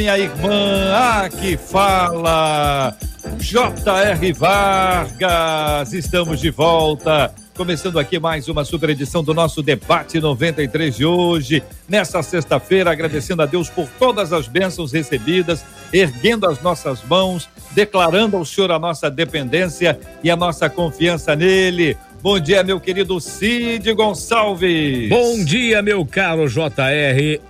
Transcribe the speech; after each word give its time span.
minha 0.00 0.18
irmã. 0.18 0.92
Ah, 0.94 1.28
que 1.28 1.58
fala. 1.58 2.96
J.R. 3.38 4.32
Vargas. 4.32 5.92
Estamos 5.92 6.40
de 6.40 6.50
volta 6.50 7.34
Começando 7.60 7.98
aqui 7.98 8.18
mais 8.18 8.48
uma 8.48 8.64
super 8.64 8.88
edição 8.88 9.22
do 9.22 9.34
nosso 9.34 9.62
Debate 9.62 10.18
93 10.18 10.96
de 10.96 11.04
hoje, 11.04 11.62
nessa 11.86 12.22
sexta-feira, 12.22 12.90
agradecendo 12.90 13.42
a 13.42 13.46
Deus 13.46 13.68
por 13.68 13.86
todas 13.98 14.32
as 14.32 14.48
bênçãos 14.48 14.92
recebidas, 14.92 15.62
erguendo 15.92 16.46
as 16.46 16.62
nossas 16.62 17.02
mãos, 17.02 17.50
declarando 17.72 18.38
ao 18.38 18.46
Senhor 18.46 18.70
a 18.70 18.78
nossa 18.78 19.10
dependência 19.10 20.00
e 20.24 20.30
a 20.30 20.36
nossa 20.36 20.70
confiança 20.70 21.36
nele. 21.36 21.98
Bom 22.22 22.40
dia, 22.40 22.62
meu 22.62 22.80
querido 22.80 23.20
Cid 23.20 23.92
Gonçalves. 23.92 25.10
Bom 25.10 25.44
dia, 25.44 25.82
meu 25.82 26.06
caro 26.06 26.48
JR. 26.48 27.42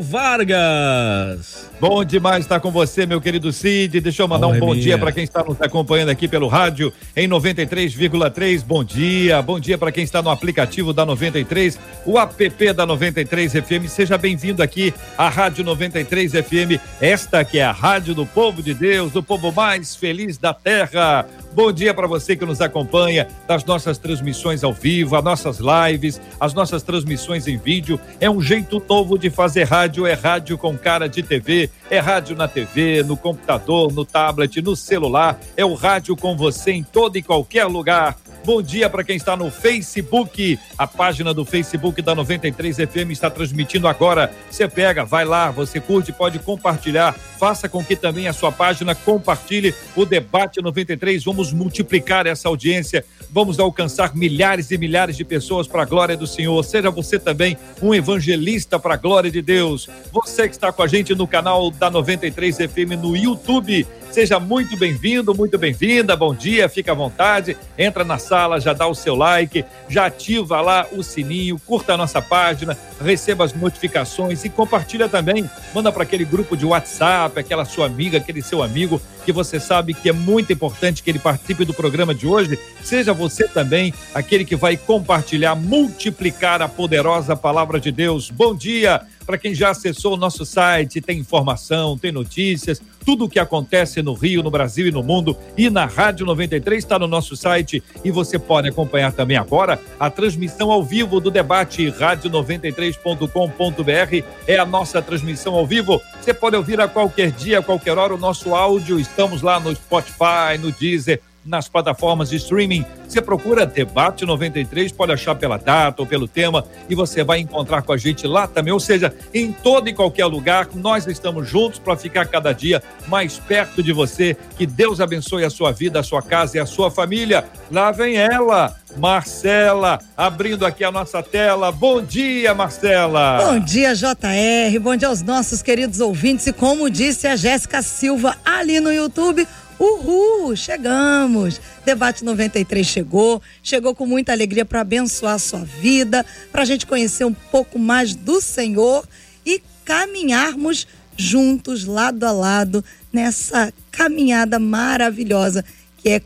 Vargas. 0.00 1.70
Bom 1.80 2.04
demais 2.04 2.40
estar 2.40 2.58
com 2.58 2.70
você, 2.70 3.06
meu 3.06 3.20
querido 3.20 3.52
Cid. 3.52 4.00
Deixa 4.00 4.22
eu 4.22 4.28
mandar 4.28 4.48
um 4.48 4.58
bom 4.58 4.74
dia 4.74 4.98
para 4.98 5.12
quem 5.12 5.24
está 5.24 5.44
nos 5.44 5.60
acompanhando 5.60 6.08
aqui 6.08 6.26
pelo 6.26 6.48
rádio 6.48 6.92
em 7.14 7.28
93,3. 7.28 8.64
Bom 8.64 8.82
dia. 8.82 9.40
Bom 9.42 9.60
dia 9.60 9.76
para 9.76 9.92
quem 9.92 10.02
está 10.02 10.20
no 10.22 10.30
aplicativo 10.30 10.92
da 10.92 11.04
93, 11.04 11.78
o 12.04 12.18
app 12.18 12.72
da 12.72 12.86
93 12.86 13.52
FM. 13.52 13.88
Seja 13.88 14.18
bem-vindo 14.18 14.62
aqui 14.62 14.92
à 15.16 15.28
Rádio 15.28 15.64
93 15.64 16.32
FM. 16.32 16.80
Esta 17.00 17.44
que 17.44 17.58
é 17.58 17.64
a 17.64 17.72
rádio 17.72 18.14
do 18.14 18.26
povo 18.26 18.62
de 18.62 18.74
Deus, 18.74 19.12
do 19.12 19.22
povo 19.22 19.52
mais 19.52 19.94
feliz 19.94 20.38
da 20.38 20.52
terra. 20.52 21.26
Bom 21.56 21.72
dia 21.72 21.94
para 21.94 22.06
você 22.06 22.36
que 22.36 22.44
nos 22.44 22.60
acompanha 22.60 23.26
das 23.48 23.64
nossas 23.64 23.96
transmissões 23.96 24.62
ao 24.62 24.74
vivo, 24.74 25.16
as 25.16 25.24
nossas 25.24 25.58
lives, 25.58 26.20
as 26.38 26.52
nossas 26.52 26.82
transmissões 26.82 27.48
em 27.48 27.56
vídeo. 27.56 27.98
É 28.20 28.28
um 28.28 28.42
jeito 28.42 28.82
novo 28.86 29.18
de 29.18 29.30
fazer 29.30 29.64
rádio, 29.64 30.06
é 30.06 30.12
rádio 30.12 30.58
com 30.58 30.76
cara 30.76 31.08
de 31.08 31.22
TV, 31.22 31.70
é 31.88 31.98
rádio 31.98 32.36
na 32.36 32.46
TV, 32.46 33.02
no 33.02 33.16
computador, 33.16 33.90
no 33.90 34.04
tablet, 34.04 34.60
no 34.60 34.76
celular. 34.76 35.40
É 35.56 35.64
o 35.64 35.72
rádio 35.72 36.14
com 36.14 36.36
você 36.36 36.72
em 36.72 36.82
todo 36.82 37.16
e 37.16 37.22
qualquer 37.22 37.64
lugar 37.64 38.18
Bom 38.46 38.62
dia 38.62 38.88
para 38.88 39.02
quem 39.02 39.16
está 39.16 39.36
no 39.36 39.50
Facebook. 39.50 40.56
A 40.78 40.86
página 40.86 41.34
do 41.34 41.44
Facebook 41.44 42.00
da 42.00 42.14
93 42.14 42.76
FM 42.76 43.10
está 43.10 43.28
transmitindo 43.28 43.88
agora. 43.88 44.32
Você 44.48 44.68
pega, 44.68 45.04
vai 45.04 45.24
lá, 45.24 45.50
você 45.50 45.80
curte, 45.80 46.12
pode 46.12 46.38
compartilhar. 46.38 47.12
Faça 47.12 47.68
com 47.68 47.84
que 47.84 47.96
também 47.96 48.28
a 48.28 48.32
sua 48.32 48.52
página 48.52 48.94
compartilhe 48.94 49.74
o 49.96 50.04
debate 50.04 50.62
93. 50.62 51.24
Vamos 51.24 51.52
multiplicar 51.52 52.24
essa 52.24 52.46
audiência. 52.46 53.04
Vamos 53.32 53.58
alcançar 53.58 54.14
milhares 54.14 54.70
e 54.70 54.78
milhares 54.78 55.16
de 55.16 55.24
pessoas 55.24 55.66
para 55.66 55.82
a 55.82 55.84
glória 55.84 56.16
do 56.16 56.24
Senhor. 56.24 56.64
Seja 56.64 56.88
você 56.88 57.18
também 57.18 57.58
um 57.82 57.92
evangelista 57.92 58.78
para 58.78 58.94
a 58.94 58.96
glória 58.96 59.28
de 59.28 59.42
Deus. 59.42 59.90
Você 60.12 60.48
que 60.48 60.54
está 60.54 60.70
com 60.70 60.84
a 60.84 60.86
gente 60.86 61.16
no 61.16 61.26
canal 61.26 61.68
da 61.72 61.90
93 61.90 62.58
FM 62.58 62.94
no 63.02 63.16
YouTube 63.16 63.84
Seja 64.16 64.40
muito 64.40 64.78
bem-vindo, 64.78 65.34
muito 65.34 65.58
bem-vinda. 65.58 66.16
Bom 66.16 66.34
dia, 66.34 66.70
fica 66.70 66.92
à 66.92 66.94
vontade. 66.94 67.54
Entra 67.76 68.02
na 68.02 68.16
sala, 68.16 68.35
já 68.60 68.72
dá 68.72 68.86
o 68.86 68.94
seu 68.94 69.14
like, 69.14 69.64
já 69.88 70.06
ativa 70.06 70.60
lá 70.60 70.86
o 70.92 71.02
sininho, 71.02 71.60
curta 71.66 71.94
a 71.94 71.96
nossa 71.96 72.20
página, 72.20 72.76
receba 73.02 73.44
as 73.44 73.52
notificações 73.52 74.44
e 74.44 74.48
compartilha 74.48 75.08
também. 75.08 75.48
Manda 75.74 75.90
para 75.90 76.02
aquele 76.02 76.24
grupo 76.24 76.56
de 76.56 76.66
WhatsApp, 76.66 77.38
aquela 77.38 77.64
sua 77.64 77.86
amiga, 77.86 78.18
aquele 78.18 78.42
seu 78.42 78.62
amigo 78.62 79.00
que 79.24 79.32
você 79.32 79.58
sabe 79.58 79.92
que 79.92 80.08
é 80.08 80.12
muito 80.12 80.52
importante 80.52 81.02
que 81.02 81.10
ele 81.10 81.18
participe 81.18 81.64
do 81.64 81.74
programa 81.74 82.14
de 82.14 82.26
hoje. 82.26 82.58
Seja 82.82 83.12
você 83.12 83.48
também 83.48 83.92
aquele 84.14 84.44
que 84.44 84.54
vai 84.54 84.76
compartilhar, 84.76 85.56
multiplicar 85.56 86.62
a 86.62 86.68
poderosa 86.68 87.34
palavra 87.34 87.80
de 87.80 87.90
Deus. 87.90 88.30
Bom 88.30 88.54
dia 88.54 89.02
para 89.26 89.36
quem 89.36 89.54
já 89.54 89.70
acessou 89.70 90.14
o 90.14 90.16
nosso 90.16 90.46
site, 90.46 91.00
tem 91.00 91.18
informação, 91.18 91.98
tem 91.98 92.12
notícias 92.12 92.80
tudo 93.06 93.24
o 93.26 93.28
que 93.28 93.38
acontece 93.38 94.02
no 94.02 94.14
Rio, 94.14 94.42
no 94.42 94.50
Brasil 94.50 94.88
e 94.88 94.90
no 94.90 95.00
mundo. 95.00 95.36
E 95.56 95.70
na 95.70 95.86
Rádio 95.86 96.26
93 96.26 96.82
está 96.82 96.98
no 96.98 97.06
nosso 97.06 97.36
site 97.36 97.80
e 98.04 98.10
você 98.10 98.36
pode 98.36 98.68
acompanhar 98.68 99.12
também 99.12 99.36
agora 99.36 99.80
a 99.98 100.10
transmissão 100.10 100.70
ao 100.72 100.82
vivo 100.82 101.20
do 101.20 101.30
debate 101.30 101.86
rádio93.com.br. 101.86 104.26
É 104.48 104.58
a 104.58 104.66
nossa 104.66 105.00
transmissão 105.00 105.54
ao 105.54 105.64
vivo. 105.64 106.02
Você 106.20 106.34
pode 106.34 106.56
ouvir 106.56 106.80
a 106.80 106.88
qualquer 106.88 107.30
dia, 107.30 107.60
a 107.60 107.62
qualquer 107.62 107.96
hora 107.96 108.12
o 108.12 108.18
nosso 108.18 108.56
áudio. 108.56 108.98
Estamos 108.98 109.40
lá 109.40 109.60
no 109.60 109.72
Spotify, 109.72 110.58
no 110.60 110.72
Deezer 110.72 111.22
nas 111.46 111.68
plataformas 111.68 112.30
de 112.30 112.36
streaming. 112.36 112.84
Você 113.08 113.22
procura 113.22 113.64
Debate 113.64 114.26
93, 114.26 114.90
pode 114.92 115.12
achar 115.12 115.34
pela 115.34 115.56
data 115.56 116.02
ou 116.02 116.06
pelo 116.06 116.26
tema 116.26 116.64
e 116.88 116.94
você 116.94 117.22
vai 117.22 117.38
encontrar 117.38 117.82
com 117.82 117.92
a 117.92 117.96
gente 117.96 118.26
lá 118.26 118.46
também. 118.46 118.72
Ou 118.72 118.80
seja, 118.80 119.14
em 119.32 119.52
todo 119.52 119.88
e 119.88 119.94
qualquer 119.94 120.26
lugar, 120.26 120.68
nós 120.74 121.06
estamos 121.06 121.48
juntos 121.48 121.78
para 121.78 121.96
ficar 121.96 122.26
cada 122.26 122.52
dia 122.52 122.82
mais 123.06 123.38
perto 123.38 123.82
de 123.82 123.92
você. 123.92 124.36
Que 124.56 124.66
Deus 124.66 125.00
abençoe 125.00 125.44
a 125.44 125.50
sua 125.50 125.72
vida, 125.72 126.00
a 126.00 126.02
sua 126.02 126.20
casa 126.20 126.56
e 126.56 126.60
a 126.60 126.66
sua 126.66 126.90
família. 126.90 127.44
Lá 127.70 127.92
vem 127.92 128.16
ela, 128.16 128.74
Marcela, 128.96 130.00
abrindo 130.16 130.66
aqui 130.66 130.82
a 130.82 130.90
nossa 130.90 131.22
tela. 131.22 131.70
Bom 131.70 132.02
dia, 132.02 132.54
Marcela. 132.54 133.38
Bom 133.44 133.60
dia, 133.60 133.94
JR. 133.94 134.78
Bom 134.80 134.96
dia 134.96 135.08
aos 135.08 135.22
nossos 135.22 135.62
queridos 135.62 136.00
ouvintes. 136.00 136.46
E 136.46 136.52
como 136.52 136.90
disse 136.90 137.26
a 137.26 137.36
Jéssica 137.36 137.82
Silva 137.82 138.36
ali 138.44 138.80
no 138.80 138.92
YouTube, 138.92 139.46
Uhul, 139.78 140.56
chegamos! 140.56 141.60
Debate 141.84 142.24
93 142.24 142.86
chegou, 142.86 143.42
chegou 143.62 143.94
com 143.94 144.06
muita 144.06 144.32
alegria 144.32 144.64
para 144.64 144.80
abençoar 144.80 145.34
a 145.34 145.38
sua 145.38 145.64
vida, 145.64 146.24
para 146.50 146.62
a 146.62 146.64
gente 146.64 146.86
conhecer 146.86 147.24
um 147.24 147.34
pouco 147.34 147.78
mais 147.78 148.14
do 148.14 148.40
Senhor 148.40 149.06
e 149.44 149.60
caminharmos 149.84 150.86
juntos, 151.14 151.84
lado 151.84 152.24
a 152.24 152.32
lado, 152.32 152.82
nessa 153.12 153.72
caminhada 153.90 154.58
maravilhosa 154.58 155.64
que 155.98 156.08
é 156.08 156.22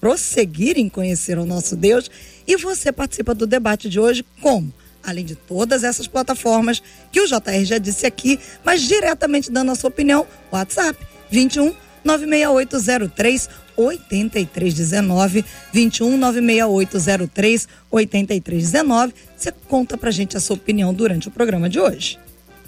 prosseguir 0.00 0.78
em 0.78 0.88
conhecer 0.88 1.38
o 1.38 1.44
nosso 1.44 1.76
Deus. 1.76 2.10
E 2.46 2.56
você 2.56 2.90
participa 2.90 3.34
do 3.34 3.46
debate 3.46 3.88
de 3.88 4.00
hoje 4.00 4.24
como? 4.40 4.72
Além 5.02 5.24
de 5.24 5.34
todas 5.34 5.84
essas 5.84 6.06
plataformas 6.06 6.82
que 7.12 7.20
o 7.20 7.26
JR 7.26 7.64
já 7.64 7.78
disse 7.78 8.06
aqui, 8.06 8.38
mas 8.64 8.82
diretamente 8.82 9.50
dando 9.50 9.72
a 9.72 9.74
sua 9.74 9.88
opinião, 9.88 10.26
WhatsApp 10.50 10.98
21 11.30 11.74
96803 12.16 13.48
8319 13.76 15.44
21 15.72 16.16
96803 16.16 17.68
8319. 17.90 19.14
Você 19.36 19.52
conta 19.68 19.98
pra 19.98 20.10
gente 20.10 20.36
a 20.36 20.40
sua 20.40 20.56
opinião 20.56 20.94
durante 20.94 21.28
o 21.28 21.30
programa 21.30 21.68
de 21.68 21.78
hoje. 21.78 22.18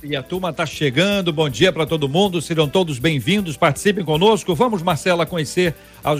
E 0.02 0.16
a 0.16 0.22
turma 0.22 0.48
está 0.48 0.64
chegando. 0.64 1.30
Bom 1.30 1.46
dia 1.46 1.70
para 1.70 1.84
todo 1.84 2.08
mundo. 2.08 2.40
Sejam 2.40 2.66
todos 2.66 2.98
bem-vindos. 2.98 3.58
Participem 3.58 4.02
conosco. 4.02 4.54
Vamos, 4.54 4.82
Marcela, 4.82 5.26
conhecer 5.26 5.74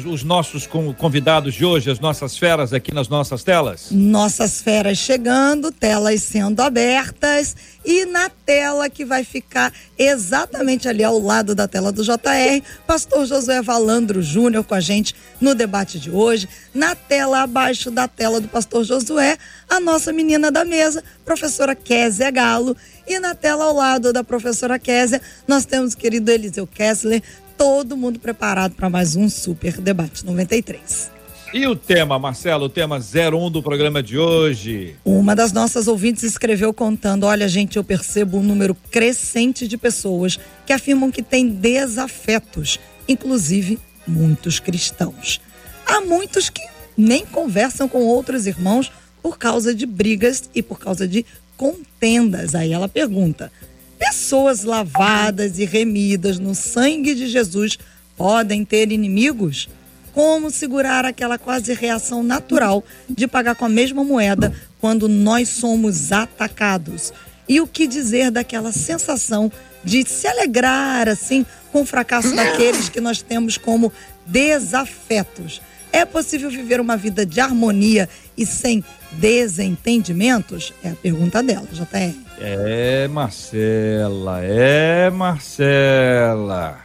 os 0.07 0.23
nossos 0.23 0.67
convidados 0.99 1.55
de 1.55 1.65
hoje, 1.65 1.91
as 1.91 1.99
nossas 1.99 2.37
feras 2.37 2.75
aqui 2.75 2.93
nas 2.93 3.09
nossas 3.09 3.43
telas. 3.43 3.89
Nossas 3.91 4.61
feras 4.61 4.99
chegando, 4.99 5.73
telas 5.73 6.23
sendo 6.23 6.61
abertas 6.61 7.57
e 7.83 8.05
na 8.05 8.29
tela 8.29 8.91
que 8.91 9.07
vai 9.07 9.25
ficar 9.25 9.73
exatamente 9.99 10.87
ali 10.87 11.03
ao 11.03 11.19
lado 11.19 11.55
da 11.55 11.67
tela 11.67 11.91
do 11.91 12.05
JR, 12.05 12.63
Pastor 12.87 13.25
Josué 13.25 13.63
Valandro 13.63 14.23
Júnior 14.23 14.65
com 14.65 14.75
a 14.75 14.81
gente 14.81 15.15
no 15.41 15.55
debate 15.55 15.99
de 15.99 16.11
hoje. 16.11 16.47
Na 16.75 16.95
tela 16.95 17.43
abaixo 17.43 17.91
da 17.91 18.07
tela 18.07 18.39
do 18.39 18.49
Pastor 18.49 18.85
Josué, 18.85 19.39
a 19.67 19.81
nossa 19.81 20.13
menina 20.13 20.51
da 20.51 20.67
mesa, 20.67 21.03
professora 21.25 21.75
Kézia 21.75 22.31
Galo 22.31 22.77
e 23.11 23.19
na 23.19 23.35
tela 23.35 23.65
ao 23.65 23.75
lado 23.75 24.13
da 24.13 24.23
professora 24.23 24.79
Késia, 24.79 25.21
nós 25.47 25.65
temos 25.65 25.95
o 25.95 25.97
querido 25.97 26.31
Eliseu 26.31 26.65
Kessler, 26.65 27.21
todo 27.59 27.97
mundo 27.97 28.21
preparado 28.21 28.75
para 28.77 28.89
mais 28.89 29.17
um 29.17 29.29
Super 29.29 29.81
Debate 29.81 30.25
93. 30.25 31.11
E 31.53 31.67
o 31.67 31.75
tema, 31.75 32.21
Marcelo, 32.21 32.67
o 32.67 32.69
tema 32.69 33.01
01 33.01 33.51
do 33.51 33.61
programa 33.61 34.01
de 34.01 34.17
hoje? 34.17 34.95
Uma 35.05 35.35
das 35.35 35.51
nossas 35.51 35.89
ouvintes 35.89 36.23
escreveu 36.23 36.73
contando: 36.73 37.27
Olha, 37.27 37.49
gente, 37.49 37.77
eu 37.77 37.83
percebo 37.83 38.39
um 38.39 38.43
número 38.45 38.77
crescente 38.93 39.67
de 39.67 39.77
pessoas 39.77 40.39
que 40.65 40.73
afirmam 40.73 41.11
que 41.11 41.25
têm 41.25 41.49
desafetos, 41.49 42.79
inclusive 43.09 43.81
muitos 44.07 44.61
cristãos. 44.61 45.41
Há 45.85 46.01
muitos 46.01 46.49
que 46.49 46.63
nem 46.97 47.27
conversam 47.27 47.89
com 47.89 48.05
outros 48.05 48.47
irmãos 48.47 48.93
por 49.21 49.39
causa 49.39 49.75
de 49.75 49.87
brigas 49.87 50.49
e 50.55 50.63
por 50.63 50.79
causa 50.79 51.07
de 51.07 51.27
contendas. 51.61 52.55
Aí 52.55 52.73
ela 52.73 52.89
pergunta: 52.89 53.53
pessoas 53.99 54.65
lavadas 54.65 55.59
e 55.59 55.67
remidas 55.67 56.39
no 56.39 56.55
sangue 56.55 57.15
de 57.15 57.29
Jesus 57.29 57.79
podem 58.17 58.65
ter 58.65 58.91
inimigos? 58.91 59.69
Como 60.15 60.51
segurar 60.51 61.05
aquela 61.05 61.39
quase 61.39 61.75
reação 61.75 62.23
natural 62.23 62.83
de 63.09 63.29
pagar 63.29 63.55
com 63.55 63.67
a 63.67 63.69
mesma 63.69 64.03
moeda 64.03 64.53
quando 64.81 65.07
nós 65.07 65.51
somos 65.51 66.11
atacados? 66.11 67.13
E 67.47 67.61
o 67.61 67.67
que 67.67 67.87
dizer 67.87 68.31
daquela 68.31 68.73
sensação 68.73 69.53
de 69.85 70.05
se 70.09 70.27
alegrar 70.27 71.09
assim 71.09 71.45
com 71.71 71.83
o 71.83 71.87
fracasso 71.87 72.35
daqueles 72.35 72.89
que 72.89 73.01
nós 73.01 73.21
temos 73.21 73.59
como 73.59 73.93
desafetos? 74.27 75.61
É 75.93 76.05
possível 76.05 76.51
viver 76.51 76.81
uma 76.81 76.97
vida 76.97 77.27
de 77.27 77.41
harmonia 77.41 78.09
e 78.37 78.47
sem 78.47 78.85
desentendimentos? 79.13 80.73
É 80.83 80.91
a 80.91 80.95
pergunta 80.95 81.43
dela, 81.43 81.67
JR. 81.73 82.15
É, 82.39 83.09
Marcela, 83.09 84.43
é, 84.43 85.11
Marcela. 85.11 86.79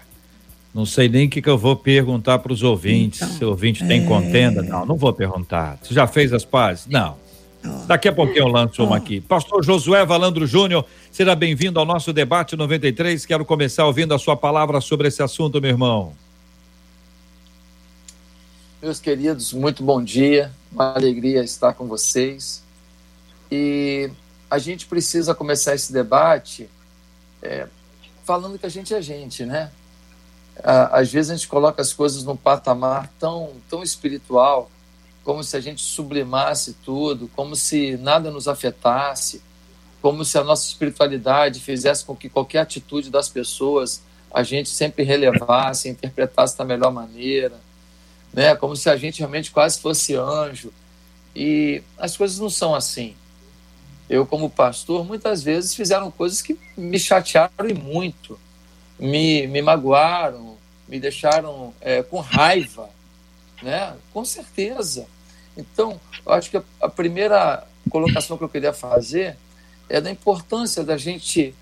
Não 0.73 0.85
sei 0.85 1.07
nem 1.07 1.27
o 1.27 1.29
que, 1.29 1.41
que 1.41 1.49
eu 1.49 1.57
vou 1.57 1.75
perguntar 1.75 2.39
para 2.39 2.51
os 2.51 2.61
ouvintes. 2.61 3.21
Então, 3.21 3.37
Se 3.37 3.45
o 3.45 3.49
ouvinte 3.49 3.85
tem 3.87 4.03
é... 4.03 4.05
contenda? 4.05 4.61
Não, 4.61 4.85
não 4.85 4.97
vou 4.97 5.13
perguntar. 5.13 5.77
Você 5.81 5.93
já 5.93 6.05
fez 6.05 6.33
as 6.33 6.43
pazes? 6.43 6.87
Não. 6.87 7.15
Daqui 7.87 8.07
a 8.07 8.13
pouquinho 8.13 8.43
eu 8.43 8.47
lanço 8.47 8.83
uma 8.83 8.97
aqui. 8.97 9.21
Pastor 9.21 9.63
Josué 9.63 10.05
Valandro 10.05 10.45
Júnior, 10.45 10.85
seja 11.09 11.33
bem-vindo 11.35 11.79
ao 11.79 11.85
nosso 11.85 12.11
debate 12.11 12.55
93. 12.55 13.25
Quero 13.25 13.45
começar 13.45 13.85
ouvindo 13.85 14.13
a 14.13 14.19
sua 14.19 14.35
palavra 14.35 14.81
sobre 14.81 15.07
esse 15.07 15.23
assunto, 15.23 15.61
meu 15.61 15.71
irmão. 15.71 16.13
Meus 18.85 18.99
queridos, 18.99 19.51
muito 19.51 19.81
bom 19.81 19.99
dia. 19.99 20.51
Uma 20.71 20.93
alegria 20.93 21.43
estar 21.43 21.73
com 21.73 21.87
vocês. 21.87 22.61
E 23.51 24.11
a 24.47 24.59
gente 24.59 24.85
precisa 24.85 25.33
começar 25.33 25.73
esse 25.73 25.91
debate 25.91 26.69
é, 27.41 27.67
falando 28.23 28.59
que 28.59 28.65
a 28.67 28.69
gente 28.69 28.93
é 28.93 29.01
gente, 29.01 29.43
né? 29.43 29.71
Às 30.63 31.11
vezes 31.11 31.31
a 31.31 31.35
gente 31.35 31.47
coloca 31.47 31.81
as 31.81 31.93
coisas 31.93 32.23
num 32.23 32.37
patamar 32.37 33.11
tão, 33.17 33.53
tão 33.67 33.81
espiritual, 33.81 34.69
como 35.23 35.43
se 35.43 35.57
a 35.57 35.59
gente 35.59 35.81
sublimasse 35.81 36.73
tudo, 36.85 37.27
como 37.35 37.55
se 37.55 37.97
nada 37.97 38.29
nos 38.29 38.47
afetasse, 38.47 39.41
como 39.99 40.23
se 40.23 40.37
a 40.37 40.43
nossa 40.43 40.67
espiritualidade 40.67 41.59
fizesse 41.59 42.05
com 42.05 42.15
que 42.15 42.29
qualquer 42.29 42.59
atitude 42.59 43.09
das 43.09 43.29
pessoas 43.29 44.03
a 44.31 44.43
gente 44.43 44.69
sempre 44.69 45.03
relevasse, 45.03 45.89
interpretasse 45.89 46.55
da 46.55 46.63
melhor 46.63 46.91
maneira 46.91 47.65
né? 48.35 48.53
Como 48.53 48.75
se 48.75 48.89
a 48.89 48.97
gente 48.97 49.19
realmente 49.19 49.49
quase 49.49 49.79
fosse 49.79 50.13
anjo. 50.13 50.73
E 51.33 51.81
as 51.97 52.17
coisas 52.17 52.37
não 52.37 52.49
são 52.49 52.75
assim. 52.75 53.15
Eu, 54.09 54.27
como 54.27 54.49
pastor, 54.49 55.05
muitas 55.05 55.41
vezes 55.41 55.73
fizeram 55.73 56.11
coisas 56.11 56.41
que 56.41 56.59
me 56.77 56.99
chatearam 56.99 57.67
e 57.67 57.73
muito, 57.73 58.37
me, 58.99 59.47
me 59.47 59.61
magoaram, 59.61 60.57
me 60.87 60.99
deixaram 60.99 61.73
é, 61.81 62.03
com 62.03 62.19
raiva, 62.19 62.89
né? 63.63 63.95
Com 64.13 64.23
certeza. 64.25 65.07
Então, 65.57 65.99
eu 66.25 66.33
acho 66.33 66.51
que 66.51 66.61
a, 66.81 66.89
primeira 66.89 67.65
colocação 67.89 68.37
que 68.37 68.43
eu 68.43 68.49
queria 68.49 68.73
fazer 68.73 69.37
é 69.89 70.01
da 70.01 70.11
importância 70.11 70.83
da 70.83 70.97
gente 70.97 71.55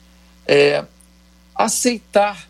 é, 0.46 0.84
aceitar 1.56 2.50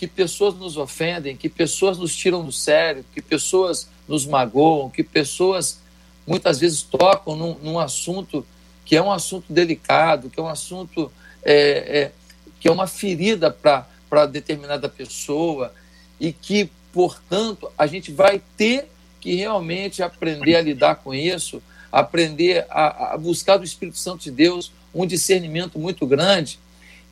que 0.00 0.06
pessoas 0.06 0.54
nos 0.54 0.78
ofendem, 0.78 1.36
que 1.36 1.46
pessoas 1.46 1.98
nos 1.98 2.16
tiram 2.16 2.42
do 2.42 2.50
sério, 2.50 3.04
que 3.12 3.20
pessoas 3.20 3.86
nos 4.08 4.24
magoam, 4.24 4.88
que 4.88 5.04
pessoas 5.04 5.78
muitas 6.26 6.58
vezes 6.58 6.80
tocam 6.80 7.36
num, 7.36 7.54
num 7.58 7.78
assunto 7.78 8.46
que 8.82 8.96
é 8.96 9.02
um 9.02 9.12
assunto 9.12 9.52
delicado, 9.52 10.30
que 10.30 10.40
é 10.40 10.42
um 10.42 10.48
assunto 10.48 11.12
é, 11.42 11.52
é, 11.52 12.12
que 12.58 12.66
é 12.66 12.72
uma 12.72 12.86
ferida 12.86 13.50
para 13.50 14.24
determinada 14.24 14.88
pessoa 14.88 15.70
e 16.18 16.32
que, 16.32 16.70
portanto, 16.94 17.70
a 17.76 17.86
gente 17.86 18.10
vai 18.10 18.40
ter 18.56 18.90
que 19.20 19.34
realmente 19.34 20.02
aprender 20.02 20.56
a 20.56 20.62
lidar 20.62 20.94
com 20.94 21.12
isso, 21.12 21.62
aprender 21.92 22.64
a, 22.70 23.12
a 23.12 23.18
buscar 23.18 23.58
do 23.58 23.64
Espírito 23.64 23.98
Santo 23.98 24.24
de 24.24 24.30
Deus 24.30 24.72
um 24.94 25.04
discernimento 25.04 25.78
muito 25.78 26.06
grande 26.06 26.58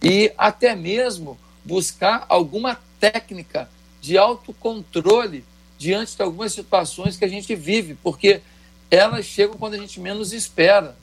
e 0.03 0.33
até 0.39 0.75
mesmo 0.75 1.39
buscar 1.69 2.25
alguma 2.31 2.81
técnica 2.99 3.69
de 4.01 4.17
autocontrole 4.17 5.45
diante 5.77 6.17
de 6.17 6.23
algumas 6.23 6.55
situações 6.55 7.19
que 7.19 7.27
a 7.27 7.29
gente 7.29 7.55
vive, 7.55 7.95
porque 8.03 8.41
elas 8.91 9.27
chegam 9.27 9.59
quando 9.59 9.75
a 9.75 9.79
gente 9.79 10.01
menos 10.01 10.33
espera. 10.33 10.97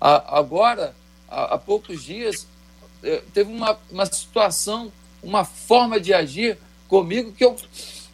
agora, 0.00 0.94
há, 1.28 1.58
poucos 1.58 2.02
dias, 2.02 2.46
eh, 3.02 3.22
teve 3.34 3.52
uma, 3.52 3.78
uma 3.90 4.06
situação, 4.06 4.90
uma 5.22 5.44
forma 5.44 6.00
de 6.00 6.14
agir 6.14 6.56
comigo 6.88 7.32
que 7.32 7.44
eu, 7.44 7.54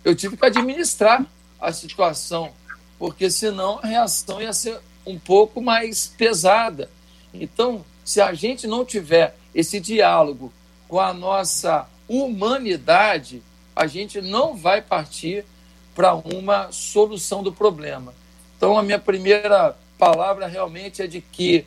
eu 0.05 0.17
tive 0.17 0.37
que 0.37 0.44
administrar 0.44 1.25
a 1.61 1.73
situação, 1.73 2.52
porque 2.99 3.31
senão 3.31 3.79
a 3.81 3.87
reação 3.87 4.43
ia 4.43 4.52
ser 4.52 4.81
um 5.06 5.17
pouco 5.17 5.62
mais 5.62 6.08
pesada. 6.08 6.91
Então, 7.32 7.85
se 8.05 8.20
a 8.20 8.35
gente 8.35 8.67
não 8.67 8.85
tiver 8.85 9.37
esse 9.55 9.79
diálogo 9.79 10.52
com 10.94 11.00
a 11.00 11.12
nossa 11.12 11.88
humanidade, 12.06 13.43
a 13.75 13.85
gente 13.85 14.20
não 14.20 14.56
vai 14.56 14.81
partir 14.81 15.44
para 15.93 16.14
uma 16.14 16.70
solução 16.70 17.43
do 17.43 17.52
problema. 17.52 18.14
Então, 18.56 18.79
a 18.79 18.82
minha 18.85 19.00
primeira 19.00 19.76
palavra 19.99 20.46
realmente 20.46 21.02
é 21.02 21.08
de 21.08 21.20
que 21.20 21.67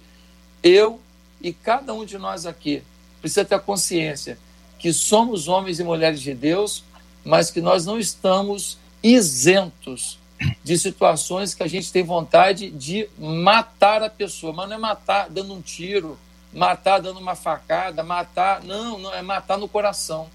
eu 0.63 1.01
e 1.41 1.51
cada 1.51 1.93
um 1.93 2.05
de 2.05 2.17
nós 2.17 2.45
aqui 2.45 2.81
precisa 3.19 3.43
ter 3.43 3.55
a 3.55 3.59
consciência 3.59 4.39
que 4.79 4.93
somos 4.93 5.49
homens 5.49 5.77
e 5.81 5.83
mulheres 5.83 6.21
de 6.21 6.33
Deus, 6.33 6.85
mas 7.25 7.51
que 7.51 7.59
nós 7.59 7.85
não 7.85 7.99
estamos 7.99 8.77
isentos 9.03 10.17
de 10.63 10.77
situações 10.77 11.53
que 11.53 11.63
a 11.63 11.67
gente 11.67 11.91
tem 11.91 12.01
vontade 12.01 12.69
de 12.69 13.09
matar 13.19 14.01
a 14.01 14.09
pessoa, 14.09 14.53
mas 14.53 14.69
não 14.69 14.77
é 14.77 14.79
matar 14.79 15.29
dando 15.29 15.53
um 15.53 15.61
tiro, 15.61 16.17
matar 16.57 16.99
dando 16.99 17.19
uma 17.19 17.35
facada, 17.35 18.03
matar. 18.03 18.63
Não, 18.63 18.97
não, 18.97 19.13
é 19.13 19.21
matar 19.21 19.57
no 19.57 19.67
coração. 19.67 20.27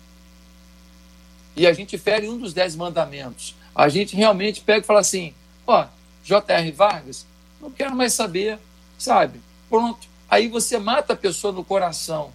E 1.57 1.67
a 1.67 1.73
gente 1.73 1.99
fere 1.99 2.29
um 2.29 2.39
dos 2.39 2.55
dez 2.55 2.77
mandamentos. 2.77 3.57
A 3.75 3.89
gente 3.89 4.15
realmente 4.15 4.61
pega 4.61 4.85
e 4.85 4.87
fala 4.87 5.01
assim: 5.01 5.35
ó, 5.67 5.87
J.R. 6.25 6.71
Vargas, 6.71 7.27
não 7.61 7.71
quero 7.71 7.95
mais 7.97 8.15
saber, 8.15 8.59
sabe? 8.97 9.41
Pronto. 9.69 10.07
Aí 10.31 10.49
você 10.49 10.79
mata 10.79 11.13
a 11.13 11.17
pessoa 11.17 11.53
no 11.53 11.65
coração. 11.65 12.33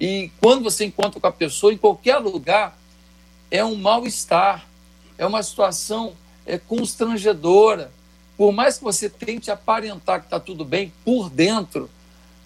E 0.00 0.30
quando 0.40 0.62
você 0.62 0.84
encontra 0.84 1.18
com 1.18 1.26
a 1.26 1.32
pessoa, 1.32 1.72
em 1.72 1.78
qualquer 1.78 2.18
lugar, 2.18 2.78
é 3.50 3.64
um 3.64 3.74
mal-estar, 3.74 4.66
é 5.18 5.26
uma 5.26 5.42
situação 5.42 6.14
é, 6.46 6.58
constrangedora. 6.58 7.90
Por 8.36 8.52
mais 8.52 8.78
que 8.78 8.84
você 8.84 9.10
tente 9.10 9.50
aparentar 9.50 10.20
que 10.20 10.26
está 10.26 10.38
tudo 10.38 10.64
bem, 10.64 10.92
por 11.04 11.28
dentro, 11.28 11.90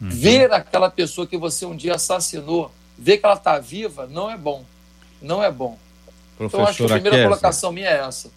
Uhum. 0.01 0.09
Ver 0.09 0.53
aquela 0.53 0.91
pessoa 0.91 1.27
que 1.27 1.37
você 1.37 1.67
um 1.67 1.77
dia 1.77 1.95
assassinou, 1.95 2.73
ver 2.99 3.19
que 3.19 3.27
ela 3.27 3.35
está 3.35 3.59
viva, 3.59 4.07
não 4.11 4.31
é 4.31 4.37
bom. 4.37 4.65
Não 5.21 5.43
é 5.43 5.51
bom. 5.51 5.79
Professora 6.39 6.63
então, 6.63 6.71
acho 6.71 6.87
que 6.87 6.93
a 6.93 7.01
primeira 7.01 7.29
colocação 7.29 7.73
minha 7.73 7.89
é 7.89 8.01
essa. 8.01 8.31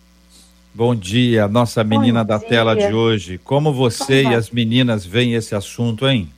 Bom 0.73 0.95
dia, 0.95 1.47
nossa 1.47 1.83
menina 1.83 2.23
Bom 2.23 2.27
da 2.29 2.37
dia. 2.37 2.47
tela 2.49 2.75
de 2.75 2.93
hoje. 2.93 3.37
Como 3.37 3.71
você 3.71 4.23
Como 4.23 4.33
e 4.33 4.35
as 4.35 4.49
meninas 4.49 5.05
veem 5.05 5.35
esse 5.35 5.55
assunto, 5.55 6.07
hein? 6.07 6.29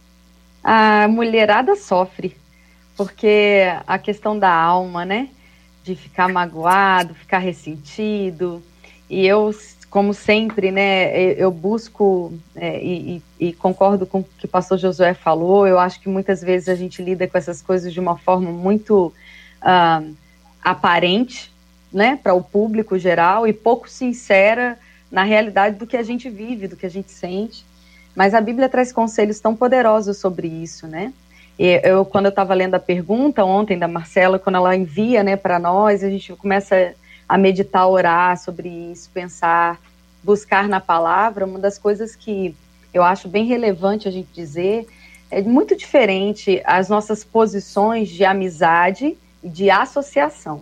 A 0.63 1.07
mulherada 1.07 1.75
sofre, 1.75 2.35
porque 2.97 3.63
a 3.87 3.97
questão 3.97 4.37
da 4.37 4.53
alma, 4.53 5.05
né? 5.05 5.29
De 5.83 5.95
ficar 5.95 6.27
magoado, 6.27 7.15
ficar 7.15 7.39
ressentido. 7.39 8.61
E 9.09 9.25
eu 9.25 9.53
como 9.95 10.13
sempre, 10.13 10.71
né, 10.71 11.31
eu 11.37 11.49
busco 11.49 12.33
é, 12.53 12.83
e, 12.83 13.23
e, 13.39 13.53
concordo 13.53 14.05
com 14.05 14.19
o 14.19 14.23
que 14.37 14.43
o 14.43 14.49
pastor 14.49 14.77
Josué 14.77 15.13
falou, 15.13 15.65
eu 15.65 15.79
acho 15.79 16.01
que 16.01 16.09
muitas 16.09 16.41
vezes 16.41 16.67
a 16.67 16.75
gente 16.75 17.01
lida 17.01 17.25
com 17.29 17.37
essas 17.37 17.61
coisas 17.61 17.93
de 17.93 17.99
uma 18.01 18.17
forma 18.17 18.51
muito 18.51 19.13
uh, 19.61 20.15
aparente, 20.61 21.49
né, 21.93 22.19
para 22.21 22.33
o 22.33 22.43
público 22.43 22.99
geral 22.99 23.47
e 23.47 23.53
pouco 23.53 23.89
sincera 23.89 24.77
na 25.09 25.23
realidade 25.23 25.77
do 25.77 25.87
que 25.87 25.95
a 25.95 26.03
gente 26.03 26.29
vive, 26.29 26.67
do 26.67 26.75
que 26.75 26.85
a 26.85 26.91
gente 26.91 27.09
sente. 27.09 27.65
Mas 28.13 28.33
a 28.33 28.41
Bíblia 28.41 28.67
traz 28.67 28.91
conselhos 28.91 29.39
tão 29.39 29.55
poderosos 29.55 30.17
sobre 30.17 30.49
isso, 30.49 30.87
né? 30.87 31.13
Eu, 31.57 32.03
quando 32.03 32.25
eu 32.25 32.31
estava 32.31 32.53
lendo 32.53 32.75
a 32.75 32.79
pergunta 32.81 33.45
ontem 33.45 33.79
da 33.79 33.87
Marcela, 33.87 34.37
quando 34.37 34.57
ela 34.57 34.75
envia, 34.75 35.23
né, 35.23 35.37
para 35.37 35.57
nós, 35.57 36.03
a 36.03 36.09
gente 36.09 36.33
começa 36.33 36.93
a 37.27 37.37
meditar, 37.37 37.87
orar 37.87 38.37
sobre 38.37 38.69
isso, 38.69 39.09
pensar, 39.13 39.79
buscar 40.23 40.67
na 40.67 40.79
palavra, 40.79 41.45
uma 41.45 41.59
das 41.59 41.77
coisas 41.77 42.15
que 42.15 42.55
eu 42.93 43.03
acho 43.03 43.27
bem 43.27 43.45
relevante 43.45 44.07
a 44.07 44.11
gente 44.11 44.29
dizer 44.33 44.87
é 45.29 45.41
muito 45.41 45.75
diferente 45.75 46.61
as 46.63 46.87
nossas 46.87 47.23
posições 47.23 48.09
de 48.09 48.23
amizade 48.23 49.17
e 49.43 49.49
de 49.49 49.69
associação. 49.69 50.61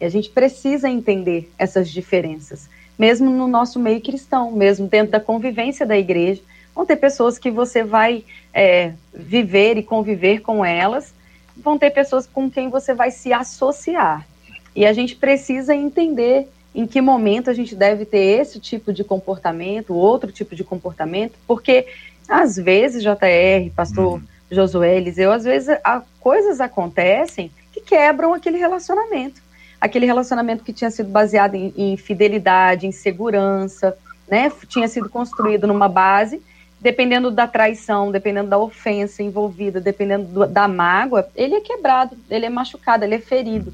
E 0.00 0.04
a 0.04 0.08
gente 0.08 0.30
precisa 0.30 0.88
entender 0.88 1.50
essas 1.58 1.90
diferenças, 1.90 2.68
mesmo 2.98 3.30
no 3.30 3.48
nosso 3.48 3.78
meio 3.78 4.00
cristão, 4.00 4.50
mesmo 4.50 4.86
dentro 4.86 5.12
da 5.12 5.20
convivência 5.20 5.86
da 5.86 5.96
igreja. 5.96 6.40
Vão 6.74 6.86
ter 6.86 6.96
pessoas 6.96 7.38
que 7.38 7.50
você 7.50 7.82
vai 7.82 8.24
é, 8.52 8.92
viver 9.12 9.76
e 9.76 9.82
conviver 9.82 10.40
com 10.40 10.64
elas, 10.64 11.12
vão 11.56 11.78
ter 11.78 11.90
pessoas 11.90 12.26
com 12.26 12.50
quem 12.50 12.68
você 12.68 12.94
vai 12.94 13.10
se 13.10 13.32
associar. 13.32 14.26
E 14.74 14.86
a 14.86 14.92
gente 14.92 15.16
precisa 15.16 15.74
entender 15.74 16.48
em 16.74 16.86
que 16.86 17.00
momento 17.00 17.50
a 17.50 17.52
gente 17.52 17.76
deve 17.76 18.04
ter 18.04 18.40
esse 18.40 18.58
tipo 18.58 18.92
de 18.92 19.04
comportamento, 19.04 19.94
outro 19.94 20.32
tipo 20.32 20.56
de 20.56 20.64
comportamento, 20.64 21.34
porque 21.46 21.86
às 22.28 22.56
vezes, 22.56 23.02
JR, 23.02 23.70
pastor 23.76 24.14
uhum. 24.14 24.22
Josué, 24.50 24.96
Eliseu, 24.96 25.32
às 25.32 25.44
vezes 25.44 25.68
a, 25.84 26.02
coisas 26.20 26.60
acontecem 26.60 27.50
que 27.72 27.80
quebram 27.80 28.32
aquele 28.32 28.58
relacionamento. 28.58 29.40
Aquele 29.80 30.06
relacionamento 30.06 30.62
que 30.62 30.72
tinha 30.72 30.90
sido 30.90 31.10
baseado 31.10 31.54
em, 31.54 31.72
em 31.76 31.96
fidelidade, 31.96 32.86
em 32.86 32.92
segurança, 32.92 33.96
né? 34.28 34.50
Tinha 34.68 34.86
sido 34.88 35.08
construído 35.10 35.66
numa 35.66 35.88
base, 35.88 36.40
dependendo 36.80 37.30
da 37.30 37.46
traição, 37.46 38.10
dependendo 38.10 38.48
da 38.48 38.58
ofensa 38.58 39.22
envolvida, 39.22 39.80
dependendo 39.80 40.26
do, 40.26 40.46
da 40.46 40.68
mágoa, 40.68 41.28
ele 41.34 41.54
é 41.54 41.60
quebrado, 41.60 42.16
ele 42.30 42.46
é 42.46 42.50
machucado, 42.50 43.04
ele 43.04 43.16
é 43.16 43.20
ferido. 43.20 43.72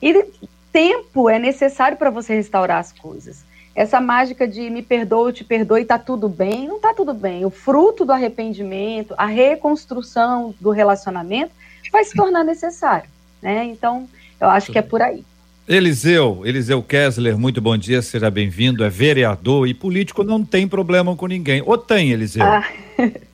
E 0.00 0.24
tempo 0.72 1.30
é 1.30 1.38
necessário 1.38 1.96
para 1.96 2.10
você 2.10 2.34
restaurar 2.34 2.78
as 2.78 2.92
coisas. 2.92 3.44
Essa 3.74 4.00
mágica 4.00 4.48
de 4.48 4.70
me 4.70 4.82
perdoe, 4.82 5.32
te 5.32 5.44
perdoe, 5.44 5.84
tá 5.84 5.98
tudo 5.98 6.28
bem, 6.28 6.66
não 6.66 6.80
tá 6.80 6.94
tudo 6.94 7.12
bem. 7.12 7.44
O 7.44 7.50
fruto 7.50 8.04
do 8.04 8.12
arrependimento, 8.12 9.14
a 9.18 9.26
reconstrução 9.26 10.54
do 10.60 10.70
relacionamento 10.70 11.52
vai 11.92 12.04
se 12.04 12.14
tornar 12.14 12.42
necessário, 12.42 13.08
né? 13.42 13.64
Então, 13.64 14.08
eu 14.40 14.48
acho 14.48 14.72
que 14.72 14.78
é 14.78 14.82
por 14.82 15.02
aí. 15.02 15.24
Eliseu, 15.68 16.42
Eliseu 16.44 16.82
Kessler, 16.82 17.36
muito 17.36 17.60
bom 17.60 17.76
dia, 17.76 18.00
seja 18.00 18.30
bem-vindo. 18.30 18.84
É 18.84 18.88
vereador 18.88 19.66
e 19.66 19.74
político 19.74 20.22
não 20.22 20.44
tem 20.44 20.68
problema 20.68 21.16
com 21.16 21.26
ninguém. 21.26 21.62
Ou 21.66 21.76
tem, 21.76 22.12
Eliseu? 22.12 22.44
Ah. 22.44 22.66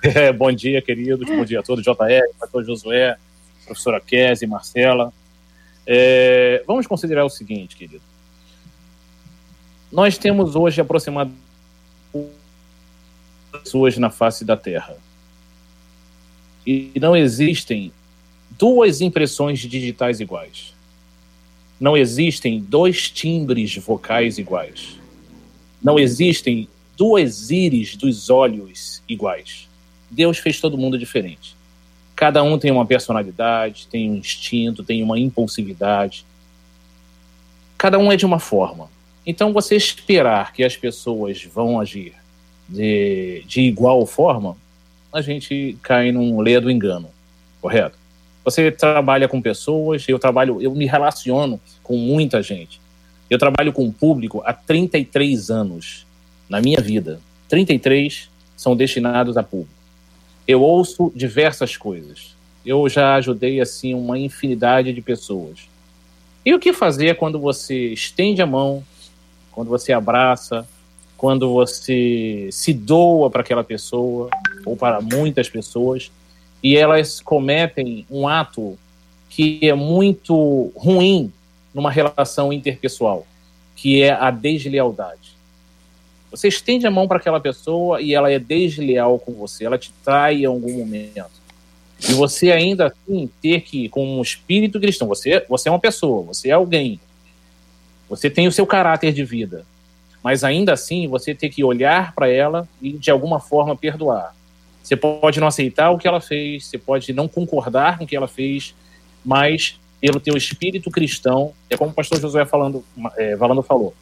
É, 0.00 0.32
bom 0.32 0.50
dia, 0.52 0.80
queridos. 0.80 1.28
Bom 1.28 1.44
dia 1.44 1.58
a 1.58 1.62
todos. 1.62 1.84
JR, 1.84 1.94
pastor 2.38 2.64
Josué, 2.64 3.16
professora 3.66 4.00
Kézia, 4.00 4.46
Marcela. 4.46 5.12
É, 5.86 6.62
vamos 6.66 6.86
considerar 6.86 7.24
o 7.24 7.30
seguinte, 7.30 7.76
querido. 7.76 8.02
Nós 9.90 10.18
temos 10.18 10.56
hoje 10.56 10.80
aproximadamente 10.80 11.46
pessoas 13.52 13.96
na 13.96 14.10
face 14.10 14.44
da 14.44 14.56
Terra. 14.56 14.96
E 16.66 16.92
não 17.00 17.16
existem 17.16 17.92
duas 18.58 19.00
impressões 19.00 19.60
digitais 19.60 20.20
iguais. 20.20 20.74
Não 21.78 21.96
existem 21.96 22.60
dois 22.60 23.10
timbres 23.10 23.76
vocais 23.76 24.38
iguais. 24.38 24.98
Não 25.82 25.98
existem 25.98 26.68
duas 26.96 27.50
íris 27.50 27.96
dos 27.96 28.30
olhos 28.30 29.02
iguais. 29.08 29.68
Deus 30.10 30.38
fez 30.38 30.60
todo 30.60 30.78
mundo 30.78 30.98
diferente. 30.98 31.55
Cada 32.16 32.42
um 32.42 32.58
tem 32.58 32.70
uma 32.70 32.86
personalidade, 32.86 33.86
tem 33.88 34.10
um 34.10 34.16
instinto, 34.16 34.82
tem 34.82 35.02
uma 35.02 35.18
impulsividade. 35.18 36.24
Cada 37.76 37.98
um 37.98 38.10
é 38.10 38.16
de 38.16 38.24
uma 38.24 38.38
forma. 38.38 38.88
Então, 39.26 39.52
você 39.52 39.76
esperar 39.76 40.54
que 40.54 40.64
as 40.64 40.76
pessoas 40.76 41.44
vão 41.44 41.78
agir 41.78 42.14
de, 42.66 43.44
de 43.46 43.60
igual 43.60 44.06
forma, 44.06 44.56
a 45.12 45.20
gente 45.20 45.76
cai 45.82 46.10
num 46.10 46.40
ledo 46.40 46.70
engano, 46.70 47.10
correto? 47.60 47.98
Você 48.44 48.70
trabalha 48.70 49.28
com 49.28 49.42
pessoas, 49.42 50.08
eu 50.08 50.18
trabalho, 50.18 50.62
eu 50.62 50.74
me 50.74 50.86
relaciono 50.86 51.60
com 51.82 51.96
muita 51.96 52.42
gente. 52.42 52.80
Eu 53.28 53.38
trabalho 53.38 53.72
com 53.72 53.86
o 53.86 53.92
público 53.92 54.40
há 54.44 54.52
33 54.52 55.50
anos 55.50 56.06
na 56.48 56.60
minha 56.60 56.80
vida. 56.80 57.20
33 57.48 58.30
são 58.56 58.76
destinados 58.76 59.36
a 59.36 59.42
público. 59.42 59.75
Eu 60.46 60.62
ouço 60.62 61.12
diversas 61.14 61.76
coisas. 61.76 62.36
Eu 62.64 62.88
já 62.88 63.14
ajudei 63.14 63.60
assim 63.60 63.94
uma 63.94 64.18
infinidade 64.18 64.92
de 64.92 65.00
pessoas. 65.00 65.68
E 66.44 66.54
o 66.54 66.60
que 66.60 66.72
fazer 66.72 67.16
quando 67.16 67.38
você 67.38 67.92
estende 67.92 68.40
a 68.40 68.46
mão, 68.46 68.84
quando 69.50 69.68
você 69.68 69.92
abraça, 69.92 70.66
quando 71.16 71.52
você 71.52 72.48
se 72.52 72.72
doa 72.72 73.30
para 73.30 73.40
aquela 73.40 73.64
pessoa 73.64 74.28
ou 74.64 74.76
para 74.76 75.00
muitas 75.00 75.48
pessoas 75.48 76.10
e 76.62 76.76
elas 76.76 77.20
cometem 77.20 78.06
um 78.10 78.28
ato 78.28 78.78
que 79.30 79.60
é 79.62 79.74
muito 79.74 80.72
ruim 80.74 81.32
numa 81.72 81.90
relação 81.90 82.52
interpessoal, 82.52 83.26
que 83.74 84.02
é 84.02 84.10
a 84.10 84.30
deslealdade. 84.30 85.35
Você 86.30 86.48
estende 86.48 86.86
a 86.86 86.90
mão 86.90 87.06
para 87.06 87.18
aquela 87.18 87.40
pessoa 87.40 88.00
e 88.00 88.14
ela 88.14 88.30
é 88.30 88.38
desleal 88.38 89.18
com 89.18 89.32
você, 89.32 89.64
ela 89.64 89.78
te 89.78 89.92
trai 90.04 90.42
em 90.42 90.44
algum 90.44 90.72
momento. 90.72 91.30
E 92.08 92.12
você 92.12 92.52
ainda 92.52 92.86
assim 92.86 93.30
ter 93.40 93.62
que, 93.62 93.88
com 93.88 94.18
um 94.18 94.22
espírito 94.22 94.80
cristão, 94.80 95.08
você, 95.08 95.44
você 95.48 95.68
é 95.68 95.72
uma 95.72 95.78
pessoa, 95.78 96.22
você 96.22 96.50
é 96.50 96.52
alguém, 96.52 97.00
você 98.08 98.28
tem 98.28 98.46
o 98.46 98.52
seu 98.52 98.66
caráter 98.66 99.12
de 99.12 99.24
vida, 99.24 99.64
mas 100.22 100.44
ainda 100.44 100.72
assim 100.72 101.08
você 101.08 101.34
tem 101.34 101.50
que 101.50 101.64
olhar 101.64 102.14
para 102.14 102.28
ela 102.28 102.68
e 102.82 102.92
de 102.92 103.10
alguma 103.10 103.40
forma 103.40 103.74
perdoar. 103.74 104.34
Você 104.82 104.94
pode 104.94 105.40
não 105.40 105.48
aceitar 105.48 105.90
o 105.90 105.98
que 105.98 106.06
ela 106.06 106.20
fez, 106.20 106.66
você 106.66 106.78
pode 106.78 107.12
não 107.12 107.26
concordar 107.26 107.98
com 107.98 108.04
o 108.04 108.06
que 108.06 108.14
ela 108.14 108.28
fez, 108.28 108.74
mas 109.24 109.80
pelo 110.00 110.20
teu 110.20 110.36
espírito 110.36 110.90
cristão, 110.90 111.52
é 111.68 111.76
como 111.76 111.90
o 111.90 111.94
pastor 111.94 112.20
Josué 112.20 112.44
falando, 112.44 112.84
é, 113.16 113.36
falando 113.36 113.62
falou, 113.62 113.94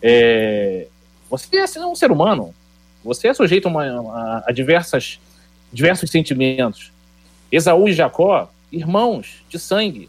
é, 0.00 0.86
você 1.30 1.58
é 1.78 1.86
um 1.86 1.94
ser 1.94 2.10
humano, 2.10 2.52
você 3.04 3.28
é 3.28 3.34
sujeito 3.34 3.68
a, 3.68 3.82
a, 3.82 4.44
a 4.48 4.52
diversas, 4.52 5.20
diversos 5.72 6.10
sentimentos. 6.10 6.90
Esaú 7.50 7.88
e 7.88 7.92
Jacó, 7.92 8.50
irmãos 8.70 9.42
de 9.48 9.58
sangue, 9.58 10.08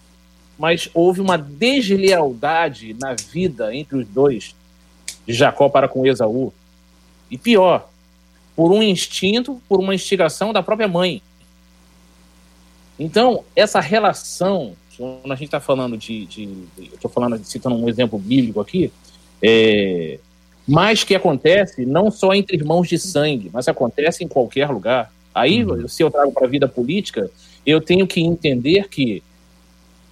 mas 0.57 0.89
houve 0.93 1.21
uma 1.21 1.37
deslealdade 1.37 2.95
na 2.99 3.13
vida 3.13 3.73
entre 3.75 3.97
os 3.97 4.07
dois, 4.07 4.55
de 5.25 5.33
Jacó 5.33 5.69
para 5.69 5.87
com 5.87 6.05
Esaú. 6.05 6.51
E 7.29 7.37
pior, 7.37 7.87
por 8.55 8.71
um 8.71 8.81
instinto, 8.83 9.61
por 9.69 9.79
uma 9.79 9.95
instigação 9.95 10.51
da 10.51 10.61
própria 10.61 10.87
mãe. 10.87 11.21
Então, 12.99 13.43
essa 13.55 13.79
relação, 13.79 14.75
quando 14.97 15.31
a 15.31 15.35
gente 15.35 15.45
está 15.45 15.59
falando 15.59 15.97
de, 15.97 16.25
de, 16.25 16.45
de 16.45 16.93
estou 16.93 17.09
falando, 17.09 17.43
citando 17.43 17.75
um 17.75 17.87
exemplo 17.87 18.19
bíblico 18.19 18.59
aqui, 18.59 18.91
é, 19.41 20.19
mas 20.68 21.03
que 21.03 21.15
acontece 21.15 21.86
não 21.86 22.12
só 22.12 22.34
entre 22.34 22.58
irmãos 22.58 22.88
de 22.88 22.98
sangue, 22.98 23.50
mas 23.53 23.68
acontece 23.68 24.24
em 24.24 24.27
qualquer 24.27 24.70
lugar. 24.70 25.12
Aí, 25.34 25.63
uhum. 25.63 25.88
se 25.88 26.03
eu 26.03 26.12
trago 26.12 26.32
para 26.32 26.46
a 26.46 26.50
vida 26.50 26.68
política, 26.68 27.30
eu 27.65 27.80
tenho 27.80 28.06
que 28.06 28.22
entender 28.22 28.88
que 28.89 29.24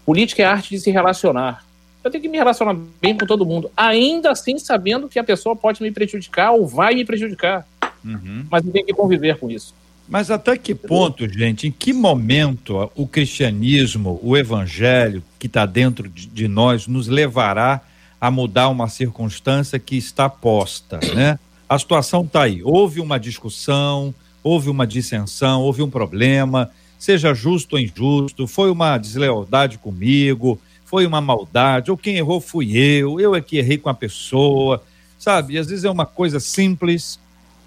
política 0.06 0.44
é 0.44 0.46
a 0.46 0.51
arte 0.51 0.70
de 0.70 0.79
se 0.79 0.91
relacionar. 0.91 1.65
Eu 2.03 2.10
tenho 2.10 2.22
que 2.22 2.29
me 2.29 2.38
relacionar 2.38 2.75
bem 3.01 3.18
com 3.18 3.25
todo 3.25 3.46
mundo, 3.46 3.70
ainda 3.75 4.32
assim 4.32 4.58
sabendo 4.58 5.10
que 5.10 5.20
a 5.20 5.24
pessoa 5.24 5.56
pode 5.56 5.82
me 5.84 5.91
prejudicar 5.91 6.51
ou 6.51 6.65
vai 6.65 6.96
me 6.96 7.03
prejudicar. 7.03 7.68
Uhum. 8.03 8.46
Mas 8.50 8.63
tem 8.63 8.86
que 8.86 8.94
conviver 8.94 9.38
com 9.38 9.51
isso. 9.51 9.75
Mas 10.08 10.32
até 10.32 10.58
que 10.58 10.74
ponto, 10.74 11.27
gente, 11.32 11.68
em 11.68 11.72
que 11.72 11.94
momento 11.94 12.89
o 12.96 13.06
cristianismo, 13.06 14.20
o 14.24 14.36
evangelho 14.36 15.22
que 15.38 15.46
está 15.46 15.65
dentro 15.65 16.10
de 16.10 16.48
nós 16.48 16.88
nos 16.88 17.08
levará 17.08 17.82
a 18.19 18.29
mudar 18.29 18.69
uma 18.69 18.88
circunstância 18.88 19.79
que 19.79 19.95
está 19.95 20.29
posta, 20.29 20.99
né? 21.13 21.39
A 21.67 21.77
situação 21.77 22.23
está 22.23 22.43
aí. 22.43 22.61
Houve 22.63 22.99
uma 22.99 23.19
discussão, 23.19 24.13
houve 24.43 24.69
uma 24.69 24.85
dissensão, 24.85 25.61
houve 25.61 25.81
um 25.81 25.89
problema, 25.89 26.69
seja 26.97 27.33
justo 27.33 27.75
ou 27.75 27.79
injusto, 27.79 28.47
foi 28.47 28.69
uma 28.69 28.97
deslealdade 28.97 29.77
comigo, 29.77 30.59
foi 30.83 31.05
uma 31.05 31.21
maldade, 31.21 31.91
ou 31.91 31.97
quem 31.97 32.17
errou 32.17 32.41
fui 32.41 32.75
eu, 32.75 33.19
eu 33.19 33.35
é 33.35 33.41
que 33.41 33.57
errei 33.57 33.77
com 33.77 33.89
a 33.89 33.93
pessoa, 33.93 34.83
sabe? 35.19 35.53
E 35.53 35.57
às 35.57 35.67
vezes 35.67 35.85
é 35.85 35.89
uma 35.89 36.05
coisa 36.05 36.39
simples, 36.39 37.19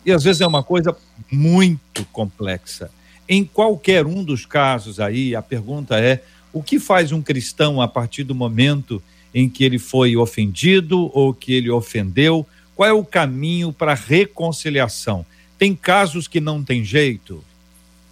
e 0.04 0.10
às 0.10 0.24
vezes 0.24 0.40
é 0.40 0.46
uma 0.46 0.62
coisa 0.62 0.96
muito 1.30 2.04
complexa. 2.06 2.90
Em 3.28 3.44
qualquer 3.44 4.04
um 4.04 4.24
dos 4.24 4.44
casos 4.44 4.98
aí, 4.98 5.36
a 5.36 5.40
pergunta 5.40 5.98
é: 6.00 6.22
o 6.52 6.62
que 6.62 6.80
faz 6.80 7.12
um 7.12 7.22
cristão 7.22 7.80
a 7.80 7.86
partir 7.86 8.24
do 8.24 8.34
momento 8.34 9.00
em 9.34 9.48
que 9.48 9.64
ele 9.64 9.78
foi 9.78 10.16
ofendido 10.16 11.10
ou 11.16 11.32
que 11.32 11.52
ele 11.52 11.70
ofendeu? 11.70 12.46
Qual 12.74 12.88
é 12.88 12.92
o 12.92 13.04
caminho 13.04 13.72
para 13.72 13.94
reconciliação? 13.94 15.24
Tem 15.58 15.74
casos 15.74 16.26
que 16.26 16.40
não 16.40 16.62
tem 16.62 16.84
jeito? 16.84 17.42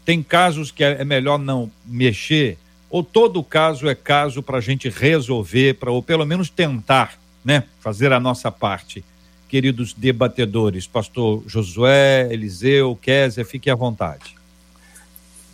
Tem 0.05 0.23
casos 0.23 0.71
que 0.71 0.85
é 0.85 1.05
melhor 1.05 1.39
não 1.39 1.71
mexer? 1.87 2.59
Ou 2.89 3.03
todo 3.03 3.43
caso 3.43 3.89
é 3.89 3.95
caso 3.95 4.43
para 4.43 4.59
a 4.59 4.61
gente 4.61 4.89
resolver, 4.89 5.75
para 5.75 5.91
ou 5.91 6.03
pelo 6.03 6.25
menos 6.25 6.51
tentar, 6.51 7.19
né, 7.45 7.65
fazer 7.81 8.13
a 8.13 8.21
nossa 8.21 8.51
parte? 8.51 9.05
queridos 9.51 9.93
debatedores, 9.93 10.87
pastor 10.87 11.43
Josué, 11.45 12.33
Eliseu, 12.33 12.97
Kézia, 13.03 13.45
fique 13.45 13.69
à 13.69 13.75
vontade. 13.75 14.37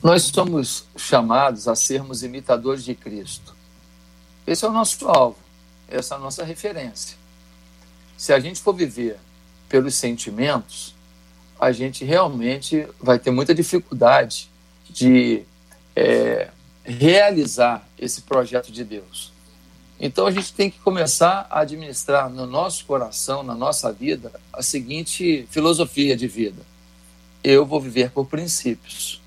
Nós 0.03 0.25
somos 0.25 0.85
chamados 0.99 1.67
a 1.67 1.75
sermos 1.75 2.23
imitadores 2.23 2.85
de 2.85 2.95
Cristo. 2.95 3.57
Esse 4.47 4.67
é 4.67 4.69
o 4.69 4.73
nosso 4.73 5.09
alvo, 5.09 5.39
essa 5.89 6.19
nossa 6.19 6.45
referência. 6.45 7.17
Se 8.17 8.33
a 8.33 8.41
gente 8.41 8.61
for 8.61 8.73
viver 8.73 9.19
pelos 9.69 9.95
sentimentos, 9.95 10.95
a 11.59 11.73
gente 11.73 12.05
realmente 12.05 12.87
vai 13.01 13.19
ter 13.19 13.31
muita 13.31 13.55
dificuldade 13.55 14.51
de 14.89 15.43
é, 15.95 16.49
realizar 16.85 17.87
esse 17.99 18.23
projeto 18.23 18.71
de 18.71 18.85
Deus. 18.85 19.33
Então 19.99 20.27
a 20.27 20.31
gente 20.31 20.53
tem 20.53 20.71
que 20.71 20.79
começar 20.79 21.47
a 21.51 21.61
administrar 21.61 22.29
no 22.29 22.47
nosso 22.47 22.85
coração, 22.85 23.43
na 23.43 23.55
nossa 23.55 23.91
vida, 23.93 24.31
a 24.53 24.63
seguinte 24.63 25.49
filosofia 25.51 26.17
de 26.17 26.29
vida: 26.29 26.63
eu 27.43 27.65
vou 27.65 27.81
viver 27.81 28.11
por 28.11 28.27
princípios. 28.27 29.23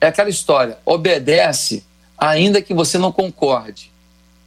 É 0.00 0.08
aquela 0.08 0.28
história, 0.28 0.78
obedece 0.84 1.84
ainda 2.16 2.60
que 2.60 2.74
você 2.74 2.98
não 2.98 3.10
concorde. 3.10 3.90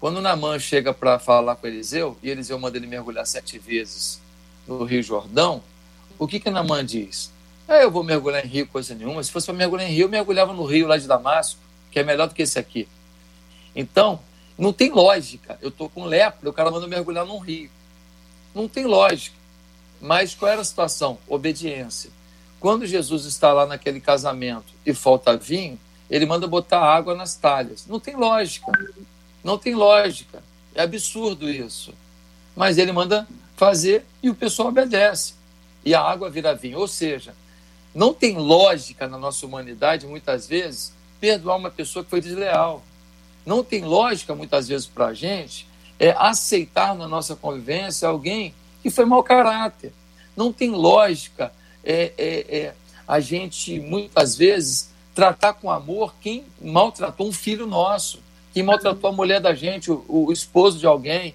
Quando 0.01 0.19
Namã 0.19 0.57
chega 0.57 0.91
para 0.95 1.19
falar 1.19 1.55
com 1.55 1.67
Eliseu, 1.67 2.17
e 2.23 2.29
Eliseu 2.31 2.57
manda 2.57 2.75
ele 2.75 2.87
mergulhar 2.87 3.23
sete 3.27 3.59
vezes 3.59 4.19
no 4.67 4.83
Rio 4.83 5.03
Jordão, 5.03 5.61
o 6.17 6.27
que 6.27 6.39
que 6.39 6.49
Namã 6.49 6.83
diz? 6.83 7.31
É, 7.67 7.83
eu 7.83 7.91
vou 7.91 8.03
mergulhar 8.03 8.43
em 8.43 8.47
rio, 8.47 8.65
coisa 8.65 8.95
nenhuma. 8.95 9.23
Se 9.23 9.31
fosse 9.31 9.45
para 9.45 9.53
mergulhar 9.53 9.87
em 9.87 9.93
rio, 9.93 10.05
eu 10.05 10.09
mergulhava 10.09 10.53
no 10.53 10.65
rio 10.65 10.87
lá 10.87 10.97
de 10.97 11.05
Damasco, 11.05 11.59
que 11.91 11.99
é 11.99 12.03
melhor 12.03 12.27
do 12.27 12.33
que 12.33 12.41
esse 12.41 12.57
aqui. 12.57 12.87
Então, 13.75 14.19
não 14.57 14.73
tem 14.73 14.91
lógica. 14.91 15.59
Eu 15.61 15.69
estou 15.69 15.87
com 15.87 16.03
lepra, 16.05 16.49
o 16.49 16.53
cara 16.53 16.71
manda 16.71 16.87
mergulhar 16.87 17.23
num 17.23 17.37
rio. 17.37 17.69
Não 18.55 18.67
tem 18.67 18.85
lógica. 18.85 19.37
Mas 20.01 20.33
qual 20.33 20.51
era 20.51 20.61
a 20.61 20.65
situação? 20.65 21.19
Obediência. 21.27 22.09
Quando 22.59 22.87
Jesus 22.87 23.25
está 23.25 23.53
lá 23.53 23.67
naquele 23.67 24.01
casamento 24.01 24.73
e 24.83 24.95
falta 24.95 25.37
vinho, 25.37 25.79
ele 26.09 26.25
manda 26.25 26.47
botar 26.47 26.81
água 26.81 27.13
nas 27.13 27.35
talhas. 27.35 27.85
Não 27.85 27.99
tem 27.99 28.15
lógica. 28.15 28.71
Não 29.43 29.57
tem 29.57 29.75
lógica. 29.75 30.43
É 30.73 30.83
absurdo 30.83 31.49
isso. 31.49 31.93
Mas 32.55 32.77
ele 32.77 32.91
manda 32.91 33.27
fazer 33.55 34.05
e 34.21 34.29
o 34.29 34.35
pessoal 34.35 34.69
obedece. 34.69 35.33
E 35.83 35.93
a 35.95 36.01
água 36.01 36.29
vira 36.29 36.55
vinho. 36.55 36.79
Ou 36.79 36.87
seja, 36.87 37.33
não 37.93 38.13
tem 38.13 38.37
lógica 38.37 39.07
na 39.07 39.17
nossa 39.17 39.45
humanidade, 39.45 40.07
muitas 40.07 40.47
vezes, 40.47 40.93
perdoar 41.19 41.57
uma 41.57 41.69
pessoa 41.69 42.03
que 42.03 42.09
foi 42.09 42.21
desleal 42.21 42.83
não 43.45 43.63
tem 43.63 43.83
lógica 43.83 44.35
muitas 44.35 44.67
vezes 44.67 44.87
para 44.87 45.07
a 45.07 45.13
gente 45.13 45.67
é 45.99 46.11
aceitar 46.17 46.95
na 46.95 47.07
nossa 47.07 47.35
convivência 47.35 48.07
alguém 48.07 48.53
que 48.81 48.89
foi 48.89 49.05
mau 49.05 49.23
caráter. 49.23 49.93
Não 50.35 50.51
tem 50.51 50.71
lógica 50.71 51.51
é, 51.83 52.11
é, 52.17 52.57
é, 52.57 52.73
a 53.07 53.19
gente 53.19 53.79
muitas 53.79 54.35
vezes 54.35 54.89
tratar 55.13 55.53
com 55.53 55.69
amor 55.69 56.15
quem 56.21 56.45
maltratou 56.59 57.27
um 57.27 57.33
filho 57.33 57.67
nosso, 57.67 58.19
quem 58.53 58.63
maltratou 58.63 59.09
a 59.09 59.13
mulher 59.13 59.39
da 59.39 59.53
gente, 59.53 59.91
o, 59.91 60.03
o 60.07 60.31
esposo 60.31 60.77
de 60.77 60.85
alguém, 60.85 61.33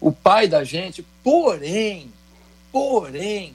o 0.00 0.10
pai 0.10 0.48
da 0.48 0.64
gente. 0.64 1.04
Porém, 1.22 2.12
porém, 2.70 3.54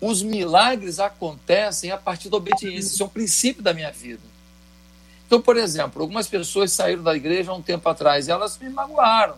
os 0.00 0.22
milagres 0.22 1.00
acontecem 1.00 1.90
a 1.90 1.96
partir 1.96 2.28
da 2.28 2.36
obediência. 2.36 2.92
Isso 2.92 3.02
é 3.02 3.06
um 3.06 3.10
princípio 3.10 3.62
da 3.62 3.74
minha 3.74 3.90
vida. 3.90 4.22
Então, 5.26 5.40
por 5.40 5.56
exemplo, 5.56 6.00
algumas 6.00 6.26
pessoas 6.26 6.72
saíram 6.72 7.02
da 7.02 7.14
igreja 7.14 7.50
há 7.50 7.54
um 7.54 7.60
tempo 7.60 7.86
atrás 7.88 8.28
e 8.28 8.30
elas 8.30 8.56
me 8.58 8.70
magoaram. 8.70 9.36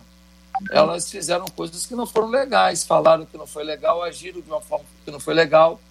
Elas 0.69 1.09
fizeram 1.09 1.45
coisas 1.47 1.85
que 1.85 1.95
não 1.95 2.05
foram 2.05 2.29
legais, 2.29 2.83
falaram 2.83 3.25
que 3.25 3.37
não 3.37 3.47
foi 3.47 3.63
legal, 3.63 4.03
agiram 4.03 4.41
de 4.41 4.49
uma 4.49 4.61
forma 4.61 4.85
que 5.03 5.11
não 5.11 5.19
foi 5.19 5.33
legal. 5.33 5.81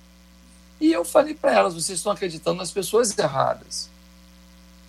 E 0.80 0.92
eu 0.92 1.04
falei 1.04 1.34
para 1.34 1.52
elas: 1.52 1.74
vocês 1.74 1.98
estão 1.98 2.12
acreditando 2.12 2.58
nas 2.58 2.70
pessoas 2.70 3.16
erradas. 3.18 3.90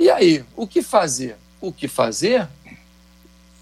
E 0.02 0.10
aí, 0.10 0.44
o 0.56 0.66
que 0.66 0.82
fazer? 0.82 1.36
O 1.62 1.72
que 1.72 1.88
fazer? 1.88 2.48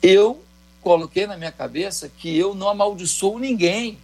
Eu 0.01 0.41
coloquei 0.81 1.27
na 1.27 1.35
minha 1.35 1.51
cabeça 1.51 2.07
que 2.07 2.33
eu 2.33 2.55
não 2.55 2.69
amaldiçoo 2.69 3.37
ninguém. 3.37 3.97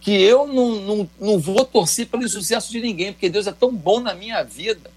Que 0.00 0.12
eu 0.12 0.46
não, 0.46 0.80
não, 0.82 1.10
não 1.20 1.36
vou 1.40 1.64
torcer 1.64 2.06
pelo 2.06 2.22
insucesso 2.22 2.70
de 2.70 2.80
ninguém, 2.80 3.12
porque 3.12 3.28
Deus 3.28 3.48
é 3.48 3.52
tão 3.52 3.74
bom 3.74 3.98
na 3.98 4.14
minha 4.14 4.40
vida 4.44 4.88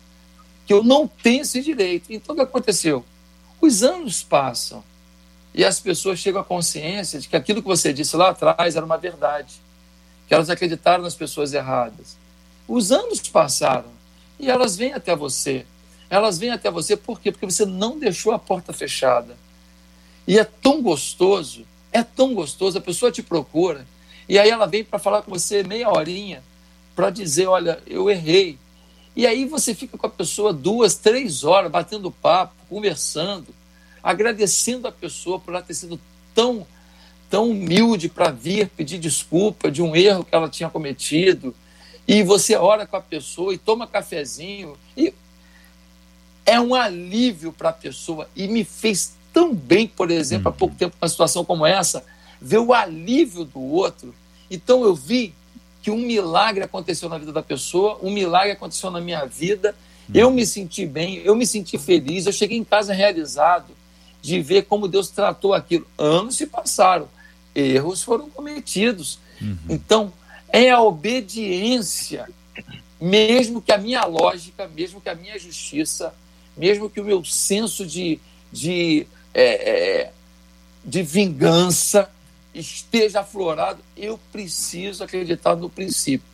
que 0.67 0.71
eu 0.71 0.83
não 0.83 1.07
tenho 1.07 1.41
esse 1.41 1.63
direito. 1.63 2.13
Então, 2.13 2.33
o 2.33 2.38
que 2.38 2.43
aconteceu? 2.43 3.03
Os 3.59 3.81
anos 3.81 4.21
passam 4.21 4.83
e 5.51 5.65
as 5.65 5.79
pessoas 5.79 6.19
chegam 6.19 6.41
à 6.41 6.45
consciência 6.45 7.19
de 7.19 7.27
que 7.27 7.36
aquilo 7.36 7.59
que 7.59 7.67
você 7.67 7.91
disse 7.91 8.15
lá 8.15 8.29
atrás 8.29 8.75
era 8.75 8.86
uma 8.86 9.00
verdade, 9.00 9.55
que 10.27 10.36
elas 10.36 10.51
acreditaram 10.51 11.01
nas 11.01 11.15
pessoas 11.15 11.56
erradas. 11.56 12.15
Os 12.67 12.91
anos 12.91 13.19
passaram 13.19 13.89
e 14.39 14.47
elas 14.47 14.77
vêm 14.77 14.93
até 14.93 15.15
você. 15.15 15.65
Elas 16.10 16.38
vêm 16.38 16.52
até 16.52 16.72
você 16.72 16.98
por 16.98 17.19
quê? 17.19 17.32
Porque 17.32 17.45
você 17.45 17.65
não 17.65 18.00
deixou 18.00 18.32
a 18.32 18.39
porta 18.39 18.74
fechada. 18.74 19.38
E 20.28 20.38
é 20.39 20.43
tão 20.43 20.82
gostoso, 20.82 21.65
é 21.91 22.04
tão 22.04 22.34
gostoso, 22.34 22.78
a 22.78 22.82
pessoa 22.82 23.12
te 23.12 23.24
procura 23.24 23.86
e 24.30 24.38
aí 24.38 24.50
ela 24.50 24.67
vem 24.67 24.84
para 24.84 25.00
falar 25.00 25.24
com 25.24 25.32
você 25.32 25.63
meia 25.63 25.89
horinha 25.89 26.43
para 26.95 27.10
dizer, 27.10 27.48
olha, 27.48 27.82
eu 27.88 28.10
errei, 28.12 28.60
e 29.15 29.26
aí 29.26 29.43
você 29.45 29.74
fica 29.74 29.98
com 29.98 30.06
a 30.06 30.10
pessoa 30.10 30.54
duas, 30.54 30.95
três 30.95 31.43
horas, 31.43 31.72
batendo 31.72 32.12
papo, 32.12 32.54
conversando, 32.69 33.48
agradecendo 34.04 34.88
a 34.88 34.91
pessoa 34.91 35.39
por 35.39 35.54
ela 35.54 35.63
ter 35.63 35.74
sido 35.74 36.00
tão, 36.34 36.65
tão 37.30 37.50
humilde 37.50 38.08
para 38.08 38.30
vir 38.30 38.69
pedir 38.69 39.00
desculpa 39.00 39.72
de 39.72 39.82
um 39.82 39.95
erro 39.95 40.24
que 40.24 40.36
ela 40.36 40.48
tinha 40.48 40.69
cometido. 40.69 41.56
E 42.08 42.22
você 42.22 42.56
ora 42.56 42.86
com 42.86 42.95
a 42.95 43.02
pessoa 43.02 43.54
e 43.54 43.58
toma 43.58 43.88
cafezinho. 43.88 44.78
E 44.95 45.13
é 46.49 46.59
um 46.59 46.73
alívio 46.73 47.53
para 47.53 47.69
a 47.69 47.73
pessoa. 47.73 48.27
E 48.35 48.47
me 48.47 48.63
fez 48.63 49.13
tão 49.31 49.53
bem, 49.53 49.85
por 49.88 50.09
exemplo, 50.09 50.49
há 50.49 50.51
pouco 50.51 50.75
tempo, 50.75 50.95
uma 50.99 51.07
situação 51.07 51.45
como 51.45 51.63
essa, 51.63 52.03
ver 52.41 52.57
o 52.57 52.73
alívio 52.73 53.45
do 53.45 53.62
outro. 53.62 54.15
Então 54.49 54.83
eu 54.83 54.95
vi 54.95 55.33
que 55.83 55.91
um 55.91 55.99
milagre 55.99 56.63
aconteceu 56.63 57.07
na 57.07 57.19
vida 57.19 57.31
da 57.31 57.43
pessoa, 57.43 57.99
um 58.01 58.12
milagre 58.12 58.51
aconteceu 58.51 58.89
na 58.89 58.99
minha 58.99 59.23
vida, 59.25 59.75
eu 60.12 60.31
me 60.31 60.43
senti 60.43 60.88
bem, 60.88 61.17
eu 61.17 61.35
me 61.35 61.45
senti 61.45 61.77
feliz, 61.77 62.25
eu 62.25 62.33
cheguei 62.33 62.57
em 62.57 62.63
casa 62.63 62.93
realizado 62.93 63.77
de 64.19 64.41
ver 64.41 64.63
como 64.63 64.88
Deus 64.88 65.09
tratou 65.09 65.53
aquilo. 65.53 65.85
Anos 65.99 66.35
se 66.35 66.47
passaram, 66.47 67.07
erros 67.53 68.01
foram 68.01 68.27
cometidos. 68.27 69.19
Uhum. 69.39 69.57
Então, 69.69 70.13
é 70.51 70.71
a 70.71 70.81
obediência, 70.81 72.27
mesmo 72.99 73.62
que 73.62 73.71
a 73.71 73.77
minha 73.77 74.03
lógica, 74.05 74.67
mesmo 74.67 74.99
que 74.99 75.09
a 75.09 75.15
minha 75.15 75.38
justiça, 75.38 76.12
mesmo 76.60 76.89
que 76.89 77.00
o 77.00 77.06
meu 77.06 77.24
senso 77.24 77.86
de, 77.86 78.19
de, 78.52 79.08
é, 79.34 79.69
é, 79.69 80.12
de 80.84 81.02
vingança 81.02 82.12
esteja 82.54 83.22
aflorado, 83.22 83.80
eu 83.95 84.19
preciso 84.32 85.04
acreditar 85.04 85.56
no 85.56 85.69
princípio. 85.69 86.28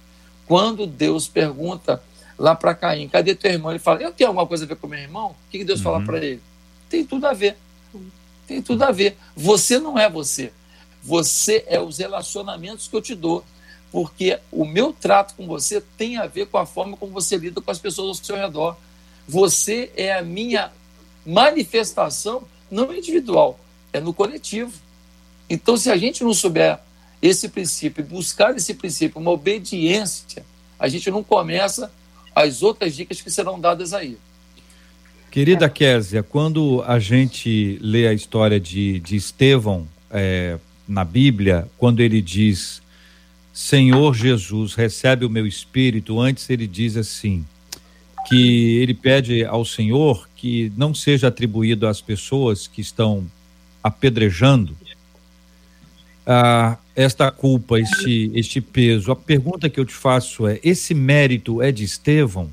Quando 0.47 0.87
Deus 0.87 1.27
pergunta 1.27 2.01
lá 2.39 2.55
para 2.55 2.73
Caim, 2.73 3.07
cadê 3.07 3.35
teu 3.35 3.51
irmão? 3.51 3.71
Ele 3.71 3.79
fala, 3.79 4.01
eu 4.01 4.11
tenho 4.11 4.29
alguma 4.29 4.47
coisa 4.47 4.65
a 4.65 4.67
ver 4.67 4.75
com 4.77 4.87
meu 4.87 4.99
irmão? 4.99 5.31
O 5.31 5.51
que 5.51 5.63
Deus 5.63 5.79
uhum. 5.79 5.83
fala 5.83 6.01
para 6.03 6.17
ele? 6.17 6.41
Tem 6.89 7.05
tudo 7.05 7.27
a 7.27 7.33
ver. 7.33 7.55
Tem 8.47 8.61
tudo 8.61 8.83
a 8.83 8.91
ver. 8.91 9.15
Você 9.35 9.77
não 9.77 9.97
é 9.97 10.09
você. 10.09 10.51
Você 11.03 11.63
é 11.67 11.79
os 11.79 11.99
relacionamentos 11.99 12.87
que 12.87 12.95
eu 12.95 13.01
te 13.01 13.13
dou. 13.13 13.45
Porque 13.91 14.39
o 14.51 14.65
meu 14.65 14.91
trato 14.91 15.35
com 15.35 15.45
você 15.45 15.81
tem 15.97 16.17
a 16.17 16.25
ver 16.25 16.47
com 16.47 16.57
a 16.57 16.65
forma 16.65 16.97
como 16.97 17.11
você 17.11 17.37
lida 17.37 17.61
com 17.61 17.71
as 17.71 17.79
pessoas 17.79 18.17
ao 18.17 18.25
seu 18.25 18.35
redor. 18.35 18.75
Você 19.27 19.91
é 19.95 20.13
a 20.13 20.21
minha 20.21 20.71
manifestação, 21.25 22.43
não 22.69 22.93
individual, 22.93 23.59
é 23.91 23.99
no 23.99 24.13
coletivo. 24.13 24.73
Então, 25.49 25.77
se 25.77 25.89
a 25.89 25.97
gente 25.97 26.23
não 26.23 26.33
souber 26.33 26.79
esse 27.21 27.49
princípio, 27.49 28.03
buscar 28.03 28.55
esse 28.55 28.73
princípio, 28.73 29.19
uma 29.19 29.31
obediência, 29.31 30.45
a 30.77 30.87
gente 30.87 31.09
não 31.09 31.23
começa 31.23 31.91
as 32.35 32.61
outras 32.61 32.95
dicas 32.95 33.21
que 33.21 33.31
serão 33.31 33.59
dadas 33.59 33.93
aí. 33.93 34.17
Querida 35.31 35.69
Késia, 35.69 36.23
quando 36.23 36.83
a 36.85 36.99
gente 36.99 37.77
lê 37.81 38.07
a 38.07 38.13
história 38.13 38.59
de, 38.59 38.99
de 38.99 39.15
Estevão 39.15 39.87
é, 40.09 40.57
na 40.87 41.03
Bíblia, 41.03 41.67
quando 41.77 41.99
ele 41.99 42.21
diz 42.21 42.81
Senhor 43.53 44.13
Jesus, 44.13 44.75
recebe 44.75 45.25
o 45.25 45.29
meu 45.29 45.47
espírito, 45.47 46.19
antes 46.19 46.49
ele 46.49 46.67
diz 46.67 46.97
assim, 46.97 47.45
que 48.27 48.77
ele 48.81 48.93
pede 48.93 49.45
ao 49.45 49.63
Senhor 49.63 50.27
que 50.35 50.71
não 50.75 50.93
seja 50.93 51.27
atribuído 51.27 51.87
às 51.87 52.01
pessoas 52.01 52.67
que 52.67 52.81
estão 52.81 53.25
apedrejando, 53.83 54.75
ah, 56.25 56.77
esta 56.95 57.29
culpa, 57.29 57.79
este, 57.79 58.31
este 58.33 58.59
peso. 58.59 59.11
A 59.11 59.15
pergunta 59.15 59.69
que 59.69 59.79
eu 59.79 59.85
te 59.85 59.93
faço 59.93 60.47
é: 60.47 60.59
esse 60.63 60.93
mérito 60.93 61.61
é 61.61 61.71
de 61.71 61.83
Estevão? 61.83 62.49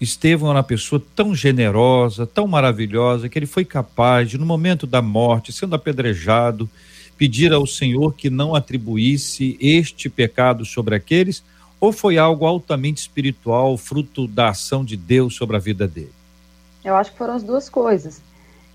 Estevão 0.00 0.50
era 0.50 0.58
uma 0.58 0.64
pessoa 0.64 1.02
tão 1.14 1.34
generosa, 1.34 2.26
tão 2.26 2.46
maravilhosa, 2.46 3.28
que 3.28 3.38
ele 3.38 3.46
foi 3.46 3.64
capaz 3.64 4.28
de, 4.28 4.36
no 4.36 4.44
momento 4.44 4.86
da 4.86 5.00
morte, 5.00 5.52
sendo 5.52 5.76
apedrejado, 5.76 6.68
pedir 7.16 7.52
ao 7.52 7.66
Senhor 7.66 8.14
que 8.14 8.28
não 8.28 8.54
atribuísse 8.54 9.56
este 9.60 10.08
pecado 10.08 10.64
sobre 10.64 10.96
aqueles, 10.96 11.42
ou 11.82 11.90
foi 11.90 12.16
algo 12.16 12.46
altamente 12.46 13.00
espiritual, 13.00 13.76
fruto 13.76 14.28
da 14.28 14.50
ação 14.50 14.84
de 14.84 14.96
Deus 14.96 15.34
sobre 15.34 15.56
a 15.56 15.58
vida 15.58 15.88
dele? 15.88 16.12
Eu 16.84 16.94
acho 16.94 17.10
que 17.10 17.18
foram 17.18 17.34
as 17.34 17.42
duas 17.42 17.68
coisas. 17.68 18.22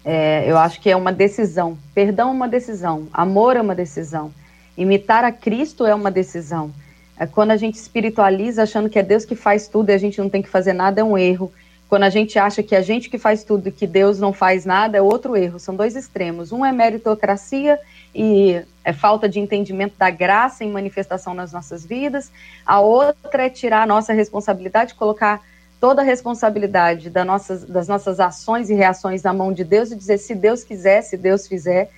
É, 0.04 0.44
eu 0.46 0.58
acho 0.58 0.82
que 0.82 0.90
é 0.90 0.96
uma 0.96 1.14
decisão. 1.14 1.78
Perdão 1.96 2.28
é 2.28 2.32
uma 2.34 2.50
decisão. 2.50 3.08
Amor 3.14 3.56
é 3.56 3.62
uma 3.62 3.74
decisão. 3.74 4.30
Imitar 4.78 5.24
a 5.24 5.32
Cristo 5.32 5.86
é 5.86 5.96
uma 5.96 6.12
decisão. 6.12 6.70
É 7.18 7.26
quando 7.26 7.52
a 7.52 7.56
gente 7.56 7.76
espiritualiza 7.76 8.64
achando 8.64 8.90
que 8.90 9.00
é 9.00 9.04
Deus 9.04 9.24
que 9.24 9.36
faz 9.36 9.70
tudo 9.70 9.90
e 9.90 9.94
a 9.94 9.98
gente 9.98 10.20
não 10.20 10.30
tem 10.30 10.42
que 10.42 10.50
fazer 10.50 10.74
nada, 10.74 11.00
é 11.00 11.04
um 11.04 11.18
erro. 11.18 11.50
Quando 11.88 12.04
a 12.04 12.10
gente 12.10 12.38
acha 12.38 12.62
que 12.62 12.76
a 12.76 12.82
gente 12.82 13.10
que 13.10 13.18
faz 13.18 13.42
tudo 13.42 13.70
e 13.70 13.72
que 13.72 13.88
Deus 13.88 14.20
não 14.20 14.34
faz 14.34 14.66
nada, 14.66 14.98
é 14.98 15.02
outro 15.02 15.38
erro. 15.38 15.60
São 15.60 15.74
dois 15.74 15.96
extremos. 15.96 16.52
Um 16.52 16.66
é 16.66 16.74
meritocracia 16.74 17.80
e 18.18 18.60
é 18.84 18.92
falta 18.92 19.30
de 19.30 19.40
entendimento 19.40 19.96
da 19.96 20.10
graça 20.10 20.64
em 20.64 20.72
manifestação 20.72 21.36
nas 21.36 21.54
nossas 21.54 21.86
vidas. 21.86 22.32
A 22.66 22.80
outra 22.80 23.46
é 23.46 23.50
tirar 23.50 23.84
a 23.84 23.86
nossa 23.86 24.12
responsabilidade, 24.12 24.96
colocar 24.96 25.40
toda 25.80 26.02
a 26.02 26.06
responsabilidade 26.06 27.12
das 27.12 27.28
nossas, 27.28 27.64
das 27.64 27.88
nossas 27.88 28.20
ações 28.20 28.72
e 28.72 28.74
reações 28.74 29.22
na 29.22 29.32
mão 29.32 29.54
de 29.54 29.64
Deus 29.64 29.92
e 29.92 29.96
dizer 29.96 30.18
se 30.18 30.34
Deus 30.34 30.64
quiser, 30.64 31.04
se 31.04 31.16
Deus 31.16 31.48
fizer. 31.48 31.92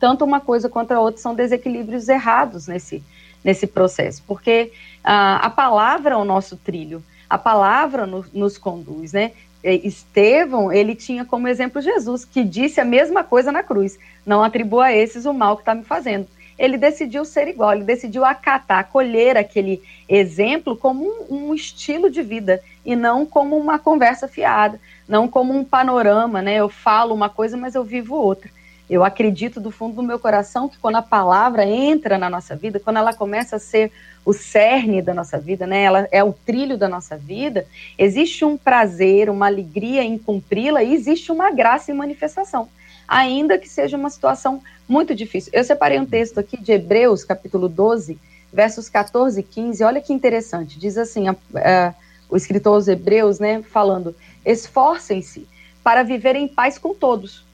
Tanto 0.00 0.24
uma 0.24 0.40
coisa 0.40 0.68
quanto 0.68 0.90
a 0.90 1.00
outra 1.00 1.22
são 1.22 1.36
desequilíbrios 1.36 2.08
errados 2.08 2.66
nesse, 2.66 3.00
nesse 3.44 3.68
processo, 3.68 4.24
porque 4.26 4.72
ah, 5.04 5.36
a 5.36 5.50
palavra 5.50 6.14
é 6.14 6.18
o 6.18 6.24
nosso 6.24 6.56
trilho, 6.56 7.00
a 7.28 7.38
palavra 7.38 8.06
no, 8.06 8.24
nos 8.32 8.58
conduz, 8.58 9.12
né? 9.12 9.30
Estevão, 9.62 10.72
ele 10.72 10.94
tinha 10.94 11.24
como 11.24 11.48
exemplo 11.48 11.82
Jesus, 11.82 12.24
que 12.24 12.42
disse 12.42 12.80
a 12.80 12.84
mesma 12.84 13.22
coisa 13.22 13.52
na 13.52 13.62
cruz: 13.62 13.98
não 14.24 14.42
atribua 14.42 14.86
a 14.86 14.96
esses 14.96 15.26
o 15.26 15.34
mal 15.34 15.56
que 15.56 15.62
está 15.62 15.74
me 15.74 15.84
fazendo. 15.84 16.26
Ele 16.58 16.76
decidiu 16.76 17.24
ser 17.24 17.48
igual, 17.48 17.72
ele 17.72 17.84
decidiu 17.84 18.22
acatar, 18.24 18.80
acolher 18.80 19.36
aquele 19.36 19.82
exemplo 20.06 20.76
como 20.76 21.04
um, 21.04 21.48
um 21.48 21.54
estilo 21.54 22.10
de 22.10 22.22
vida 22.22 22.60
e 22.84 22.94
não 22.94 23.24
como 23.24 23.56
uma 23.56 23.78
conversa 23.78 24.28
fiada, 24.28 24.78
não 25.08 25.26
como 25.26 25.56
um 25.56 25.64
panorama, 25.64 26.42
né? 26.42 26.56
Eu 26.56 26.68
falo 26.68 27.14
uma 27.14 27.30
coisa, 27.30 27.56
mas 27.56 27.74
eu 27.74 27.82
vivo 27.82 28.14
outra. 28.14 28.50
Eu 28.90 29.04
acredito 29.04 29.60
do 29.60 29.70
fundo 29.70 29.96
do 29.96 30.02
meu 30.02 30.18
coração 30.18 30.68
que 30.68 30.76
quando 30.76 30.96
a 30.96 31.02
palavra 31.02 31.64
entra 31.64 32.18
na 32.18 32.28
nossa 32.28 32.56
vida, 32.56 32.80
quando 32.80 32.96
ela 32.96 33.14
começa 33.14 33.56
a 33.56 33.60
ser 33.60 33.92
o 34.24 34.32
cerne 34.32 35.00
da 35.00 35.14
nossa 35.14 35.38
vida, 35.38 35.66
né? 35.66 35.82
Ela 35.82 36.08
é 36.10 36.22
o 36.22 36.32
trilho 36.32 36.76
da 36.76 36.88
nossa 36.88 37.16
vida. 37.16 37.66
Existe 37.98 38.44
um 38.44 38.56
prazer, 38.56 39.30
uma 39.30 39.46
alegria 39.46 40.02
em 40.02 40.18
cumpri-la 40.18 40.82
e 40.82 40.94
existe 40.94 41.32
uma 41.32 41.50
graça 41.50 41.90
em 41.90 41.94
manifestação, 41.94 42.68
ainda 43.08 43.58
que 43.58 43.68
seja 43.68 43.96
uma 43.96 44.10
situação 44.10 44.62
muito 44.88 45.14
difícil. 45.14 45.50
Eu 45.54 45.64
separei 45.64 45.98
um 45.98 46.06
texto 46.06 46.38
aqui 46.38 46.60
de 46.60 46.72
Hebreus, 46.72 47.24
capítulo 47.24 47.68
12, 47.68 48.18
versos 48.52 48.88
14 48.88 49.40
e 49.40 49.42
15. 49.42 49.82
Olha 49.84 50.00
que 50.00 50.12
interessante. 50.12 50.78
Diz 50.78 50.98
assim, 50.98 51.28
a, 51.28 51.36
a, 51.54 51.94
o 52.28 52.36
escritor 52.36 52.74
aos 52.74 52.88
Hebreus, 52.88 53.38
né, 53.38 53.62
falando: 53.62 54.14
esforcem-se 54.44 55.48
para 55.82 56.02
viver 56.02 56.36
em 56.36 56.46
paz 56.46 56.78
com 56.78 56.94
todos 56.94 57.49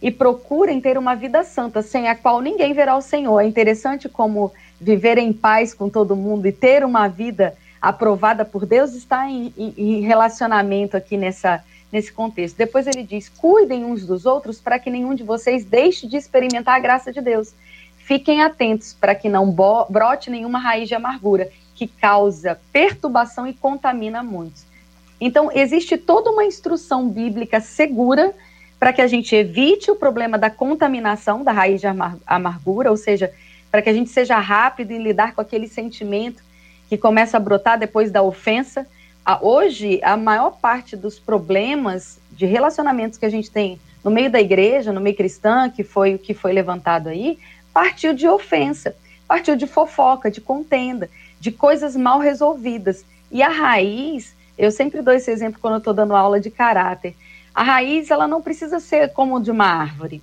e 0.00 0.10
procurem 0.10 0.80
ter 0.80 0.98
uma 0.98 1.14
vida 1.14 1.42
santa, 1.42 1.82
sem 1.82 2.08
a 2.08 2.14
qual 2.14 2.40
ninguém 2.40 2.72
verá 2.72 2.96
o 2.96 3.02
Senhor. 3.02 3.40
É 3.40 3.46
interessante 3.46 4.08
como 4.08 4.52
viver 4.80 5.18
em 5.18 5.32
paz 5.32 5.72
com 5.72 5.88
todo 5.88 6.16
mundo 6.16 6.46
e 6.46 6.52
ter 6.52 6.84
uma 6.84 7.08
vida 7.08 7.56
aprovada 7.80 8.44
por 8.44 8.66
Deus 8.66 8.94
está 8.94 9.28
em, 9.30 9.52
em, 9.56 10.00
relacionamento 10.00 10.96
aqui 10.96 11.16
nessa, 11.16 11.64
nesse 11.92 12.12
contexto. 12.12 12.56
Depois 12.56 12.86
ele 12.86 13.02
diz: 13.02 13.28
cuidem 13.28 13.84
uns 13.84 14.04
dos 14.04 14.26
outros 14.26 14.60
para 14.60 14.78
que 14.78 14.90
nenhum 14.90 15.14
de 15.14 15.22
vocês 15.22 15.64
deixe 15.64 16.06
de 16.06 16.16
experimentar 16.16 16.76
a 16.76 16.80
graça 16.80 17.12
de 17.12 17.20
Deus. 17.20 17.54
Fiquem 17.98 18.42
atentos 18.42 18.94
para 18.94 19.14
que 19.14 19.28
não 19.28 19.50
brote 19.50 20.30
nenhuma 20.30 20.58
raiz 20.58 20.88
de 20.88 20.94
amargura 20.94 21.48
que 21.74 21.86
causa 21.86 22.58
perturbação 22.72 23.46
e 23.46 23.52
contamina 23.52 24.22
muitos. 24.22 24.64
Então, 25.20 25.50
existe 25.52 25.96
toda 25.96 26.30
uma 26.30 26.44
instrução 26.44 27.08
bíblica 27.08 27.60
segura 27.60 28.34
para 28.78 28.92
que 28.92 29.00
a 29.00 29.06
gente 29.06 29.34
evite 29.34 29.90
o 29.90 29.96
problema 29.96 30.36
da 30.38 30.50
contaminação 30.50 31.42
da 31.42 31.52
raiz 31.52 31.80
de 31.80 31.86
amargura, 32.26 32.90
ou 32.90 32.96
seja, 32.96 33.32
para 33.70 33.82
que 33.82 33.88
a 33.88 33.92
gente 33.92 34.10
seja 34.10 34.38
rápido 34.38 34.90
em 34.90 35.02
lidar 35.02 35.34
com 35.34 35.40
aquele 35.40 35.66
sentimento 35.66 36.42
que 36.88 36.96
começa 36.96 37.36
a 37.36 37.40
brotar 37.40 37.78
depois 37.78 38.10
da 38.10 38.22
ofensa. 38.22 38.86
Hoje, 39.40 40.00
a 40.02 40.16
maior 40.16 40.58
parte 40.60 40.96
dos 40.96 41.18
problemas 41.18 42.18
de 42.30 42.46
relacionamentos 42.46 43.18
que 43.18 43.26
a 43.26 43.30
gente 43.30 43.50
tem 43.50 43.80
no 44.04 44.10
meio 44.10 44.30
da 44.30 44.40
igreja, 44.40 44.92
no 44.92 45.00
meio 45.00 45.16
cristã, 45.16 45.68
que 45.68 45.82
foi 45.82 46.14
o 46.14 46.18
que 46.18 46.32
foi 46.32 46.52
levantado 46.52 47.08
aí, 47.08 47.38
partiu 47.72 48.14
de 48.14 48.28
ofensa, 48.28 48.94
partiu 49.26 49.56
de 49.56 49.66
fofoca, 49.66 50.30
de 50.30 50.40
contenda, 50.40 51.10
de 51.40 51.50
coisas 51.50 51.96
mal 51.96 52.20
resolvidas. 52.20 53.04
E 53.32 53.42
a 53.42 53.48
raiz, 53.48 54.36
eu 54.56 54.70
sempre 54.70 55.02
dou 55.02 55.12
esse 55.12 55.30
exemplo 55.30 55.60
quando 55.60 55.74
eu 55.74 55.78
estou 55.78 55.92
dando 55.92 56.14
aula 56.14 56.38
de 56.38 56.50
caráter 56.50 57.16
a 57.56 57.62
raiz 57.62 58.10
ela 58.10 58.28
não 58.28 58.42
precisa 58.42 58.78
ser 58.78 59.14
como 59.14 59.40
de 59.40 59.50
uma 59.50 59.64
árvore. 59.64 60.22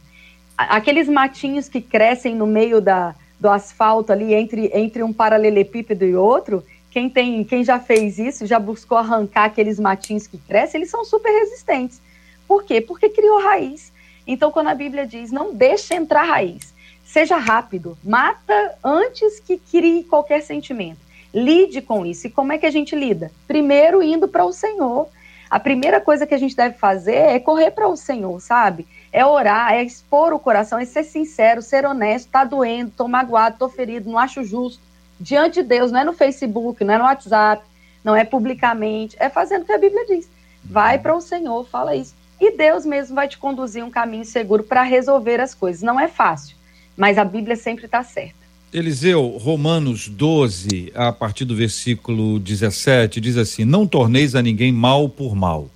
Aqueles 0.56 1.10
matinhos 1.10 1.68
que 1.68 1.82
crescem 1.82 2.36
no 2.36 2.46
meio 2.46 2.80
da, 2.80 3.16
do 3.40 3.50
asfalto 3.50 4.14
ali 4.14 4.36
entre, 4.36 4.70
entre 4.72 5.02
um 5.02 5.12
paralelepípedo 5.12 6.06
e 6.06 6.16
outro, 6.16 6.64
quem 6.92 7.10
tem, 7.10 7.44
quem 7.44 7.64
já 7.64 7.80
fez 7.80 8.20
isso, 8.20 8.46
já 8.46 8.60
buscou 8.60 9.00
arrancar 9.00 9.46
aqueles 9.46 9.80
matinhos 9.80 10.28
que 10.28 10.38
crescem, 10.38 10.80
eles 10.80 10.92
são 10.92 11.04
super 11.04 11.32
resistentes. 11.32 12.00
Por 12.48 12.64
quê? 12.64 12.80
Porque 12.80 13.10
criou 13.10 13.42
raiz. 13.42 13.92
Então, 14.28 14.52
quando 14.52 14.68
a 14.68 14.76
Bíblia 14.76 15.08
diz, 15.08 15.32
não 15.32 15.56
deixe 15.56 15.96
entrar 15.96 16.26
raiz, 16.26 16.72
seja 17.04 17.38
rápido, 17.38 17.98
mata 18.04 18.78
antes 18.84 19.40
que 19.40 19.58
crie 19.58 20.04
qualquer 20.04 20.44
sentimento. 20.44 21.00
Lide 21.34 21.82
com 21.82 22.06
isso. 22.06 22.28
E 22.28 22.30
como 22.30 22.54
é 22.54 22.60
que 22.60 22.66
a 22.68 22.72
gente 22.72 22.96
lida? 22.96 23.32
Primeiro, 23.48 24.04
indo 24.04 24.28
para 24.28 24.46
o 24.46 24.54
Senhor 24.54 25.08
a 25.54 25.60
primeira 25.60 26.02
coisa 26.02 26.26
que 26.26 26.34
a 26.34 26.38
gente 26.40 26.56
deve 26.56 26.80
fazer 26.80 27.14
é 27.14 27.40
correr 27.40 27.70
para 27.70 27.88
o 27.88 27.96
Senhor, 27.96 28.42
sabe? 28.42 28.88
É 29.12 29.24
orar, 29.24 29.72
é 29.72 29.84
expor 29.84 30.34
o 30.34 30.40
coração, 30.40 30.80
é 30.80 30.86
ser 30.86 31.04
sincero, 31.04 31.62
ser 31.62 31.86
honesto, 31.86 32.32
tá 32.32 32.44
doendo, 32.44 32.90
tô 32.90 33.08
magoado, 33.08 33.60
tô 33.60 33.70
ferido, 33.70 34.10
não 34.10 34.18
acho 34.18 34.44
justo. 34.44 34.82
Diante 35.20 35.62
de 35.62 35.68
Deus, 35.68 35.92
não 35.92 36.00
é 36.00 36.04
no 36.04 36.12
Facebook, 36.12 36.84
não 36.84 36.96
é 36.96 36.98
no 36.98 37.04
WhatsApp, 37.04 37.64
não 38.04 38.16
é 38.16 38.26
publicamente, 38.26 39.16
é 39.20 39.30
fazendo 39.30 39.62
o 39.62 39.66
que 39.66 39.72
a 39.72 39.78
Bíblia 39.78 40.04
diz. 40.08 40.28
Vai 40.64 40.98
para 40.98 41.16
o 41.16 41.22
Senhor, 41.22 41.64
fala 41.68 41.96
isso. 41.96 42.16
E 42.42 42.58
Deus 42.58 42.84
mesmo 42.84 43.14
vai 43.14 43.28
te 43.28 43.38
conduzir 43.38 43.86
um 43.86 43.92
caminho 43.92 44.26
seguro 44.26 44.64
para 44.64 44.82
resolver 44.82 45.40
as 45.40 45.54
coisas. 45.54 45.84
Não 45.84 46.00
é 46.00 46.08
fácil, 46.08 46.58
mas 46.98 47.20
a 47.20 47.24
Bíblia 47.24 47.56
sempre 47.56 47.86
está 47.86 48.02
certa. 48.02 48.43
Eliseu, 48.74 49.38
Romanos 49.40 50.08
12, 50.08 50.92
a 50.96 51.12
partir 51.12 51.46
do 51.46 51.56
versículo 51.56 52.40
17, 52.40 53.22
diz 53.22 53.38
assim: 53.38 53.64
Não 53.64 53.86
torneis 53.86 54.34
a 54.34 54.42
ninguém 54.42 54.72
mal 54.72 55.08
por 55.08 55.36
mal. 55.36 55.70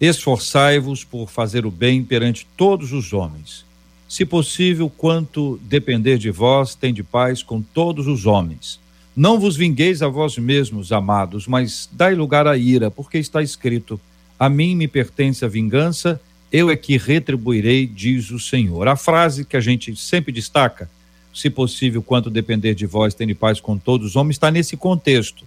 Esforçai-vos 0.00 1.04
por 1.04 1.30
fazer 1.30 1.64
o 1.64 1.70
bem 1.70 2.02
perante 2.02 2.44
todos 2.56 2.92
os 2.92 3.12
homens. 3.12 3.64
Se 4.08 4.26
possível, 4.26 4.90
quanto 4.90 5.60
depender 5.62 6.18
de 6.18 6.32
vós, 6.32 6.74
tende 6.74 7.04
paz 7.04 7.40
com 7.40 7.62
todos 7.62 8.08
os 8.08 8.26
homens. 8.26 8.80
Não 9.14 9.38
vos 9.38 9.54
vingueis 9.54 10.02
a 10.02 10.08
vós 10.08 10.36
mesmos, 10.36 10.90
amados, 10.90 11.46
mas 11.46 11.88
dai 11.92 12.16
lugar 12.16 12.48
à 12.48 12.56
ira, 12.56 12.90
porque 12.90 13.16
está 13.16 13.44
escrito: 13.44 14.00
A 14.36 14.48
mim 14.48 14.74
me 14.74 14.88
pertence 14.88 15.44
a 15.44 15.48
vingança, 15.48 16.20
eu 16.50 16.68
é 16.68 16.74
que 16.74 16.98
retribuirei, 16.98 17.86
diz 17.86 18.32
o 18.32 18.40
Senhor. 18.40 18.88
A 18.88 18.96
frase 18.96 19.44
que 19.44 19.56
a 19.56 19.60
gente 19.60 19.94
sempre 19.94 20.32
destaca 20.32 20.90
se 21.34 21.50
possível, 21.50 22.00
quanto 22.00 22.30
depender 22.30 22.74
de 22.74 22.86
vós, 22.86 23.12
tende 23.12 23.34
paz 23.34 23.60
com 23.60 23.76
todos 23.76 24.10
os 24.10 24.16
homens, 24.16 24.36
está 24.36 24.50
nesse 24.50 24.76
contexto. 24.76 25.44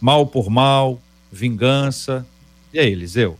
Mal 0.00 0.26
por 0.26 0.48
mal, 0.48 0.98
vingança. 1.30 2.26
E 2.72 2.78
aí, 2.78 2.90
Eliseu? 2.90 3.36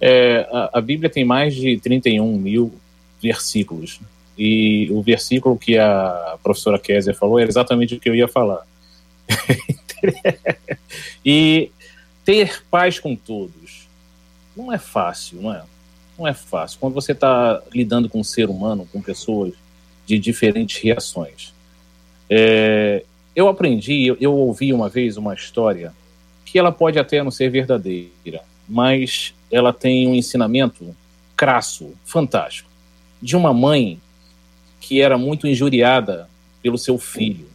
É, 0.00 0.48
a, 0.50 0.78
a, 0.78 0.80
Bíblia 0.80 1.08
tem 1.08 1.24
mais 1.24 1.54
de 1.54 1.78
31 1.78 2.36
mil 2.36 2.74
versículos. 3.22 4.00
E 4.36 4.88
o 4.90 5.00
versículo 5.02 5.56
que 5.56 5.78
a 5.78 6.36
professora 6.42 6.78
Kézia 6.78 7.14
falou 7.14 7.38
era 7.38 7.48
exatamente 7.48 7.94
o 7.94 8.00
que 8.00 8.08
eu 8.08 8.14
ia 8.14 8.26
falar. 8.26 8.66
e 11.24 11.70
ter 12.24 12.64
paz 12.70 12.98
com 12.98 13.14
todos 13.14 13.86
não 14.56 14.72
é 14.72 14.78
fácil, 14.78 15.42
não 15.42 15.54
é? 15.54 15.62
Não 16.18 16.26
é 16.26 16.34
fácil. 16.34 16.78
Quando 16.80 16.94
você 16.94 17.12
está 17.12 17.62
lidando 17.72 18.08
com 18.08 18.20
um 18.20 18.24
ser 18.24 18.48
humano, 18.48 18.88
com 18.92 19.00
pessoas 19.00 19.52
de 20.10 20.18
diferentes 20.18 20.82
reações. 20.82 21.54
É, 22.28 23.04
eu 23.34 23.46
aprendi, 23.46 24.06
eu, 24.06 24.16
eu 24.20 24.34
ouvi 24.34 24.72
uma 24.72 24.88
vez 24.88 25.16
uma 25.16 25.34
história 25.34 25.94
que 26.44 26.58
ela 26.58 26.72
pode 26.72 26.98
até 26.98 27.22
não 27.22 27.30
ser 27.30 27.48
verdadeira, 27.48 28.42
mas 28.68 29.32
ela 29.52 29.72
tem 29.72 30.08
um 30.08 30.14
ensinamento 30.14 30.96
crasso, 31.36 31.94
fantástico, 32.04 32.68
de 33.22 33.36
uma 33.36 33.54
mãe 33.54 34.00
que 34.80 35.00
era 35.00 35.16
muito 35.16 35.46
injuriada 35.46 36.28
pelo 36.60 36.76
seu 36.76 36.98
filho. 36.98 37.46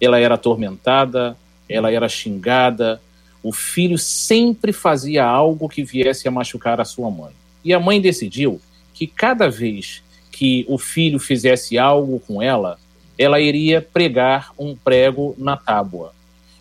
Ela 0.00 0.20
era 0.20 0.36
atormentada, 0.36 1.36
ela 1.68 1.90
era 1.90 2.08
xingada, 2.08 3.02
o 3.42 3.52
filho 3.52 3.98
sempre 3.98 4.72
fazia 4.72 5.24
algo 5.24 5.68
que 5.68 5.82
viesse 5.82 6.28
a 6.28 6.30
machucar 6.30 6.80
a 6.80 6.84
sua 6.84 7.10
mãe. 7.10 7.32
E 7.64 7.74
a 7.74 7.80
mãe 7.80 8.00
decidiu 8.00 8.60
que 8.94 9.06
cada 9.06 9.50
vez 9.50 10.02
que 10.38 10.64
o 10.68 10.78
filho 10.78 11.18
fizesse 11.18 11.76
algo 11.76 12.20
com 12.20 12.40
ela, 12.40 12.78
ela 13.18 13.40
iria 13.40 13.82
pregar 13.82 14.52
um 14.56 14.76
prego 14.76 15.34
na 15.36 15.56
tábua. 15.56 16.14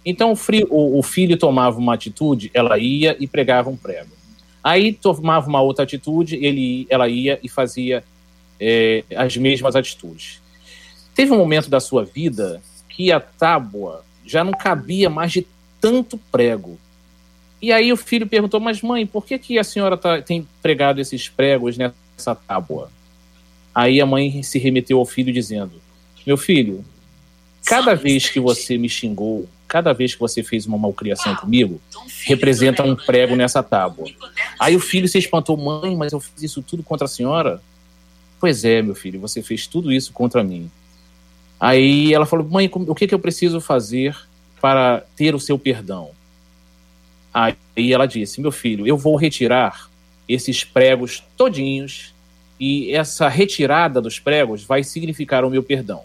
Então 0.03 0.31
o, 0.31 1.03
filho 1.03 1.37
tomava 1.37 1.77
uma 1.77 1.93
atitude, 1.93 2.49
ela 2.55 2.79
ia 2.79 3.15
e 3.19 3.27
pregava 3.27 3.69
um 3.69 3.77
prego. 3.77 4.09
Aí 4.63 4.93
tomava 4.93 5.47
uma 5.47 5.61
outra 5.61 5.83
atitude, 5.83 6.43
ele, 6.43 6.87
ela 6.89 7.07
ia 7.07 7.39
e 7.43 7.47
fazia 7.47 8.03
é, 8.59 9.03
as 9.15 9.37
mesmas 9.37 9.75
atitudes. 9.75 10.41
Teve 11.13 11.31
um 11.31 11.37
momento 11.37 11.69
da 11.69 11.79
sua 11.79 12.03
vida 12.03 12.59
que 12.89 13.11
a 13.11 13.19
tábua 13.19 14.03
já 14.25 14.43
não 14.43 14.53
cabia 14.53 15.07
mais 15.07 15.31
de 15.31 15.45
tanto 15.79 16.17
prego. 16.31 16.79
E 17.61 17.71
aí 17.71 17.93
o 17.93 17.97
filho 17.97 18.25
perguntou, 18.25 18.59
mas 18.59 18.81
mãe, 18.81 19.05
por 19.05 19.23
que, 19.23 19.37
que 19.37 19.59
a 19.59 19.63
senhora 19.63 19.95
tá, 19.95 20.19
tem 20.19 20.47
pregado 20.63 20.99
esses 20.99 21.29
pregos 21.29 21.77
nessa 21.77 22.33
tábua? 22.33 22.96
Aí 23.77 24.01
a 24.01 24.07
mãe 24.07 24.41
se 24.41 24.57
remeteu 24.57 24.97
ao 24.97 25.05
filho 25.05 25.31
dizendo, 25.31 25.73
meu 26.25 26.35
filho, 26.35 26.83
cada 27.63 27.93
vez 27.93 28.27
que 28.27 28.39
você 28.39 28.75
me 28.75 28.89
xingou, 28.89 29.47
cada 29.67 29.93
vez 29.93 30.15
que 30.15 30.19
você 30.19 30.41
fez 30.41 30.65
uma 30.65 30.79
malcriação 30.79 31.35
comigo, 31.35 31.79
representa 32.25 32.81
um 32.81 32.95
prego 32.95 33.35
nessa 33.35 33.61
tábua. 33.61 34.07
Aí 34.57 34.75
o 34.75 34.79
filho 34.79 35.07
se 35.07 35.19
espantou, 35.19 35.55
mãe, 35.55 35.95
mas 35.95 36.11
eu 36.11 36.19
fiz 36.19 36.41
isso 36.41 36.63
tudo 36.63 36.81
contra 36.81 37.05
a 37.05 37.07
senhora? 37.07 37.61
Pois 38.39 38.65
é, 38.65 38.81
meu 38.81 38.95
filho, 38.95 39.19
você 39.19 39.43
fez 39.43 39.67
tudo 39.67 39.93
isso 39.93 40.11
contra 40.11 40.43
mim. 40.43 40.71
Aí 41.59 42.11
ela 42.11 42.25
falou, 42.25 42.49
mãe, 42.49 42.67
o 42.73 42.95
que, 42.95 43.05
que 43.05 43.13
eu 43.13 43.19
preciso 43.19 43.61
fazer 43.61 44.17
para 44.59 45.03
ter 45.15 45.35
o 45.35 45.39
seu 45.39 45.59
perdão? 45.59 46.09
Aí 47.31 47.55
ela 47.93 48.07
disse: 48.07 48.41
Meu 48.41 48.51
filho, 48.51 48.87
eu 48.87 48.97
vou 48.97 49.15
retirar 49.15 49.87
esses 50.27 50.63
pregos 50.63 51.23
todinhos 51.37 52.16
e 52.59 52.93
essa 52.93 53.27
retirada 53.27 54.01
dos 54.01 54.19
pregos 54.19 54.63
vai 54.63 54.83
significar 54.83 55.45
o 55.45 55.49
meu 55.49 55.61
perdão. 55.61 56.01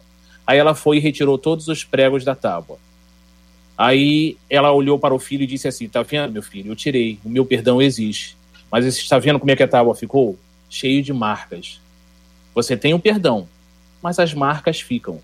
Aí 0.47 0.59
ela 0.59 0.75
foi 0.75 0.99
e 0.99 1.01
retirou 1.01 1.38
todos 1.38 1.69
os 1.69 1.85
pregos 1.85 2.25
da 2.25 2.35
tábua. 2.35 2.79
Aí 3.77 4.37
ela 4.51 4.73
olhou 4.73 4.99
para 4.99 5.15
o 5.15 5.19
filho 5.19 5.45
e 5.45 5.47
disse 5.47 5.67
assim: 5.67 5.88
Tá 5.88 6.03
vendo, 6.03 6.33
meu 6.33 6.43
filho? 6.43 6.71
Eu 6.71 6.77
tirei, 6.77 7.19
o 7.25 7.29
meu 7.29 7.45
perdão 7.45 7.81
existe. 7.81 8.37
Mas 8.71 8.85
você 8.85 9.01
está 9.01 9.19
vendo 9.19 9.38
como 9.38 9.51
é 9.51 9.57
que 9.57 9.62
a 9.62 9.69
tábua 9.69 9.95
ficou? 9.95 10.38
Cheio 10.69 11.03
de 11.03 11.12
marcas. 11.12 11.81
Você 12.55 12.77
tem 12.77 12.93
o 12.93 12.97
um 12.97 13.01
perdão, 13.01 13.49
mas 14.03 14.19
as 14.19 14.35
marcas 14.35 14.81
ficam. 14.81 15.21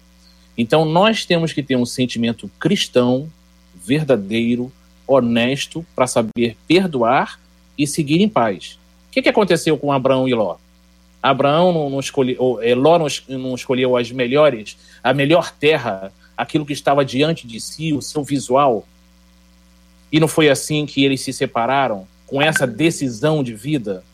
Então 0.57 0.85
nós 0.85 1.25
temos 1.25 1.53
que 1.53 1.62
ter 1.62 1.77
um 1.77 1.87
sentimento 1.87 2.51
cristão, 2.59 3.31
verdadeiro, 3.75 4.73
honesto 5.07 5.85
para 5.95 6.07
saber 6.07 6.57
perdoar 6.67 7.38
e 7.77 7.87
seguir 7.87 8.21
em 8.21 8.29
paz. 8.29 8.79
O 9.09 9.12
que, 9.12 9.23
que 9.23 9.29
aconteceu 9.29 9.79
com 9.79 9.93
Abraão 9.93 10.29
e 10.29 10.35
Ló? 10.35 10.57
Abraão 11.23 11.73
não, 11.73 11.91
não 11.91 12.01
escolheu, 12.01 12.61
é, 12.63 12.75
Ló 12.75 12.99
não, 12.99 13.07
não 13.39 13.55
escolheu 13.55 13.97
as 13.97 14.11
melhores, 14.11 14.77
a 15.03 15.13
melhor 15.13 15.53
terra, 15.53 16.13
aquilo 16.37 16.65
que 16.65 16.73
estava 16.73 17.05
diante 17.05 17.47
de 17.47 17.61
si, 17.61 17.93
o 17.93 18.01
seu 18.01 18.23
visual. 18.23 18.87
E 20.11 20.21
não 20.21 20.29
foi 20.29 20.49
assim 20.49 20.87
que 20.87 21.05
eles 21.05 21.21
se 21.21 21.33
separaram, 21.33 22.07
com 22.27 22.41
essa 22.41 22.67
decisão 22.67 23.43
de 23.43 23.55
vida? 23.55 24.05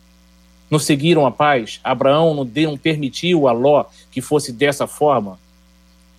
Não 0.70 0.78
seguiram 0.78 1.26
a 1.26 1.30
paz? 1.30 1.80
Abraão 1.84 2.34
não, 2.34 2.46
deu, 2.46 2.70
não 2.70 2.78
permitiu 2.78 3.46
a 3.46 3.52
Ló 3.52 3.84
que 4.10 4.20
fosse 4.20 4.52
dessa 4.52 4.86
forma? 4.86 5.38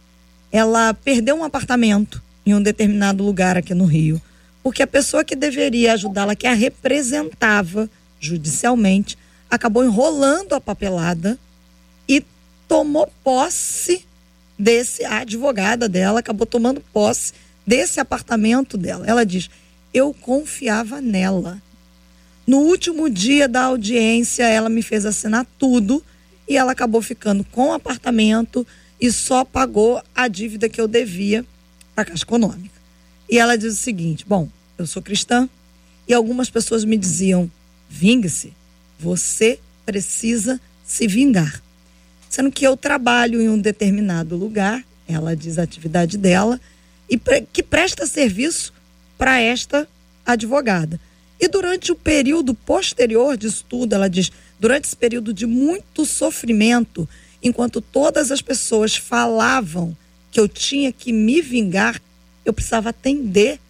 Ela 0.51 0.93
perdeu 0.93 1.37
um 1.37 1.45
apartamento 1.45 2.23
em 2.45 2.55
um 2.55 2.63
determinado 2.63 3.23
lugar 3.23 3.57
aqui 3.57 3.75
no 3.75 3.85
Rio, 3.85 4.21
porque 4.63 4.83
a 4.83 4.87
pessoa 4.87 5.25
que 5.25 5.37
deveria 5.37 5.93
ajudá-la, 5.93 6.35
que 6.35 6.47
a 6.47 6.55
representava 6.55 7.89
judicialmente, 8.21 9.17
acabou 9.51 9.85
enrolando 9.85 10.55
a 10.55 10.61
papelada 10.61 11.39
e 12.09 12.25
tomou 12.67 13.11
posse 13.23 14.05
desse 14.59 15.05
a 15.05 15.19
advogada 15.19 15.89
dela 15.89 16.19
acabou 16.19 16.47
tomando 16.47 16.81
posse 16.93 17.33
desse 17.67 18.01
apartamento 18.01 18.77
dela. 18.77 19.07
Ela 19.07 19.25
diz: 19.25 19.49
Eu 19.93 20.13
confiava 20.13 21.01
nela. 21.01 21.63
No 22.49 22.61
último 22.61 23.11
dia 23.11 23.47
da 23.47 23.65
audiência, 23.65 24.43
ela 24.43 24.71
me 24.71 24.81
fez 24.81 25.05
assinar 25.05 25.47
tudo 25.59 26.03
e 26.49 26.57
ela 26.57 26.73
acabou 26.73 27.03
ficando 27.03 27.45
com 27.45 27.69
o 27.69 27.73
apartamento 27.75 28.67
e 28.99 29.13
só 29.13 29.45
pagou 29.45 30.03
a 30.15 30.27
dívida 30.29 30.67
que 30.67 30.81
eu 30.81 30.89
devia 30.89 31.45
para 31.95 32.05
a 32.05 32.05
Caixa 32.07 32.25
Econômica. 32.25 32.81
E 33.29 33.39
ela 33.39 33.55
diz 33.59 33.75
o 33.75 33.77
seguinte: 33.77 34.25
Bom, 34.27 34.49
eu 34.79 34.87
sou 34.87 35.03
cristã 35.03 35.47
e 36.09 36.15
algumas 36.15 36.49
pessoas 36.49 36.87
me 36.87 36.97
diziam: 36.97 37.51
vingue-se, 37.87 38.55
você 38.99 39.61
precisa 39.85 40.59
se 40.83 41.07
vingar. 41.07 41.63
Sendo 42.31 42.51
que 42.51 42.67
eu 42.67 42.79
trabalho 42.79 43.43
em 43.43 43.51
um 43.51 43.59
determinado 43.59 44.37
lugar, 44.37 44.83
ela 45.07 45.37
diz 45.37 45.59
a 45.59 45.65
atividade 45.65 46.17
dela, 46.17 46.59
e 47.11 47.21
que 47.53 47.63
presta 47.63 48.07
serviço 48.07 48.73
para 49.19 49.39
esta 49.39 49.87
advogada. 50.25 50.99
E 51.41 51.47
durante 51.47 51.93
o 51.93 51.95
período 51.95 52.53
posterior 52.53 53.37
de 53.37 53.47
estudo, 53.47 53.95
ela 53.95 54.09
diz, 54.09 54.31
durante 54.59 54.87
esse 54.87 54.97
período 54.97 55.33
de 55.33 55.47
muito 55.47 56.05
sofrimento, 56.05 57.09
enquanto 57.43 57.81
todas 57.81 58.33
as 58.33 58.43
pessoas 58.43 58.97
falavam 58.97 59.97
que 60.31 60.41
eu 60.41 60.49
tinha 60.49 60.93
que 60.93 61.13
me 61.13 61.41
vingar, 61.41 62.01
eu 62.45 62.53
precisava 62.53 62.91
atender. 62.91 63.61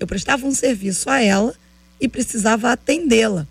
Eu 0.00 0.06
prestava 0.06 0.46
um 0.46 0.52
serviço 0.52 1.08
a 1.08 1.22
ela 1.22 1.54
e 2.00 2.08
precisava 2.08 2.72
atendê-la. 2.72 3.46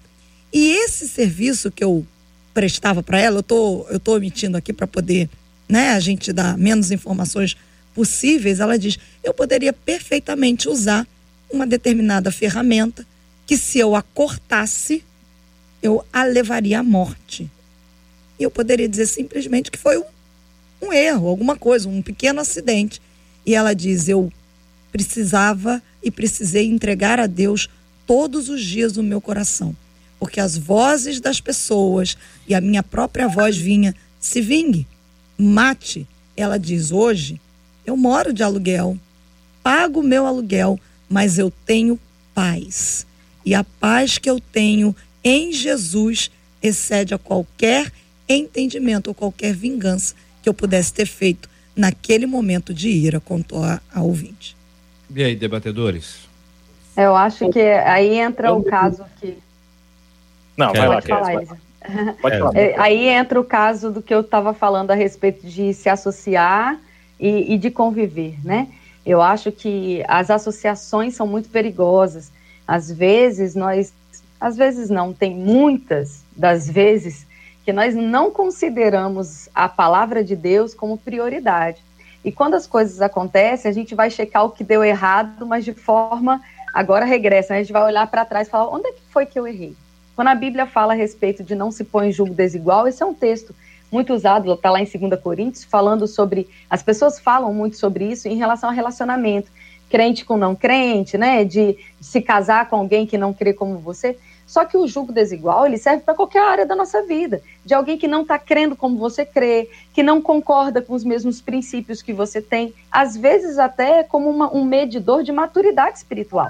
E 0.51 0.71
esse 0.71 1.07
serviço 1.07 1.71
que 1.71 1.83
eu 1.83 2.05
prestava 2.53 3.01
para 3.01 3.19
ela, 3.19 3.39
eu 3.39 3.43
tô, 3.43 3.85
eu 3.89 3.99
tô 3.99 4.15
omitindo 4.15 4.57
aqui 4.57 4.73
para 4.73 4.85
poder, 4.85 5.29
né, 5.69 5.91
a 5.91 5.99
gente 6.01 6.33
dar 6.33 6.57
menos 6.57 6.91
informações 6.91 7.55
possíveis, 7.95 8.59
ela 8.59 8.77
diz: 8.77 8.99
eu 9.23 9.33
poderia 9.33 9.71
perfeitamente 9.71 10.67
usar 10.67 11.07
uma 11.49 11.65
determinada 11.65 12.31
ferramenta 12.31 13.05
que, 13.51 13.57
se 13.57 13.79
eu 13.79 13.97
a 13.97 14.01
cortasse, 14.01 15.03
eu 15.83 16.05
a 16.13 16.23
levaria 16.23 16.79
à 16.79 16.83
morte. 16.83 17.51
E 18.39 18.43
eu 18.43 18.49
poderia 18.49 18.87
dizer 18.87 19.07
simplesmente 19.07 19.69
que 19.69 19.77
foi 19.77 19.97
um, 19.97 20.05
um 20.81 20.93
erro, 20.93 21.27
alguma 21.27 21.57
coisa, 21.57 21.89
um 21.89 22.01
pequeno 22.01 22.39
acidente. 22.39 23.01
E 23.45 23.53
ela 23.53 23.73
diz: 23.73 24.07
eu 24.07 24.31
precisava 24.89 25.83
e 26.01 26.09
precisei 26.09 26.65
entregar 26.65 27.19
a 27.19 27.27
Deus 27.27 27.67
todos 28.07 28.47
os 28.47 28.63
dias 28.63 28.95
o 28.95 29.03
meu 29.03 29.19
coração, 29.19 29.75
porque 30.17 30.39
as 30.39 30.57
vozes 30.57 31.19
das 31.19 31.41
pessoas 31.41 32.15
e 32.47 32.55
a 32.55 32.61
minha 32.61 32.81
própria 32.81 33.27
voz 33.27 33.57
vinha: 33.57 33.93
se 34.17 34.39
vingue, 34.39 34.87
mate. 35.37 36.07
Ela 36.37 36.57
diz 36.57 36.93
hoje 36.93 37.37
eu 37.85 37.97
moro 37.97 38.31
de 38.31 38.43
aluguel, 38.43 38.97
pago 39.61 39.99
o 39.99 40.03
meu 40.03 40.25
aluguel, 40.25 40.79
mas 41.09 41.37
eu 41.37 41.51
tenho 41.65 41.99
paz. 42.33 43.05
E 43.45 43.55
a 43.55 43.63
paz 43.63 44.17
que 44.17 44.29
eu 44.29 44.39
tenho 44.39 44.95
em 45.23 45.51
Jesus 45.51 46.31
excede 46.61 47.13
a 47.13 47.17
qualquer 47.17 47.91
entendimento 48.27 49.07
ou 49.07 49.13
qualquer 49.13 49.53
vingança 49.53 50.15
que 50.41 50.49
eu 50.49 50.53
pudesse 50.53 50.93
ter 50.93 51.05
feito 51.05 51.49
naquele 51.75 52.25
momento 52.25 52.73
de 52.73 52.89
ira, 52.89 53.19
contou 53.19 53.63
a, 53.63 53.81
a 53.93 54.01
ouvinte. 54.01 54.55
E 55.13 55.23
aí, 55.23 55.35
debatedores? 55.35 56.29
Eu 56.95 57.15
acho 57.15 57.49
que 57.49 57.59
aí 57.59 58.17
entra 58.17 58.53
o 58.53 58.63
caso 58.63 59.05
que. 59.19 59.37
Não, 60.57 60.73
vai 60.73 60.87
lá, 60.87 61.01
falar, 61.01 61.33
vai. 61.33 61.47
Pode 62.21 62.39
falar. 62.39 62.55
É, 62.55 62.75
aí 62.79 63.07
entra 63.07 63.39
o 63.39 63.43
caso 63.43 63.91
do 63.91 64.01
que 64.01 64.13
eu 64.13 64.21
estava 64.21 64.53
falando 64.53 64.91
a 64.91 64.95
respeito 64.95 65.45
de 65.47 65.73
se 65.73 65.89
associar 65.89 66.79
e, 67.19 67.53
e 67.53 67.57
de 67.57 67.71
conviver, 67.71 68.35
né? 68.43 68.67
Eu 69.05 69.21
acho 69.21 69.51
que 69.51 70.03
as 70.07 70.29
associações 70.29 71.15
são 71.15 71.25
muito 71.25 71.49
perigosas. 71.49 72.31
Às 72.71 72.89
vezes 72.89 73.53
nós 73.53 73.93
às 74.39 74.55
vezes 74.55 74.89
não, 74.89 75.13
tem 75.13 75.35
muitas 75.35 76.23
das 76.35 76.69
vezes 76.69 77.27
que 77.65 77.73
nós 77.73 77.93
não 77.93 78.31
consideramos 78.31 79.49
a 79.53 79.67
palavra 79.67 80.23
de 80.23 80.37
Deus 80.37 80.73
como 80.73 80.97
prioridade. 80.97 81.83
E 82.23 82.31
quando 82.31 82.53
as 82.53 82.65
coisas 82.65 83.01
acontecem, 83.01 83.69
a 83.69 83.73
gente 83.73 83.93
vai 83.93 84.09
checar 84.09 84.45
o 84.45 84.49
que 84.49 84.63
deu 84.63 84.83
errado, 84.83 85.45
mas 85.45 85.65
de 85.65 85.73
forma 85.73 86.41
agora 86.73 87.03
regressa. 87.03 87.53
Né? 87.53 87.59
A 87.59 87.63
gente 87.63 87.73
vai 87.73 87.83
olhar 87.83 88.07
para 88.07 88.23
trás 88.23 88.47
e 88.47 88.51
falar: 88.51 88.73
onde 88.73 88.87
é 88.87 88.93
que 88.93 89.01
foi 89.11 89.25
que 89.25 89.37
eu 89.37 89.45
errei? 89.45 89.75
Quando 90.15 90.29
a 90.29 90.35
Bíblia 90.35 90.65
fala 90.65 90.93
a 90.93 90.95
respeito 90.95 91.43
de 91.43 91.55
não 91.55 91.71
se 91.71 91.83
põe 91.83 92.07
em 92.07 92.11
julgo 92.13 92.33
desigual, 92.33 92.87
esse 92.87 93.03
é 93.03 93.05
um 93.05 93.13
texto 93.13 93.53
muito 93.91 94.13
usado, 94.13 94.51
está 94.53 94.71
lá 94.71 94.79
em 94.79 94.85
2 94.85 95.21
Coríntios, 95.21 95.65
falando 95.65 96.07
sobre. 96.07 96.49
As 96.69 96.81
pessoas 96.81 97.19
falam 97.19 97.53
muito 97.53 97.75
sobre 97.75 98.05
isso 98.05 98.29
em 98.29 98.37
relação 98.37 98.69
ao 98.69 98.75
relacionamento. 98.75 99.51
Crente 99.91 100.23
com 100.23 100.37
não 100.37 100.55
crente, 100.55 101.17
né? 101.17 101.43
De, 101.43 101.77
se 101.99 102.21
casar 102.21 102.69
com 102.69 102.77
alguém 102.77 103.05
que 103.05 103.17
não 103.17 103.33
crê 103.33 103.53
como 103.53 103.77
você. 103.77 104.17
Só 104.47 104.65
que 104.65 104.77
o 104.77 104.87
julgo 104.87 105.13
desigual, 105.13 105.65
ele 105.65 105.77
serve 105.77 106.03
para 106.03 106.13
qualquer 106.13 106.41
área 106.41 106.65
da 106.65 106.75
nossa 106.75 107.03
vida. 107.03 107.41
De 107.65 107.73
alguém 107.73 107.97
que 107.97 108.07
não 108.07 108.21
está 108.21 108.39
crendo 108.39 108.75
como 108.75 108.97
você 108.97 109.25
crê, 109.25 109.69
que 109.93 110.01
não 110.01 110.21
concorda 110.21 110.81
com 110.81 110.93
os 110.93 111.03
mesmos 111.03 111.41
princípios 111.41 112.01
que 112.01 112.13
você 112.13 112.41
tem. 112.41 112.73
Às 112.91 113.15
vezes 113.15 113.59
até 113.59 114.03
como 114.03 114.29
uma, 114.29 114.53
um 114.53 114.63
medidor 114.63 115.23
de 115.23 115.31
maturidade 115.31 115.97
espiritual. 115.97 116.49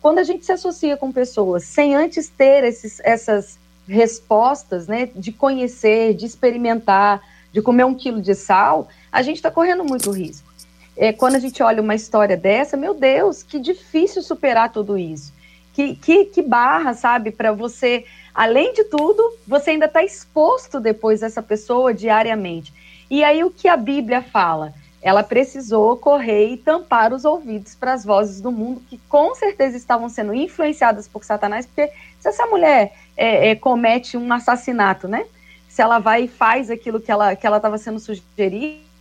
Quando 0.00 0.18
a 0.18 0.24
gente 0.24 0.44
se 0.44 0.52
associa 0.52 0.96
com 0.96 1.10
pessoas 1.12 1.64
sem 1.64 1.94
antes 1.94 2.28
ter 2.28 2.64
esses, 2.64 3.00
essas 3.04 3.58
respostas, 3.88 4.86
né, 4.86 5.08
de 5.14 5.32
conhecer, 5.32 6.14
de 6.14 6.26
experimentar, 6.26 7.22
de 7.52 7.62
comer 7.62 7.84
um 7.84 7.94
quilo 7.94 8.20
de 8.20 8.34
sal, 8.34 8.88
a 9.10 9.22
gente 9.22 9.36
está 9.36 9.50
correndo 9.50 9.84
muito 9.84 10.10
risco. 10.10 10.51
É, 10.96 11.12
quando 11.12 11.36
a 11.36 11.38
gente 11.38 11.62
olha 11.62 11.82
uma 11.82 11.94
história 11.94 12.36
dessa, 12.36 12.76
meu 12.76 12.94
Deus, 12.94 13.42
que 13.42 13.58
difícil 13.58 14.22
superar 14.22 14.70
tudo 14.70 14.98
isso. 14.98 15.32
Que, 15.72 15.96
que, 15.96 16.26
que 16.26 16.42
barra, 16.42 16.92
sabe, 16.92 17.30
para 17.30 17.52
você, 17.52 18.04
além 18.34 18.72
de 18.74 18.84
tudo, 18.84 19.22
você 19.46 19.70
ainda 19.70 19.86
está 19.86 20.02
exposto 20.02 20.78
depois 20.78 21.22
a 21.22 21.26
essa 21.26 21.42
pessoa 21.42 21.94
diariamente. 21.94 22.72
E 23.10 23.24
aí 23.24 23.42
o 23.42 23.50
que 23.50 23.68
a 23.68 23.76
Bíblia 23.76 24.22
fala? 24.22 24.74
ela 25.02 25.24
precisou 25.24 25.96
correr 25.96 26.52
e 26.52 26.56
tampar 26.56 27.12
os 27.12 27.24
ouvidos 27.24 27.74
para 27.74 27.92
as 27.92 28.04
vozes 28.04 28.40
do 28.40 28.52
mundo 28.52 28.80
que 28.88 28.98
com 29.08 29.34
certeza 29.34 29.76
estavam 29.76 30.08
sendo 30.08 30.32
influenciadas 30.32 31.08
por 31.08 31.24
Satanás, 31.24 31.66
porque 31.66 31.90
se 32.20 32.28
essa 32.28 32.46
mulher 32.46 32.92
é, 33.16 33.50
é, 33.50 33.54
comete 33.56 34.16
um 34.16 34.32
assassinato, 34.32 35.08
né? 35.08 35.26
Se 35.68 35.82
ela 35.82 35.98
vai 35.98 36.24
e 36.24 36.28
faz 36.28 36.70
aquilo 36.70 37.00
que 37.00 37.10
ela 37.10 37.34
que 37.34 37.44
ela 37.44 37.56
estava 37.56 37.78
sendo 37.78 37.98
sugerida, 37.98 38.91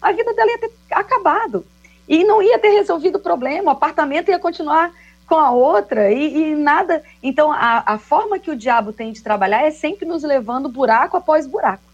a 0.00 0.12
vida 0.12 0.34
dela 0.34 0.50
ia 0.50 0.58
ter 0.58 0.72
acabado 0.90 1.64
e 2.08 2.24
não 2.24 2.42
ia 2.42 2.58
ter 2.58 2.70
resolvido 2.70 3.16
o 3.16 3.20
problema, 3.20 3.70
o 3.70 3.74
apartamento 3.74 4.30
ia 4.30 4.38
continuar 4.38 4.92
com 5.26 5.36
a 5.36 5.52
outra 5.52 6.10
e, 6.10 6.50
e 6.50 6.54
nada. 6.56 7.04
Então 7.22 7.52
a, 7.52 7.84
a 7.86 7.98
forma 7.98 8.38
que 8.38 8.50
o 8.50 8.56
diabo 8.56 8.92
tem 8.92 9.12
de 9.12 9.22
trabalhar 9.22 9.62
é 9.62 9.70
sempre 9.70 10.04
nos 10.04 10.24
levando 10.24 10.68
buraco 10.68 11.16
após 11.16 11.46
buraco. 11.46 11.84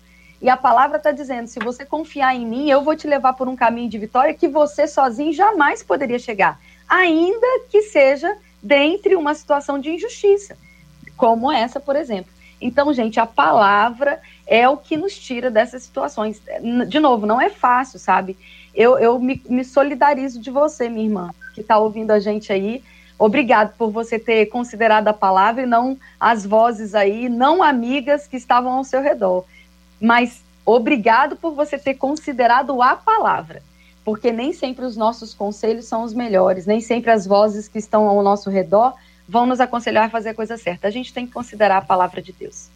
E 0.41 0.49
a 0.49 0.57
palavra 0.57 0.97
está 0.97 1.13
dizendo: 1.13 1.49
se 1.49 1.59
você 1.59 1.85
confiar 1.85 2.35
em 2.35 2.47
mim, 2.47 2.71
eu 2.71 2.83
vou 2.83 2.97
te 2.97 3.07
levar 3.07 3.35
por 3.35 3.49
um 3.49 3.57
caminho 3.57 3.91
de 3.91 3.99
vitória 3.99 4.35
que 4.35 4.49
você 4.49 4.87
sozinho 4.87 5.33
jamais 5.33 5.83
poderia 5.83 6.19
chegar, 6.19 6.59
ainda 6.89 7.47
que 7.69 7.83
seja 7.83 8.37
dentre 8.63 9.15
uma 9.17 9.35
situação 9.35 9.79
de 9.79 9.91
injustiça, 9.91 10.57
como 11.17 11.53
essa, 11.53 11.79
por 11.79 11.95
exemplo. 11.95 12.33
Então, 12.61 12.93
gente, 12.93 13.21
a 13.21 13.27
palavra 13.27 14.21
é 14.47 14.69
o 14.69 14.77
que 14.77 14.97
nos 14.97 15.19
tira 15.19 15.51
dessas 15.51 15.83
situações. 15.83 16.41
De 16.89 17.01
novo, 17.01 17.27
não 17.27 17.41
é 17.41 17.51
fácil, 17.51 17.99
sabe? 17.99 18.37
Eu, 18.75 18.99
eu 18.99 19.19
me, 19.19 19.43
me 19.49 19.65
solidarizo 19.65 20.41
de 20.41 20.51
você, 20.51 20.89
minha 20.89 21.07
irmã, 21.07 21.31
que 21.55 21.61
está 21.61 21.79
ouvindo 21.79 22.11
a 22.11 22.21
gente 22.21 22.53
aí. 22.53 22.83
Obrigado 23.19 23.75
por 23.77 23.91
você 23.91 24.19
ter 24.19 24.47
considerado 24.47 25.09
a 25.09 25.13
palavra 25.13 25.63
e 25.63 25.67
não 25.67 25.99
as 26.21 26.45
vozes 26.45 26.95
aí, 26.95 27.29
não 27.29 27.63
amigas 27.63 28.27
que 28.27 28.37
estavam 28.37 28.73
ao 28.73 28.85
seu 28.85 29.01
redor 29.01 29.45
mas 30.01 30.43
obrigado 30.65 31.37
por 31.37 31.55
você 31.55 31.79
ter 31.79 31.95
considerado 31.95 32.81
a 32.83 32.97
palavra, 32.97 33.63
porque 34.05 34.31
nem 34.33 34.53
sempre 34.53 34.85
os 34.85 34.97
nossos 34.97 35.35
conselhos 35.35 35.87
são 35.87 36.03
os 36.03 36.13
melhores, 36.13 36.67
nem 36.67 36.81
sempre 36.81 37.11
as 37.11 37.27
vozes 37.27 37.69
que 37.69 37.79
estão 37.79 38.09
ao 38.09 38.23
nosso 38.23 38.51
redor 38.51 38.95
vão 39.29 39.47
nos 39.47 39.61
aconselhar 39.61 40.05
a 40.05 40.11
fazer 40.11 40.31
a 40.31 40.35
coisa 40.35 40.57
certa. 40.57 40.87
A 40.87 40.91
gente 40.91 41.13
tem 41.13 41.27
que 41.27 41.33
considerar 41.33 41.79
a 41.79 41.83
palavra 41.83 42.23
de 42.23 42.33
Deus. 42.33 42.69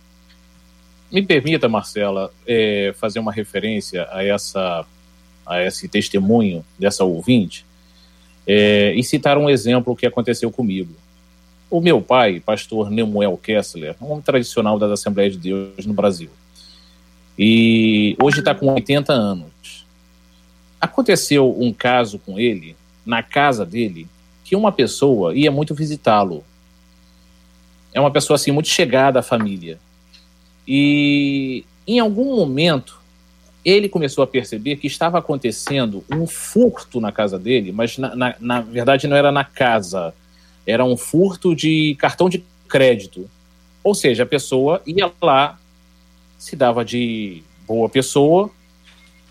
Me 1.10 1.22
permita, 1.22 1.68
Marcela, 1.68 2.32
é, 2.46 2.94
fazer 2.98 3.18
uma 3.18 3.32
referência 3.32 4.08
a 4.10 4.24
essa 4.24 4.86
a 5.44 5.64
esse 5.64 5.88
testemunho 5.88 6.64
dessa 6.78 7.02
ouvinte 7.02 7.66
é, 8.46 8.94
e 8.94 9.02
citar 9.02 9.36
um 9.36 9.50
exemplo 9.50 9.96
que 9.96 10.06
aconteceu 10.06 10.50
comigo. 10.50 10.94
O 11.68 11.80
meu 11.80 12.00
pai, 12.00 12.40
pastor 12.40 12.88
Nemuel 12.88 13.36
Kessler, 13.36 13.96
um 14.00 14.20
tradicional 14.20 14.78
das 14.78 14.92
Assembleias 14.92 15.32
de 15.32 15.38
Deus 15.38 15.86
no 15.86 15.92
Brasil, 15.92 16.30
e 17.38 18.16
hoje 18.22 18.40
está 18.40 18.54
com 18.54 18.72
80 18.72 19.12
anos. 19.12 19.86
Aconteceu 20.80 21.56
um 21.58 21.72
caso 21.72 22.18
com 22.18 22.38
ele, 22.38 22.76
na 23.04 23.22
casa 23.22 23.64
dele, 23.64 24.06
que 24.44 24.54
uma 24.54 24.70
pessoa 24.70 25.34
ia 25.34 25.50
muito 25.50 25.74
visitá-lo. 25.74 26.44
É 27.92 28.00
uma 28.00 28.10
pessoa 28.10 28.34
assim 28.34 28.50
muito 28.50 28.68
chegada 28.68 29.20
à 29.20 29.22
família. 29.22 29.78
E 30.72 31.64
em 31.84 31.98
algum 31.98 32.36
momento 32.36 33.00
ele 33.64 33.88
começou 33.88 34.22
a 34.22 34.26
perceber 34.26 34.76
que 34.76 34.86
estava 34.86 35.18
acontecendo 35.18 36.04
um 36.08 36.28
furto 36.28 37.00
na 37.00 37.10
casa 37.10 37.36
dele, 37.40 37.72
mas 37.72 37.98
na, 37.98 38.14
na, 38.14 38.36
na 38.38 38.60
verdade 38.60 39.08
não 39.08 39.16
era 39.16 39.32
na 39.32 39.42
casa, 39.42 40.14
era 40.64 40.84
um 40.84 40.96
furto 40.96 41.56
de 41.56 41.96
cartão 41.98 42.28
de 42.28 42.44
crédito. 42.68 43.28
Ou 43.82 43.96
seja, 43.96 44.22
a 44.22 44.26
pessoa 44.26 44.80
ia 44.86 45.12
lá 45.20 45.58
se 46.38 46.54
dava 46.54 46.84
de 46.84 47.42
boa 47.66 47.88
pessoa 47.88 48.48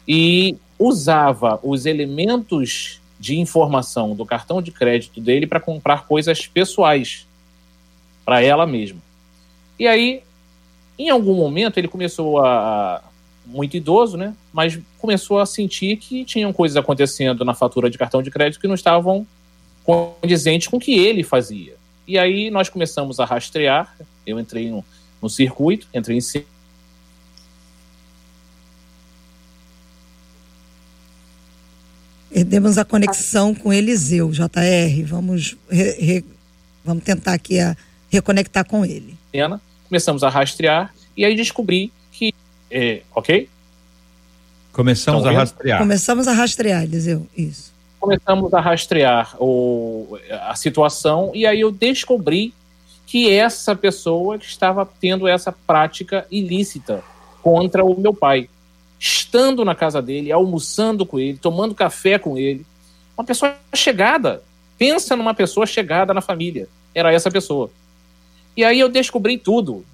e 0.05 0.57
usava 0.77 1.57
os 1.63 1.85
elementos 1.85 2.99
de 3.17 3.39
informação 3.39 4.13
do 4.13 4.25
cartão 4.25 4.61
de 4.61 4.73
crédito 4.73 5.21
dele 5.21 5.47
para 5.47 5.61
comprar 5.61 6.05
coisas 6.05 6.45
pessoais 6.47 7.25
para 8.25 8.41
ela 8.41 8.67
mesma. 8.67 8.99
E 9.79 9.87
aí, 9.87 10.21
em 10.99 11.09
algum 11.09 11.33
momento, 11.33 11.77
ele 11.77 11.87
começou 11.87 12.43
a. 12.43 13.01
Muito 13.45 13.75
idoso, 13.75 14.15
né? 14.15 14.35
Mas 14.53 14.77
começou 14.99 15.39
a 15.39 15.45
sentir 15.45 15.97
que 15.97 16.23
tinham 16.23 16.53
coisas 16.53 16.77
acontecendo 16.77 17.43
na 17.43 17.55
fatura 17.55 17.89
de 17.89 17.97
cartão 17.97 18.21
de 18.21 18.29
crédito 18.29 18.59
que 18.59 18.67
não 18.67 18.75
estavam 18.75 19.25
condizentes 19.83 20.67
com 20.67 20.77
o 20.77 20.79
que 20.79 20.91
ele 20.99 21.23
fazia. 21.23 21.75
E 22.07 22.19
aí 22.19 22.51
nós 22.51 22.69
começamos 22.69 23.19
a 23.19 23.25
rastrear. 23.25 23.95
Eu 24.27 24.39
entrei 24.39 24.69
no, 24.69 24.85
no 25.19 25.27
circuito, 25.27 25.87
entrei 25.91 26.17
em 26.17 26.21
Perdemos 32.29 32.77
a 32.77 32.85
conexão 32.85 33.55
com 33.55 33.73
Eliseu, 33.73 34.31
JR. 34.31 35.05
Vamos, 35.05 35.57
re, 35.69 35.91
re, 35.93 36.25
vamos 36.85 37.03
tentar 37.03 37.33
aqui 37.33 37.59
a 37.59 37.75
reconectar 38.09 38.65
com 38.65 38.85
ele. 38.85 39.17
Começamos 39.89 40.23
a 40.23 40.29
rastrear 40.29 40.93
e 41.17 41.25
aí 41.25 41.35
descobri 41.35 41.91
que. 42.11 42.33
É, 42.71 43.01
ok? 43.13 43.49
Começamos 44.71 45.25
a 45.25 45.31
rastrear. 45.31 45.79
Começamos 45.79 46.27
a 46.27 46.33
rastrear, 46.33 46.83
Eliseu. 46.83 47.27
Isso. 47.35 47.73
Começamos 47.99 48.53
a 48.53 48.61
rastrear 48.61 49.35
o, 49.39 50.17
a 50.43 50.55
situação 50.55 51.31
e 51.33 51.45
aí 51.45 51.59
eu 51.59 51.71
descobri 51.71 52.53
que 53.05 53.29
essa 53.29 53.75
pessoa 53.75 54.37
estava 54.37 54.85
tendo 54.85 55.27
essa 55.27 55.51
prática 55.51 56.25
ilícita 56.29 57.03
contra 57.41 57.83
o 57.83 57.99
meu 57.99 58.13
pai 58.13 58.47
estando 58.99 59.63
na 59.63 59.73
casa 59.73 60.01
dele, 60.01 60.31
almoçando 60.31 61.05
com 61.05 61.19
ele, 61.19 61.37
tomando 61.37 61.73
café 61.73 62.19
com 62.19 62.37
ele. 62.37 62.65
Uma 63.17 63.23
pessoa 63.23 63.55
chegada. 63.73 64.43
Pensa 64.77 65.15
numa 65.15 65.33
pessoa 65.33 65.65
chegada 65.65 66.13
na 66.13 66.21
família. 66.21 66.67
Era 66.93 67.11
essa 67.11 67.31
pessoa. 67.31 67.71
E 68.59 68.63
aí 68.65 68.77
eu 68.77 68.89
descobri 68.89 69.37
tudo. 69.37 69.85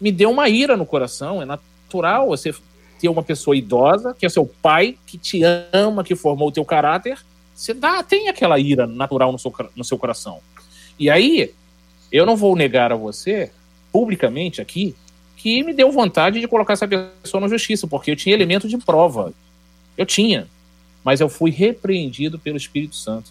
Me 0.00 0.10
deu 0.10 0.30
uma 0.30 0.48
ira 0.48 0.78
no 0.78 0.86
coração. 0.86 1.42
É 1.42 1.44
natural 1.44 2.28
você 2.28 2.54
ter 2.98 3.10
uma 3.10 3.22
pessoa 3.22 3.54
idosa, 3.54 4.16
que 4.18 4.24
é 4.24 4.30
seu 4.30 4.46
pai, 4.46 4.96
que 5.06 5.18
te 5.18 5.42
ama, 5.70 6.02
que 6.02 6.16
formou 6.16 6.48
o 6.48 6.52
teu 6.52 6.64
caráter. 6.64 7.22
Você 7.54 7.74
dá, 7.74 8.02
tem 8.02 8.30
aquela 8.30 8.58
ira 8.58 8.86
natural 8.86 9.30
no 9.30 9.38
seu, 9.38 9.52
no 9.76 9.84
seu 9.84 9.98
coração. 9.98 10.40
E 10.98 11.10
aí, 11.10 11.52
eu 12.10 12.24
não 12.24 12.34
vou 12.34 12.56
negar 12.56 12.92
a 12.92 12.96
você, 12.96 13.52
publicamente 13.92 14.62
aqui, 14.62 14.96
que 15.36 15.62
me 15.62 15.74
deu 15.74 15.92
vontade 15.92 16.40
de 16.40 16.48
colocar 16.48 16.72
essa 16.72 16.88
pessoa 16.88 17.42
na 17.42 17.48
justiça, 17.48 17.86
porque 17.86 18.10
eu 18.10 18.16
tinha 18.16 18.34
elemento 18.34 18.66
de 18.66 18.78
prova. 18.78 19.34
Eu 19.98 20.06
tinha. 20.06 20.48
Mas 21.04 21.20
eu 21.20 21.28
fui 21.28 21.50
repreendido 21.50 22.38
pelo 22.38 22.56
Espírito 22.56 22.96
Santo. 22.96 23.30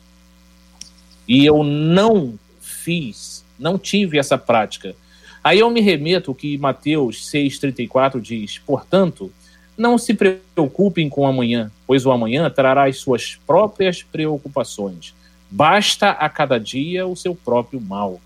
E 1.27 1.43
eu 1.43 1.63
não 1.63 2.37
fiz, 2.61 3.34
não 3.57 3.77
tive 3.77 4.17
essa 4.17 4.37
prática. 4.37 4.95
Aí 5.43 5.59
eu 5.59 5.69
me 5.69 5.81
remeto 5.81 6.31
ao 6.31 6.35
que 6.35 6.57
Mateus 6.57 7.29
6,34 7.31 8.19
diz: 8.19 8.57
Portanto, 8.59 9.31
não 9.77 9.97
se 9.97 10.13
preocupem 10.13 11.09
com 11.09 11.21
o 11.21 11.27
amanhã, 11.27 11.71
pois 11.85 12.05
o 12.05 12.11
amanhã 12.11 12.49
trará 12.49 12.87
as 12.87 12.97
suas 12.97 13.35
próprias 13.45 14.01
preocupações. 14.01 15.13
Basta 15.49 16.11
a 16.11 16.27
cada 16.29 16.57
dia 16.57 17.05
o 17.05 17.15
seu 17.15 17.35
próprio 17.35 17.79
mal 17.79 18.19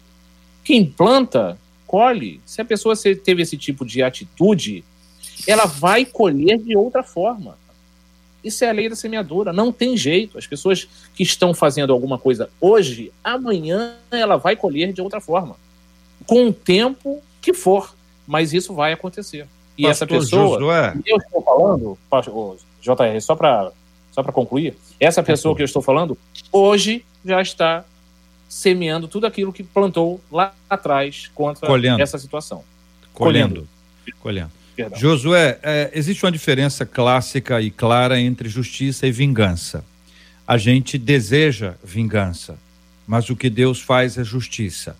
Quem 0.64 0.86
planta, 0.86 1.58
colhe. 1.86 2.40
Se 2.46 2.62
a 2.62 2.66
pessoa 2.66 2.96
teve 2.96 3.42
esse 3.42 3.58
tipo 3.58 3.86
de 3.86 4.02
atitude, 4.02 4.84
ela 5.48 5.66
vai 5.66 6.06
colher 6.06 6.60
de 6.60 6.78
outra 6.78 7.04
forma. 7.04 7.58
Isso 8.44 8.64
é 8.64 8.70
a 8.70 8.74
lei 8.74 8.90
da 8.90 8.96
semeadura, 8.96 9.52
não 9.52 9.72
tem 9.72 9.98
jeito. 9.98 10.38
As 10.38 10.48
pessoas 10.48 10.88
que 11.14 11.24
estão 11.24 11.54
fazendo 11.54 11.92
alguma 11.92 12.18
coisa 12.18 12.50
hoje, 12.60 13.12
amanhã 13.24 13.96
ela 14.12 14.38
vai 14.38 14.56
colher 14.56 14.94
de 14.94 15.02
outra 15.02 15.20
forma. 15.20 15.56
Com 16.26 16.48
o 16.48 16.54
tempo 16.54 17.22
que 17.42 17.54
for, 17.54 17.96
mas 18.26 18.54
isso 18.54 18.74
vai 18.74 18.94
acontecer. 18.94 19.48
E 19.78 19.84
Pastor 19.84 19.92
essa 19.92 20.08
pessoa, 20.08 20.60
Josué. 20.60 20.94
eu 21.06 21.18
estou 21.18 21.42
falando, 21.42 21.98
JR, 22.82 23.22
só 23.22 23.36
para 23.36 23.72
só 24.12 24.24
para 24.24 24.32
concluir, 24.34 24.76
essa 25.00 25.22
pessoa 25.22 25.56
que 25.56 25.62
eu 25.62 25.66
estou 25.66 25.82
falando, 25.82 26.18
hoje 26.52 27.06
já 27.24 27.42
está 27.42 27.86
semeando 28.50 29.08
tudo 29.08 29.28
aquilo 29.28 29.54
que 29.54 29.64
plantou 29.64 30.20
lá 30.32 30.54
atrás 30.70 31.30
contra 31.34 31.68
Colhendo. 31.68 32.02
essa 32.02 32.18
situação. 32.18 32.64
Colhendo. 33.14 33.68
Colhendo. 34.14 34.20
Colhendo. 34.20 34.59
Josué, 34.96 35.60
é, 35.64 35.92
existe 35.94 36.26
uma 36.26 36.32
diferença 36.32 36.86
clássica 36.86 37.62
e 37.62 37.72
clara 37.72 38.20
entre 38.20 38.48
justiça 38.48 39.08
e 39.08 39.12
vingança. 39.12 39.84
A 40.48 40.58
gente 40.58 40.98
deseja 40.98 41.76
vingança, 41.84 42.58
mas 43.06 43.30
o 43.30 43.36
que 43.36 43.50
Deus 43.50 43.80
faz 43.82 44.18
é 44.18 44.24
justiça. 44.24 44.96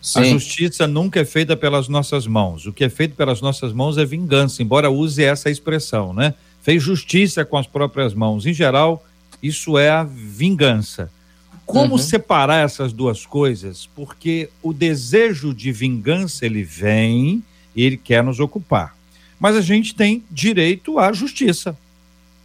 Sim. 0.00 0.20
A 0.20 0.24
justiça 0.24 0.86
nunca 0.86 1.20
é 1.20 1.24
feita 1.24 1.56
pelas 1.56 1.88
nossas 1.88 2.26
mãos. 2.26 2.66
O 2.66 2.72
que 2.72 2.84
é 2.84 2.90
feito 2.90 3.14
pelas 3.14 3.40
nossas 3.40 3.72
mãos 3.72 3.96
é 3.96 4.04
vingança, 4.04 4.62
embora 4.62 4.90
use 4.90 5.24
essa 5.24 5.48
expressão, 5.48 6.12
né? 6.12 6.34
Fez 6.62 6.82
justiça 6.82 7.44
com 7.44 7.56
as 7.56 7.66
próprias 7.66 8.12
mãos. 8.12 8.44
Em 8.44 8.52
geral, 8.52 9.02
isso 9.42 9.78
é 9.78 9.88
a 9.88 10.04
vingança. 10.04 11.10
Como 11.64 11.92
uhum. 11.92 11.98
separar 11.98 12.64
essas 12.64 12.92
duas 12.92 13.24
coisas? 13.24 13.88
Porque 13.94 14.50
o 14.62 14.74
desejo 14.74 15.54
de 15.54 15.72
vingança 15.72 16.44
ele 16.44 16.62
vem 16.62 17.42
e 17.74 17.82
ele 17.82 17.96
quer 17.96 18.22
nos 18.22 18.40
ocupar. 18.40 18.94
Mas 19.38 19.56
a 19.56 19.60
gente 19.60 19.94
tem 19.94 20.24
direito 20.30 20.98
à 20.98 21.12
justiça. 21.12 21.76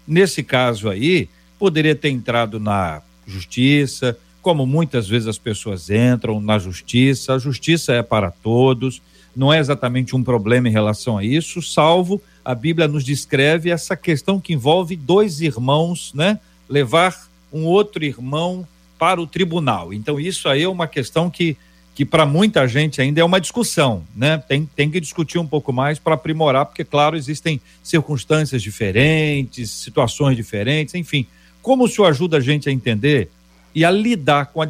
Nesse 0.07 0.43
caso 0.43 0.89
aí, 0.89 1.29
poderia 1.57 1.95
ter 1.95 2.09
entrado 2.09 2.59
na 2.59 3.01
justiça, 3.27 4.17
como 4.41 4.65
muitas 4.65 5.07
vezes 5.07 5.27
as 5.27 5.37
pessoas 5.37 5.89
entram 5.89 6.41
na 6.41 6.57
justiça. 6.57 7.35
A 7.35 7.39
justiça 7.39 7.93
é 7.93 8.01
para 8.01 8.31
todos, 8.31 9.01
não 9.35 9.53
é 9.53 9.59
exatamente 9.59 10.15
um 10.15 10.23
problema 10.23 10.67
em 10.67 10.71
relação 10.71 11.17
a 11.17 11.23
isso, 11.23 11.61
salvo 11.61 12.21
a 12.49 12.55
Bíblia 12.55 12.87
nos 12.87 13.03
descreve 13.03 13.69
essa 13.69 13.95
questão 13.95 14.39
que 14.39 14.53
envolve 14.53 14.95
dois 14.95 15.39
irmãos, 15.39 16.11
né? 16.15 16.39
Levar 16.67 17.29
um 17.53 17.65
outro 17.65 18.03
irmão 18.03 18.67
para 18.97 19.21
o 19.21 19.27
tribunal. 19.27 19.93
Então, 19.93 20.19
isso 20.19 20.49
aí 20.49 20.63
é 20.63 20.67
uma 20.67 20.87
questão 20.87 21.29
que, 21.29 21.55
que 21.99 22.05
para 22.05 22.25
muita 22.25 22.65
gente 22.65 23.01
ainda 23.01 23.19
é 23.19 23.23
uma 23.25 23.41
discussão, 23.41 24.05
né? 24.15 24.37
Tem, 24.37 24.65
tem 24.73 24.89
que 24.89 25.01
discutir 25.01 25.37
um 25.37 25.45
pouco 25.45 25.73
mais 25.73 25.99
para 25.99 26.13
aprimorar, 26.13 26.65
porque, 26.65 26.85
claro, 26.85 27.17
existem 27.17 27.59
circunstâncias 27.83 28.63
diferentes, 28.63 29.69
situações 29.69 30.37
diferentes, 30.37 30.95
enfim. 30.95 31.27
Como 31.61 31.83
o 31.83 31.89
senhor 31.89 32.07
ajuda 32.07 32.37
a 32.37 32.39
gente 32.39 32.69
a 32.69 32.71
entender 32.71 33.29
e 33.75 33.83
a 33.83 33.91
lidar 33.91 34.45
com 34.45 34.61
a. 34.61 34.67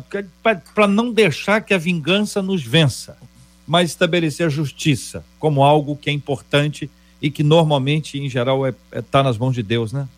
para 0.73 0.87
não 0.87 1.13
deixar 1.13 1.61
que 1.61 1.71
a 1.71 1.77
vingança 1.77 2.41
nos 2.41 2.63
vença, 2.63 3.15
mas 3.67 3.91
estabelecer 3.91 4.47
a 4.47 4.49
justiça 4.49 5.23
como 5.37 5.63
algo 5.63 5.95
que 5.95 6.09
é 6.09 6.13
importante 6.13 6.89
e 7.21 7.29
que 7.29 7.43
normalmente, 7.43 8.17
em 8.17 8.27
geral, 8.27 8.67
está 8.67 8.79
é, 8.91 8.97
é, 8.97 9.01
tá 9.03 9.21
nas 9.21 9.37
mãos 9.37 9.53
de 9.53 9.61
Deus, 9.61 9.93
né? 9.93 10.09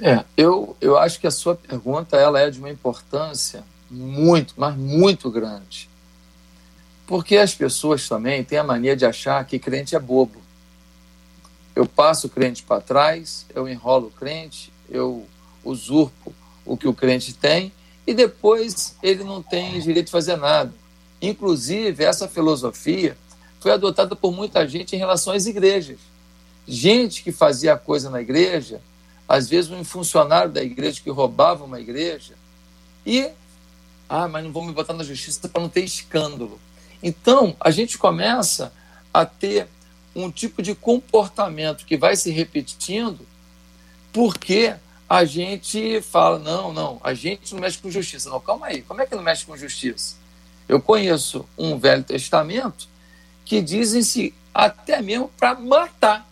É, 0.00 0.24
eu, 0.36 0.76
eu 0.80 0.96
acho 0.96 1.18
que 1.18 1.26
a 1.26 1.32
sua 1.32 1.56
pergunta 1.56 2.16
ela 2.16 2.38
é 2.38 2.50
de 2.50 2.60
uma 2.60 2.70
importância 2.70 3.64
muito, 3.90 4.54
mas 4.56 4.76
muito 4.76 5.28
grande. 5.28 5.92
Porque 7.06 7.36
as 7.36 7.54
pessoas 7.54 8.08
também 8.08 8.42
têm 8.42 8.58
a 8.58 8.64
mania 8.64 8.96
de 8.96 9.04
achar 9.04 9.44
que 9.44 9.58
crente 9.58 9.94
é 9.94 9.98
bobo. 9.98 10.40
Eu 11.74 11.86
passo 11.86 12.26
o 12.26 12.30
crente 12.30 12.62
para 12.62 12.80
trás, 12.80 13.44
eu 13.54 13.68
enrolo 13.68 14.06
o 14.06 14.10
crente, 14.10 14.72
eu 14.88 15.26
usurpo 15.64 16.32
o 16.64 16.76
que 16.76 16.88
o 16.88 16.94
crente 16.94 17.34
tem 17.34 17.72
e 18.06 18.14
depois 18.14 18.96
ele 19.02 19.24
não 19.24 19.42
tem 19.42 19.80
direito 19.80 20.06
de 20.06 20.12
fazer 20.12 20.36
nada. 20.36 20.72
Inclusive, 21.20 22.04
essa 22.04 22.28
filosofia 22.28 23.16
foi 23.60 23.72
adotada 23.72 24.14
por 24.14 24.32
muita 24.32 24.66
gente 24.68 24.94
em 24.94 24.98
relação 24.98 25.32
às 25.32 25.46
igrejas. 25.46 25.98
Gente 26.66 27.22
que 27.22 27.32
fazia 27.32 27.76
coisa 27.76 28.08
na 28.08 28.20
igreja 28.20 28.80
às 29.28 29.48
vezes 29.48 29.70
um 29.70 29.82
funcionário 29.84 30.52
da 30.52 30.62
igreja 30.62 31.00
que 31.02 31.10
roubava 31.10 31.64
uma 31.64 31.80
igreja 31.80 32.34
e 33.06 33.30
ah, 34.08 34.28
mas 34.28 34.44
não 34.44 34.52
vou 34.52 34.64
me 34.64 34.72
botar 34.72 34.92
na 34.92 35.02
justiça 35.02 35.48
para 35.48 35.62
não 35.62 35.68
ter 35.68 35.82
escândalo. 35.82 36.60
Então, 37.04 37.54
a 37.60 37.70
gente 37.70 37.98
começa 37.98 38.72
a 39.12 39.26
ter 39.26 39.68
um 40.16 40.30
tipo 40.30 40.62
de 40.62 40.74
comportamento 40.74 41.84
que 41.84 41.98
vai 41.98 42.16
se 42.16 42.30
repetindo 42.30 43.26
porque 44.10 44.74
a 45.06 45.26
gente 45.26 46.00
fala, 46.00 46.38
não, 46.38 46.72
não, 46.72 46.98
a 47.04 47.12
gente 47.12 47.52
não 47.52 47.60
mexe 47.60 47.76
com 47.76 47.90
justiça. 47.90 48.30
Não, 48.30 48.40
calma 48.40 48.68
aí, 48.68 48.80
como 48.80 49.02
é 49.02 49.06
que 49.06 49.14
não 49.14 49.22
mexe 49.22 49.44
com 49.44 49.54
justiça? 49.54 50.16
Eu 50.66 50.80
conheço 50.80 51.46
um 51.58 51.78
Velho 51.78 52.02
Testamento 52.02 52.88
que 53.44 53.60
dizem-se 53.60 54.32
até 54.54 55.02
mesmo 55.02 55.30
para 55.36 55.54
matar 55.54 56.26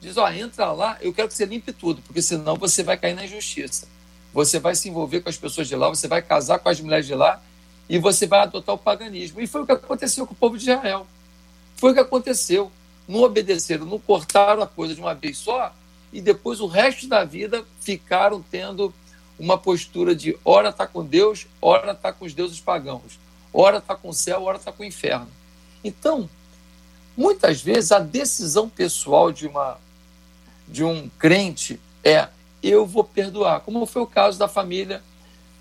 diz: 0.00 0.16
ó, 0.16 0.30
entra 0.30 0.72
lá, 0.72 0.96
eu 1.02 1.12
quero 1.12 1.28
que 1.28 1.34
você 1.34 1.44
limpe 1.44 1.70
tudo, 1.70 2.00
porque 2.02 2.22
senão 2.22 2.56
você 2.56 2.82
vai 2.82 2.96
cair 2.96 3.14
na 3.14 3.24
injustiça. 3.24 3.86
Você 4.32 4.58
vai 4.58 4.74
se 4.74 4.88
envolver 4.88 5.20
com 5.20 5.28
as 5.28 5.36
pessoas 5.36 5.68
de 5.68 5.76
lá, 5.76 5.88
você 5.88 6.06
vai 6.08 6.22
casar 6.22 6.58
com 6.58 6.68
as 6.68 6.80
mulheres 6.80 7.06
de 7.06 7.14
lá 7.14 7.42
e 7.88 7.98
você 7.98 8.26
vai 8.26 8.40
adotar 8.40 8.74
o 8.74 8.78
paganismo. 8.78 9.40
E 9.40 9.46
foi 9.46 9.62
o 9.62 9.66
que 9.66 9.72
aconteceu 9.72 10.26
com 10.26 10.34
o 10.34 10.36
povo 10.36 10.56
de 10.58 10.64
Israel. 10.64 11.06
Foi 11.76 11.92
o 11.92 11.94
que 11.94 12.00
aconteceu. 12.00 12.70
Não 13.06 13.22
obedeceram, 13.22 13.86
não 13.86 13.98
cortaram 13.98 14.62
a 14.62 14.66
coisa 14.66 14.94
de 14.94 15.00
uma 15.00 15.14
vez 15.14 15.38
só 15.38 15.72
e 16.12 16.20
depois 16.20 16.60
o 16.60 16.66
resto 16.66 17.06
da 17.06 17.24
vida 17.24 17.64
ficaram 17.80 18.42
tendo 18.50 18.92
uma 19.38 19.56
postura 19.56 20.14
de 20.14 20.36
ora 20.44 20.70
está 20.70 20.86
com 20.86 21.04
Deus, 21.04 21.46
ora 21.60 21.92
está 21.92 22.12
com 22.12 22.24
os 22.24 22.34
deuses 22.34 22.60
pagãos, 22.60 23.18
ora 23.52 23.78
está 23.78 23.94
com 23.94 24.08
o 24.08 24.14
céu, 24.14 24.42
ora 24.42 24.56
está 24.56 24.72
com 24.72 24.82
o 24.82 24.86
inferno. 24.86 25.28
Então, 25.84 26.28
muitas 27.16 27.62
vezes 27.62 27.92
a 27.92 27.98
decisão 27.98 28.68
pessoal 28.68 29.30
de 29.30 29.46
uma 29.46 29.78
de 30.66 30.84
um 30.84 31.08
crente 31.18 31.80
é 32.04 32.28
eu 32.62 32.84
vou 32.84 33.04
perdoar, 33.04 33.60
como 33.60 33.86
foi 33.86 34.02
o 34.02 34.06
caso 34.06 34.38
da 34.38 34.48
família 34.48 35.02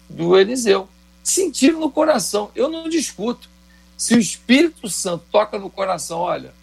do 0.10 0.38
Eliseu. 0.38 0.90
Sentiram 1.28 1.82
no 1.82 1.92
coração, 1.92 2.52
eu 2.56 2.70
não 2.70 2.88
discuto. 2.88 3.50
Se 3.98 4.16
o 4.16 4.18
Espírito 4.18 4.90
Santo 4.90 5.26
toca 5.30 5.60
no 5.60 5.70
coração, 5.70 6.20
olha, 6.20 6.54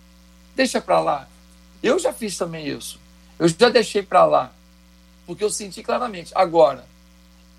deixa 0.57 0.81
para 0.81 1.01
lá. 1.01 1.29
Eu 1.83 1.99
já 1.99 2.15
fiz 2.15 2.39
também 2.39 2.67
isso. 2.67 2.99
Eu 3.39 3.47
já 3.47 3.69
deixei 3.69 4.03
para 4.03 4.25
lá, 4.25 4.55
porque 5.27 5.45
eu 5.45 5.51
senti 5.51 5.83
claramente. 5.83 6.33
Agora, 6.35 6.87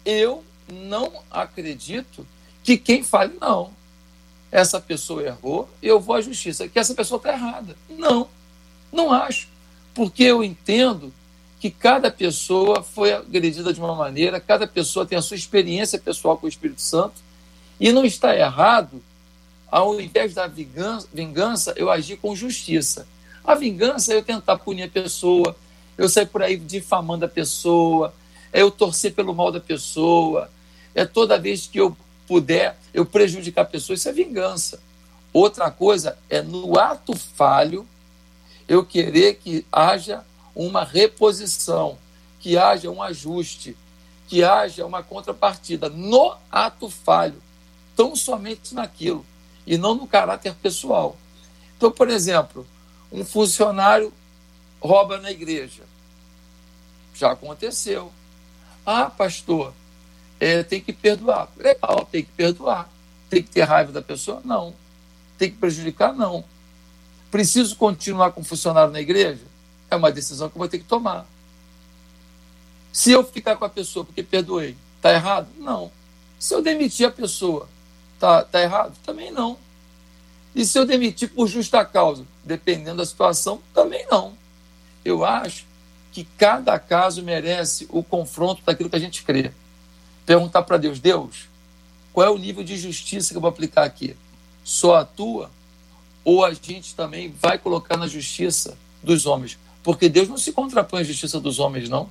eu 0.04 0.44
não 0.68 1.12
acredito 1.30 2.26
que 2.64 2.76
quem 2.76 3.04
fale, 3.04 3.38
não, 3.40 3.72
essa 4.52 4.82
pessoa 4.82 5.22
errou, 5.22 5.70
eu 5.84 6.00
vou 6.00 6.16
à 6.16 6.22
justiça, 6.22 6.68
que 6.68 6.80
essa 6.80 6.96
pessoa 6.96 7.18
está 7.18 7.34
errada. 7.34 7.78
Não, 7.88 8.28
não 8.92 9.14
acho 9.14 9.48
porque 9.94 10.24
eu 10.24 10.44
entendo 10.44 11.14
que 11.60 11.70
cada 11.70 12.12
pessoa 12.12 12.84
foi 12.84 13.14
agredida 13.14 13.74
de 13.74 13.80
uma 13.80 13.96
maneira, 13.96 14.40
cada 14.40 14.68
pessoa 14.68 15.06
tem 15.06 15.18
a 15.18 15.22
sua 15.22 15.38
experiência 15.38 15.98
pessoal 15.98 16.38
com 16.38 16.46
o 16.46 16.50
Espírito 16.50 16.82
Santo, 16.82 17.16
e 17.80 17.92
não 17.92 18.06
está 18.06 18.36
errado, 18.36 19.02
ao 19.70 20.00
invés 20.00 20.34
da 20.34 20.48
vingança, 20.48 21.74
eu 21.76 21.90
agir 21.90 22.18
com 22.18 22.36
justiça. 22.36 23.08
A 23.44 23.56
vingança 23.56 24.14
é 24.14 24.18
eu 24.18 24.24
tentar 24.24 24.58
punir 24.58 24.84
a 24.84 24.90
pessoa, 24.90 25.56
eu 25.98 26.08
sair 26.08 26.28
por 26.28 26.42
aí 26.42 26.58
difamando 26.58 27.26
a 27.26 27.28
pessoa, 27.28 28.14
é 28.52 28.62
eu 28.62 28.72
torcer 28.72 29.14
pelo 29.14 29.34
mal 29.34 29.52
da 29.52 29.60
pessoa, 29.60 30.50
é 30.94 31.06
toda 31.06 31.38
vez 31.38 31.68
que 31.68 31.80
eu 31.80 31.96
puder 32.28 32.78
eu 32.94 33.06
prejudicar 33.06 33.64
a 33.64 33.66
pessoa, 33.66 33.96
isso 33.96 34.08
é 34.08 34.14
vingança. 34.14 34.80
Outra 35.34 35.70
coisa 35.70 36.18
é 36.30 36.42
no 36.42 36.80
ato 36.80 37.14
falho 37.14 37.86
eu 38.68 38.86
querer 38.86 39.36
que 39.36 39.66
haja 39.72 40.24
uma 40.56 40.84
reposição, 40.84 41.98
que 42.40 42.58
haja 42.58 42.90
um 42.90 43.02
ajuste, 43.02 43.76
que 44.28 44.44
haja 44.44 44.86
uma 44.86 45.04
contrapartida 45.04 45.90
no 45.90 46.36
ato 46.52 46.90
falho, 46.90 47.42
tão 47.96 48.16
somente 48.16 48.74
naquilo, 48.74 49.26
e 49.68 49.78
não 49.78 49.96
no 49.96 50.08
caráter 50.08 50.54
pessoal. 50.56 51.18
Então, 51.76 51.92
por 51.92 52.10
exemplo, 52.10 52.66
um 53.12 53.26
funcionário 53.26 54.14
rouba 54.80 55.18
na 55.20 55.32
igreja. 55.32 55.84
Já 57.14 57.32
aconteceu. 57.32 58.12
Ah, 58.86 59.10
pastor, 59.10 59.74
é, 60.40 60.64
tem 60.64 60.82
que 60.82 60.94
perdoar. 60.94 61.50
Legal, 61.58 62.08
tem 62.12 62.24
que 62.24 62.32
perdoar. 62.32 62.90
Tem 63.30 63.42
que 63.42 63.50
ter 63.50 63.64
raiva 63.64 63.92
da 63.92 64.02
pessoa? 64.02 64.42
Não. 64.44 64.74
Tem 65.38 65.50
que 65.50 65.58
prejudicar? 65.58 66.14
Não. 66.14 66.44
Preciso 67.32 67.76
continuar 67.76 68.32
como 68.32 68.46
funcionário 68.46 68.92
na 68.92 69.02
igreja? 69.02 69.42
É 69.90 69.96
uma 69.96 70.12
decisão 70.12 70.50
que 70.50 70.56
eu 70.56 70.60
vou 70.60 70.68
ter 70.68 70.80
que 70.80 70.86
tomar. 70.86 71.26
Se 72.92 73.12
eu 73.12 73.24
ficar 73.24 73.56
com 73.58 73.66
a 73.66 73.70
pessoa 73.70 74.06
porque 74.06 74.24
perdoei, 74.24 74.76
está 74.98 75.14
errado? 75.14 75.48
Não. 75.58 75.92
Se 76.40 76.54
eu 76.54 76.62
demitir 76.62 77.08
a 77.08 77.12
pessoa, 77.12 77.68
está 78.14 78.44
tá 78.44 78.62
errado? 78.62 78.96
Também 79.06 79.32
não. 79.32 79.58
E 80.56 80.66
se 80.66 80.80
eu 80.80 80.86
demitir 80.86 81.30
por 81.30 81.48
justa 81.48 81.84
causa? 81.84 82.26
Dependendo 82.44 82.98
da 82.98 83.06
situação, 83.06 83.62
também 83.74 84.06
não. 84.10 84.34
Eu 85.04 85.26
acho 85.26 85.66
que 86.12 86.24
cada 86.38 86.80
caso 86.80 87.22
merece 87.22 87.86
o 87.90 88.02
confronto 88.02 88.62
daquilo 88.66 88.90
que 88.90 88.96
a 88.96 89.00
gente 89.00 89.24
crê. 89.24 89.52
Perguntar 90.26 90.64
para 90.64 90.78
Deus, 90.78 91.00
Deus, 91.00 91.50
qual 92.14 92.26
é 92.26 92.30
o 92.30 92.38
nível 92.38 92.64
de 92.64 92.78
justiça 92.78 93.32
que 93.32 93.38
eu 93.38 93.42
vou 93.42 93.50
aplicar 93.50 93.84
aqui? 93.84 94.16
Só 94.64 94.96
a 94.96 95.04
tua? 95.04 95.52
Ou 96.24 96.46
a 96.46 96.54
gente 96.54 96.96
também 96.96 97.30
vai 97.30 97.58
colocar 97.58 97.98
na 97.98 98.08
justiça 98.08 98.78
dos 99.04 99.26
homens? 99.26 99.60
Porque 99.86 100.10
Deus 100.10 100.28
não 100.28 100.36
se 100.36 100.52
contrapõe 100.52 101.02
à 101.02 101.04
justiça 101.04 101.40
dos 101.40 101.60
homens, 101.60 101.88
não. 101.88 102.10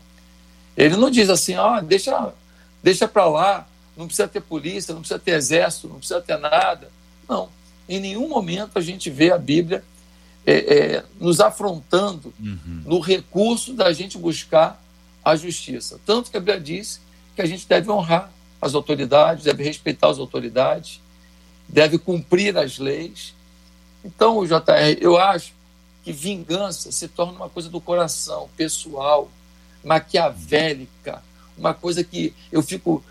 Ele 0.77 0.97
não 0.97 1.11
diz 1.11 1.29
assim, 1.29 1.55
ah, 1.55 1.81
deixa, 1.81 2.33
deixa 2.81 3.09
para 3.09 3.29
lá, 3.29 3.67
não 3.97 4.07
precisa 4.07 4.29
ter 4.29 4.41
polícia, 4.41 4.95
não 4.95 5.01
precisa 5.01 5.19
ter 5.19 5.33
exército, 5.33 5.89
não 5.89 5.97
precisa 5.97 6.21
ter 6.21 6.39
nada. 6.39 6.89
Não. 7.29 7.49
Em 7.89 7.99
nenhum 7.99 8.29
momento 8.29 8.79
a 8.79 8.81
gente 8.81 9.11
vê 9.11 9.33
a 9.33 9.39
Bíblia 9.39 9.83
é, 10.47 10.55
é, 10.55 11.05
nos 11.19 11.41
afrontando 11.41 12.33
uhum. 12.39 12.83
no 12.87 13.01
recurso 13.01 13.73
da 13.73 13.93
gente 13.93 14.17
buscar 14.17 14.81
a 15.25 15.35
justiça. 15.35 15.99
Tanto 16.07 16.31
que 16.31 16.37
a 16.37 16.41
Bíblia 16.41 16.61
diz 16.61 17.01
que 17.35 17.43
a 17.43 17.47
gente 17.47 17.67
deve 17.67 17.91
honrar 17.91 18.31
as 18.63 18.77
autoridades, 18.77 19.43
deve 19.43 19.65
respeitar 19.65 20.11
as 20.11 20.21
autoridades, 20.21 21.01
deve 21.69 21.99
cumprir 21.99 22.57
as 22.57 22.79
leis. 22.79 23.35
Então, 24.05 24.47
JR, 24.47 24.97
eu 25.01 25.19
acho 25.19 25.53
que 26.05 26.13
vingança 26.13 26.93
se 26.93 27.09
torna 27.09 27.33
uma 27.33 27.49
coisa 27.49 27.69
do 27.69 27.81
coração, 27.81 28.49
pessoal, 28.57 29.31
maquiavélica, 29.83 31.23
uma 31.57 31.73
coisa 31.73 32.05
que 32.05 32.35
eu 32.53 32.63
fico 32.63 33.03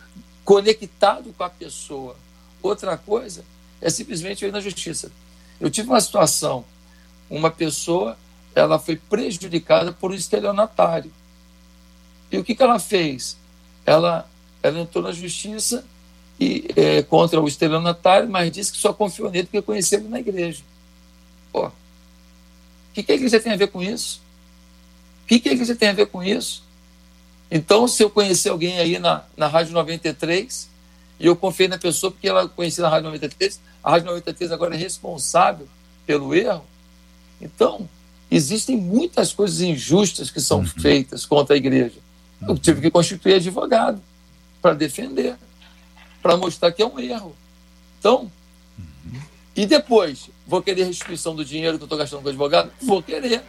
conectado 0.45 1.33
com 1.33 1.43
a 1.43 1.49
pessoa. 1.49 2.15
Outra 2.61 2.97
coisa 2.97 3.43
é 3.81 3.89
simplesmente 3.89 4.43
eu 4.43 4.49
ir 4.49 4.51
na 4.51 4.61
justiça. 4.61 5.11
Eu 5.59 5.69
tive 5.69 5.89
uma 5.89 6.01
situação 6.01 6.65
uma 7.29 7.49
pessoa 7.49 8.17
ela 8.55 8.77
foi 8.77 8.95
prejudicada 8.95 9.91
por 9.91 10.11
um 10.11 10.13
estelionatário. 10.13 11.11
E 12.31 12.37
o 12.37 12.43
que, 12.43 12.53
que 12.53 12.61
ela 12.61 12.77
fez? 12.77 13.35
Ela, 13.85 14.29
ela 14.61 14.79
entrou 14.79 15.03
na 15.03 15.11
justiça 15.11 15.83
e, 16.39 16.67
é, 16.75 17.01
contra 17.01 17.41
o 17.41 17.47
estelionatário, 17.47 18.29
mas 18.29 18.51
disse 18.51 18.71
que 18.71 18.77
só 18.77 18.93
confiou 18.93 19.31
nele 19.31 19.45
porque 19.45 19.61
conheceu 19.61 19.99
ele 19.99 20.07
na 20.07 20.19
igreja. 20.19 20.61
Pô, 21.51 21.71
o 22.93 22.95
que, 22.95 23.01
que 23.01 23.11
a 23.11 23.15
igreja 23.15 23.39
tem 23.39 23.51
a 23.51 23.55
ver 23.55 23.69
com 23.69 23.81
isso? 23.81 24.21
O 25.23 25.25
que, 25.25 25.39
que 25.39 25.49
a 25.49 25.51
igreja 25.51 25.75
tem 25.75 25.89
a 25.89 25.93
ver 25.93 26.05
com 26.05 26.23
isso? 26.23 26.61
Então, 27.49 27.87
se 27.87 28.03
eu 28.03 28.09
conhecer 28.09 28.49
alguém 28.49 28.77
aí 28.77 28.99
na, 28.99 29.23
na 29.35 29.47
Rádio 29.47 29.73
93, 29.73 30.69
e 31.19 31.25
eu 31.25 31.35
confiei 31.35 31.67
na 31.67 31.79
pessoa 31.79 32.11
porque 32.11 32.27
ela 32.29 32.47
conhecia 32.47 32.83
na 32.83 32.89
Rádio 32.89 33.05
93, 33.05 33.59
a 33.83 33.89
Rádio 33.89 34.05
93 34.05 34.51
agora 34.51 34.75
é 34.75 34.77
responsável 34.77 35.67
pelo 36.05 36.35
erro, 36.35 36.63
então, 37.41 37.89
existem 38.29 38.77
muitas 38.77 39.33
coisas 39.33 39.59
injustas 39.59 40.29
que 40.29 40.39
são 40.39 40.59
uhum. 40.59 40.67
feitas 40.67 41.25
contra 41.25 41.55
a 41.55 41.57
igreja. 41.57 41.97
Eu 42.47 42.55
tive 42.59 42.79
que 42.79 42.91
constituir 42.91 43.33
advogado 43.33 43.99
para 44.61 44.75
defender, 44.75 45.35
para 46.21 46.37
mostrar 46.37 46.71
que 46.71 46.83
é 46.83 46.85
um 46.85 46.99
erro. 46.99 47.35
Então. 47.97 48.31
E 49.56 49.66
depois, 49.66 50.30
vou 50.47 50.62
querer 50.62 50.86
restituição 50.86 51.36
do 51.36 51.45
dinheiro 51.45 51.78
que 51.78 51.84
eu 51.84 51.86
estou 51.86 51.97
gastando 51.97 52.24
com 52.24 52.30
advogado? 52.30 52.72
Vou 52.82 53.04
querer. 53.04 53.43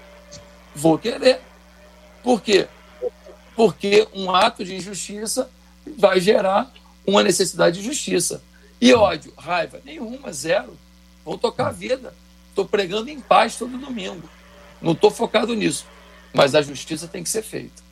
Vou 0.74 0.98
querer. 0.98 1.40
Por 2.22 2.42
quê? 2.42 2.68
Porque 3.56 4.06
um 4.12 4.30
ato 4.30 4.64
de 4.64 4.74
injustiça 4.74 5.50
vai 5.96 6.20
gerar 6.20 6.70
uma 7.06 7.22
necessidade 7.22 7.80
de 7.80 7.86
justiça. 7.86 8.42
E 8.80 8.92
ódio, 8.92 9.32
raiva, 9.36 9.80
nenhuma, 9.84 10.32
zero. 10.32 10.76
Vão 11.24 11.38
tocar 11.38 11.68
a 11.68 11.72
vida. 11.72 12.14
Estou 12.50 12.66
pregando 12.66 13.08
em 13.08 13.20
paz 13.20 13.56
todo 13.56 13.78
domingo. 13.78 14.28
Não 14.82 14.92
estou 14.92 15.10
focado 15.10 15.54
nisso. 15.54 15.86
Mas 16.32 16.54
a 16.54 16.60
justiça 16.60 17.08
tem 17.08 17.22
que 17.22 17.30
ser 17.30 17.42
feita. 17.42 17.83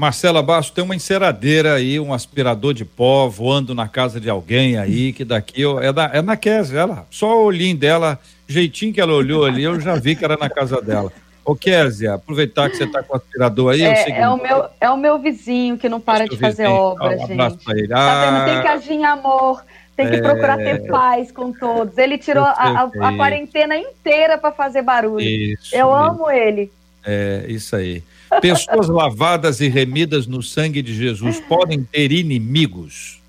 Marcela 0.00 0.42
Baixo, 0.42 0.72
tem 0.72 0.82
uma 0.82 0.96
enceradeira 0.96 1.74
aí, 1.74 2.00
um 2.00 2.14
aspirador 2.14 2.72
de 2.72 2.86
pó 2.86 3.28
voando 3.28 3.74
na 3.74 3.86
casa 3.86 4.18
de 4.18 4.30
alguém 4.30 4.78
aí, 4.78 5.12
que 5.12 5.26
daqui 5.26 5.62
é, 5.82 5.92
da, 5.92 6.10
é 6.14 6.22
na 6.22 6.38
Kézia, 6.38 6.80
ela, 6.80 7.06
só 7.10 7.38
o 7.38 7.44
olhinho 7.44 7.76
dela, 7.76 8.18
jeitinho 8.48 8.94
que 8.94 9.00
ela 9.00 9.12
olhou 9.12 9.44
ali, 9.44 9.62
eu 9.62 9.78
já 9.78 9.96
vi 9.96 10.16
que 10.16 10.24
era 10.24 10.38
na 10.38 10.48
casa 10.48 10.80
dela. 10.80 11.12
Ô 11.44 11.54
Kézia, 11.54 12.14
aproveitar 12.14 12.70
que 12.70 12.78
você 12.78 12.84
está 12.84 13.02
com 13.02 13.12
o 13.12 13.16
aspirador 13.18 13.74
aí. 13.74 13.82
É, 13.82 14.10
é, 14.10 14.20
o, 14.20 14.22
é, 14.22 14.28
o 14.30 14.42
meu, 14.42 14.66
é 14.80 14.90
o 14.90 14.96
meu 14.96 15.18
vizinho 15.18 15.76
que 15.76 15.86
não 15.86 16.00
para 16.00 16.26
de 16.26 16.38
fazer 16.38 16.62
vizinho. 16.62 16.80
obra, 16.80 17.16
um 17.18 17.26
gente. 17.26 17.64
Pra 17.64 17.78
ele. 17.78 17.92
Ah, 17.92 17.96
tá 17.96 18.44
Tem 18.46 18.62
que 18.62 18.68
agir 18.68 18.92
em 18.94 19.04
amor 19.04 19.62
tem 19.96 20.08
que 20.08 20.16
é... 20.16 20.22
procurar 20.22 20.56
ter 20.56 20.86
paz 20.86 21.30
com 21.30 21.52
todos. 21.52 21.98
Ele 21.98 22.16
tirou 22.16 22.42
a, 22.42 22.52
a, 22.52 22.82
a, 22.84 23.16
quarentena 23.18 23.76
inteira 23.76 24.38
para 24.38 24.50
fazer 24.50 24.80
barulho. 24.80 25.20
Isso, 25.20 25.76
Eu 25.76 25.94
amo 25.94 26.30
ele. 26.30 26.72
É, 27.04 27.44
isso 27.48 27.76
aí. 27.76 28.02
Pessoas 28.40 28.88
lavadas 28.88 29.60
e 29.60 29.68
remidas 29.68 30.26
no 30.26 30.42
sangue 30.42 30.82
de 30.82 30.94
Jesus 30.94 31.40
podem 31.40 31.82
ter 31.82 32.12
inimigos? 32.12 33.20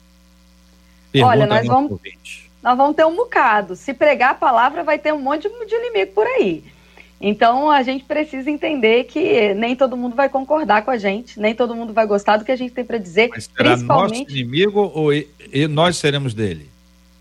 Pergunta 1.12 1.34
Olha, 1.34 1.48
nós 1.48 1.66
vamos, 1.66 2.00
nós 2.62 2.78
vamos 2.78 2.96
ter 2.96 3.06
um 3.06 3.16
bocado. 3.16 3.76
Se 3.76 3.94
pregar 3.94 4.32
a 4.32 4.36
palavra, 4.36 4.84
vai 4.84 5.00
ter 5.00 5.14
um 5.14 5.20
monte 5.20 5.50
de 5.50 5.76
inimigo 5.76 6.12
por 6.14 6.28
aí. 6.28 6.64
Então 7.20 7.70
a 7.70 7.84
gente 7.84 8.04
precisa 8.04 8.50
entender 8.50 9.04
que 9.04 9.54
nem 9.54 9.76
todo 9.76 9.96
mundo 9.96 10.16
vai 10.16 10.28
concordar 10.28 10.84
com 10.84 10.90
a 10.90 10.98
gente, 10.98 11.40
nem 11.40 11.54
todo 11.54 11.76
mundo 11.76 11.94
vai 11.94 12.08
gostar 12.08 12.38
do 12.38 12.46
que 12.46 12.52
a 12.52 12.56
gente 12.56 12.74
tem 12.74 12.84
para 12.84 12.98
dizer. 12.98 13.30
Mas 13.30 13.50
será 13.56 13.72
principalmente... 13.72 14.24
nosso 14.24 14.32
inimigo 14.32 14.92
ou 14.94 15.12
nós 15.70 15.98
seremos 15.98 16.34
dele? 16.34 16.68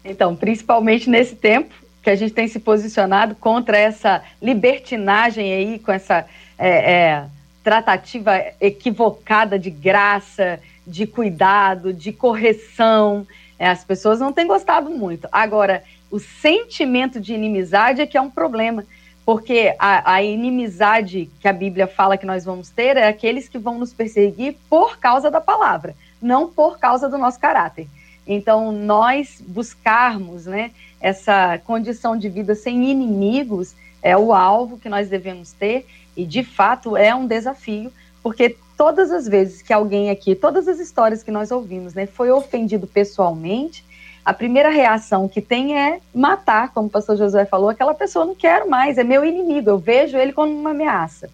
Então, 0.03 0.35
principalmente 0.35 1.11
nesse 1.11 1.37
tempo 1.37 1.75
que 2.03 2.09
a 2.09 2.17
gente 2.17 2.33
tem 2.33 2.49
se 2.49 2.59
posicionado 2.59 3.35
contra 3.35 3.77
essa 3.77 4.23
libertinagem 4.41 5.53
aí, 5.53 5.79
com 5.79 5.93
essa 5.93 6.27
é, 6.59 6.93
é, 6.93 7.25
tratativa 7.63 8.43
equivocada 8.61 9.59
de 9.59 9.71
graça, 9.71 10.61
de 10.87 11.07
cuidado, 11.07 11.93
de 11.93 12.13
correção. 12.13 13.27
É, 13.59 13.69
as 13.69 13.85
pessoas 13.85 14.19
não 14.21 14.33
têm 14.33 14.47
gostado 14.47 14.91
muito. 14.91 15.29
Agora, 15.31 15.83
o 16.11 16.19
sentimento 16.19 17.21
de 17.21 17.35
inimizade 17.35 18.01
é 18.01 18.07
que 18.07 18.17
é 18.17 18.21
um 18.21 18.31
problema 18.31 18.85
porque 19.25 19.77
a, 19.79 20.15
a, 20.15 20.23
inimizade 20.23 21.31
que 21.41 21.47
a 21.47 21.53
Bíblia 21.53 21.87
fala 21.87 22.17
que 22.17 22.27
nós 22.27 22.45
vamos 22.45 22.71
ter 22.71 22.97
é 22.97 23.07
aqueles 23.07 23.49
que 23.49 23.59
vão 23.59 23.79
nos 23.79 23.93
perseguir 23.93 24.57
por 24.69 24.99
causa 24.99 25.31
da 25.31 25.41
palavra, 25.41 25.95
não 26.21 26.49
por 26.49 26.81
causa 26.81 27.09
do 27.09 27.17
nosso 27.17 27.39
caráter. 27.39 27.87
Então, 28.27 28.73
nós 28.73 29.41
buscarmos 29.47 30.47
né, 30.47 30.73
essa 31.01 31.59
condição 31.59 32.17
de 32.17 32.29
vida 32.29 32.55
sem 32.55 32.91
inimigos 32.91 33.75
é 34.03 34.17
o 34.17 34.33
alvo 34.33 34.79
que 34.79 34.89
nós 34.89 35.09
devemos 35.09 35.53
ter, 35.53 35.87
e 36.17 36.25
de 36.25 36.43
fato 36.43 36.97
é 36.97 37.15
um 37.15 37.27
desafio, 37.27 37.93
porque 38.23 38.57
todas 38.77 39.11
as 39.11 39.27
vezes 39.27 39.63
que 39.63 39.73
alguém 39.73 40.11
aqui, 40.11 40.35
todas 40.35 40.67
as 40.67 40.79
histórias 40.79 41.23
que 41.23 41.31
nós 41.31 41.51
ouvimos, 41.51 41.95
né, 41.95 42.07
foi 42.07 42.31
ofendido 42.31 42.87
pessoalmente, 42.87 43.85
a 44.25 44.35
primeira 44.35 44.69
reação 44.69 45.29
que 45.29 45.41
tem 45.41 45.79
é 45.79 46.01
matar, 46.15 46.73
como 46.73 46.89
o 46.89 46.91
pastor 46.91 47.17
Josué 47.17 47.45
falou, 47.45 47.71
aquela 47.71 47.95
pessoa 47.95 48.25
não 48.25 48.35
quero 48.35 48.69
mais, 48.69 48.99
é 48.99 49.05
meu 49.05 49.25
inimigo, 49.25 49.71
eu 49.71 49.79
vejo 49.79 50.17
ele 50.17 50.33
como 50.33 50.53
uma 50.53 50.71
ameaça. 50.71 51.31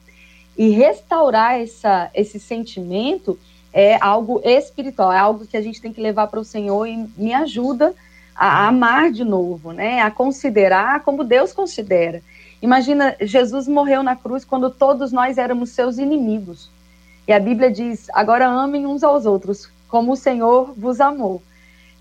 E 0.57 0.71
restaurar 0.71 1.61
essa, 1.61 2.11
esse 2.15 2.41
sentimento 2.41 3.39
é 3.73 3.99
algo 4.01 4.41
espiritual, 4.43 5.13
é 5.13 5.19
algo 5.19 5.47
que 5.47 5.57
a 5.57 5.61
gente 5.61 5.83
tem 5.83 5.93
que 5.93 6.01
levar 6.01 6.29
para 6.29 6.41
o 6.41 6.45
Senhor 6.45 6.87
e 6.87 7.07
me 7.17 7.35
ajuda 7.35 7.93
a 8.35 8.67
amar 8.67 9.11
de 9.11 9.25
novo, 9.25 9.73
né? 9.73 10.01
A 10.01 10.11
considerar 10.11 11.03
como 11.03 11.25
Deus 11.25 11.53
considera. 11.53 12.23
Imagina, 12.67 13.15
Jesus 13.21 13.69
morreu 13.69 14.03
na 14.03 14.17
cruz 14.17 14.45
quando 14.45 14.69
todos 14.71 15.13
nós 15.13 15.39
éramos 15.39 15.71
seus 15.71 15.99
inimigos. 15.99 16.69
E 17.29 17.33
a 17.33 17.39
Bíblia 17.39 17.71
diz: 17.71 18.09
agora 18.13 18.49
amem 18.49 18.85
uns 18.85 19.05
aos 19.05 19.25
outros, 19.25 19.71
como 19.87 20.11
o 20.11 20.17
Senhor 20.17 20.75
vos 20.77 21.01
amou. 21.01 21.41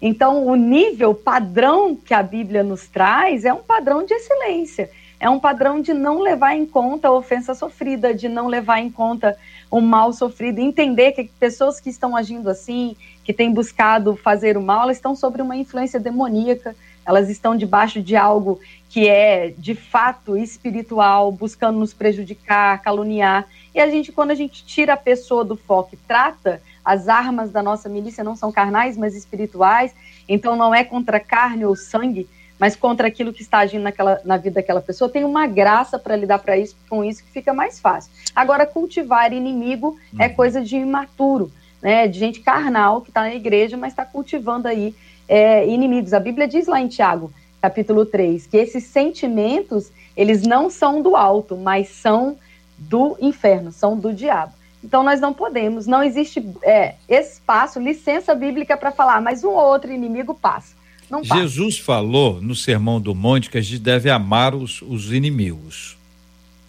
Então, 0.02 0.44
o 0.48 0.56
nível 0.56 1.14
padrão 1.14 1.96
que 1.96 2.16
a 2.16 2.24
Bíblia 2.24 2.64
nos 2.64 2.88
traz 2.88 3.46
é 3.46 3.54
um 3.54 3.62
padrão 3.62 4.04
de 4.04 4.16
excelência, 4.16 4.90
é 5.20 5.30
um 5.30 5.40
padrão 5.40 5.82
de 5.82 5.94
não 5.94 6.20
levar 6.20 6.56
em 6.56 6.66
conta 6.66 7.10
a 7.10 7.14
ofensa 7.14 7.54
sofrida, 7.54 8.12
de 8.12 8.28
não 8.28 8.48
levar 8.48 8.80
em 8.80 8.90
conta 8.90 9.38
o 9.70 9.80
mal 9.80 10.12
sofrido, 10.14 10.60
entender 10.60 11.12
que 11.12 11.26
pessoas 11.40 11.80
que 11.80 11.92
estão 11.92 12.16
agindo 12.16 12.50
assim, 12.50 12.96
que 13.24 13.32
têm 13.32 13.54
buscado 13.54 14.16
fazer 14.16 14.58
o 14.58 14.64
mal, 14.64 14.82
elas 14.82 14.98
estão 14.98 15.16
sob 15.16 15.40
uma 15.44 15.56
influência 15.56 16.00
demoníaca, 16.00 16.76
elas 17.06 17.30
estão 17.30 17.56
debaixo 17.56 18.02
de 18.02 18.16
algo 18.16 18.60
que 18.90 19.08
é 19.08 19.54
de 19.58 19.76
fato 19.76 20.38
espiritual, 20.38 21.32
buscando 21.32 21.78
nos 21.78 21.94
prejudicar, 21.94 22.82
caluniar. 22.82 23.46
E 23.74 23.80
a 23.80 23.90
gente, 23.90 24.12
quando 24.12 24.32
a 24.32 24.36
gente 24.36 24.66
tira 24.66 24.94
a 24.94 24.98
pessoa 24.98 25.44
do 25.44 25.56
foco 25.56 25.92
e 25.94 25.98
trata 25.98 26.62
as 26.86 27.10
armas 27.10 27.52
da 27.52 27.64
nossa 27.64 27.90
milícia 27.90 28.24
não 28.24 28.36
são 28.36 28.52
carnais, 28.52 28.96
mas 28.96 29.16
espirituais. 29.16 29.94
Então 30.30 30.56
não 30.56 30.74
é 30.74 30.84
contra 30.84 31.20
carne 31.20 31.66
ou 31.66 31.76
sangue, 31.76 32.30
mas 32.60 32.76
contra 32.76 33.08
aquilo 33.08 33.34
que 33.34 33.42
está 33.42 33.60
agindo 33.60 33.82
naquela, 33.82 34.22
na 34.24 34.38
vida 34.38 34.56
daquela 34.56 34.82
pessoa. 34.82 35.10
Tem 35.10 35.24
uma 35.24 35.48
graça 35.48 35.98
para 36.00 36.16
lidar 36.16 36.40
para 36.40 36.58
isso, 36.58 36.78
com 36.88 37.04
isso 37.04 37.24
que 37.24 37.32
fica 37.32 37.54
mais 37.54 37.80
fácil. 37.80 38.12
Agora, 38.36 38.66
cultivar 38.66 39.34
inimigo 39.34 39.98
é 40.18 40.28
uhum. 40.28 40.34
coisa 40.36 40.62
de 40.62 40.78
imaturo, 40.78 41.52
né? 41.82 42.08
De 42.08 42.20
gente 42.20 42.40
carnal 42.40 43.02
que 43.02 43.10
está 43.10 43.22
na 43.22 43.34
igreja, 43.34 43.76
mas 43.76 43.92
está 43.92 44.06
cultivando 44.06 44.68
aí 44.68 44.96
é, 45.28 45.68
inimigos. 45.68 46.14
A 46.14 46.20
Bíblia 46.20 46.48
diz 46.48 46.68
lá 46.68 46.80
em 46.80 46.88
Tiago, 46.88 47.32
capítulo 47.62 48.06
3, 48.06 48.48
que 48.48 48.58
esses 48.58 48.84
sentimentos, 48.86 49.92
eles 50.16 50.44
não 50.44 50.70
são 50.70 51.02
do 51.02 51.16
alto, 51.16 51.58
mas 51.58 51.90
são 51.90 52.38
do 52.78 53.18
inferno, 53.20 53.72
são 53.72 53.98
do 53.98 54.14
diabo. 54.14 54.54
Então 54.84 55.02
nós 55.04 55.20
não 55.20 55.34
podemos, 55.34 55.88
não 55.88 56.04
existe 56.04 56.48
é, 56.62 56.94
espaço, 57.10 57.80
licença 57.80 58.36
bíblica 58.36 58.78
para 58.78 58.92
falar, 58.92 59.20
mas 59.20 59.44
um 59.44 59.50
ou 59.50 59.66
outro 59.66 59.92
inimigo 59.92 60.36
passa. 60.36 60.76
Não 61.10 61.22
passa. 61.24 61.42
Jesus 61.42 61.80
falou 61.80 62.40
no 62.42 62.56
Sermão 62.56 63.02
do 63.02 63.16
Monte 63.16 63.50
que 63.50 63.58
a 63.58 63.62
gente 63.62 63.80
deve 63.80 64.10
amar 64.10 64.54
os, 64.54 64.82
os 64.84 65.12
inimigos, 65.12 65.98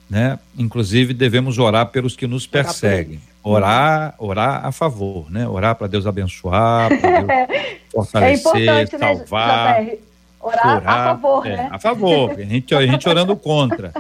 né? 0.09 0.39
Inclusive 0.59 1.13
devemos 1.13 1.59
orar 1.59 1.89
pelos 1.89 2.17
que 2.17 2.27
nos 2.27 2.47
perseguem. 2.47 3.21
Orar, 3.49 4.15
orar 4.19 4.67
a 4.67 4.73
favor, 4.73 5.31
né? 5.31 5.49
Orar 5.49 5.77
para 5.77 5.87
Deus 5.87 6.05
abençoar, 6.05 6.89
para 6.89 7.21
Deus 7.23 7.71
fortalecer, 7.95 8.69
é 8.69 8.87
salvar. 8.87 9.85
Né, 9.85 9.99
orar, 10.41 10.77
orar, 10.77 10.89
a 10.89 11.05
favor, 11.15 11.47
é, 11.47 11.57
né? 11.57 11.69
A 11.71 11.79
favor, 11.79 12.31
a 12.33 12.43
gente, 12.43 12.75
a 12.75 12.87
gente 12.87 13.09
orando 13.09 13.37
contra. 13.37 13.93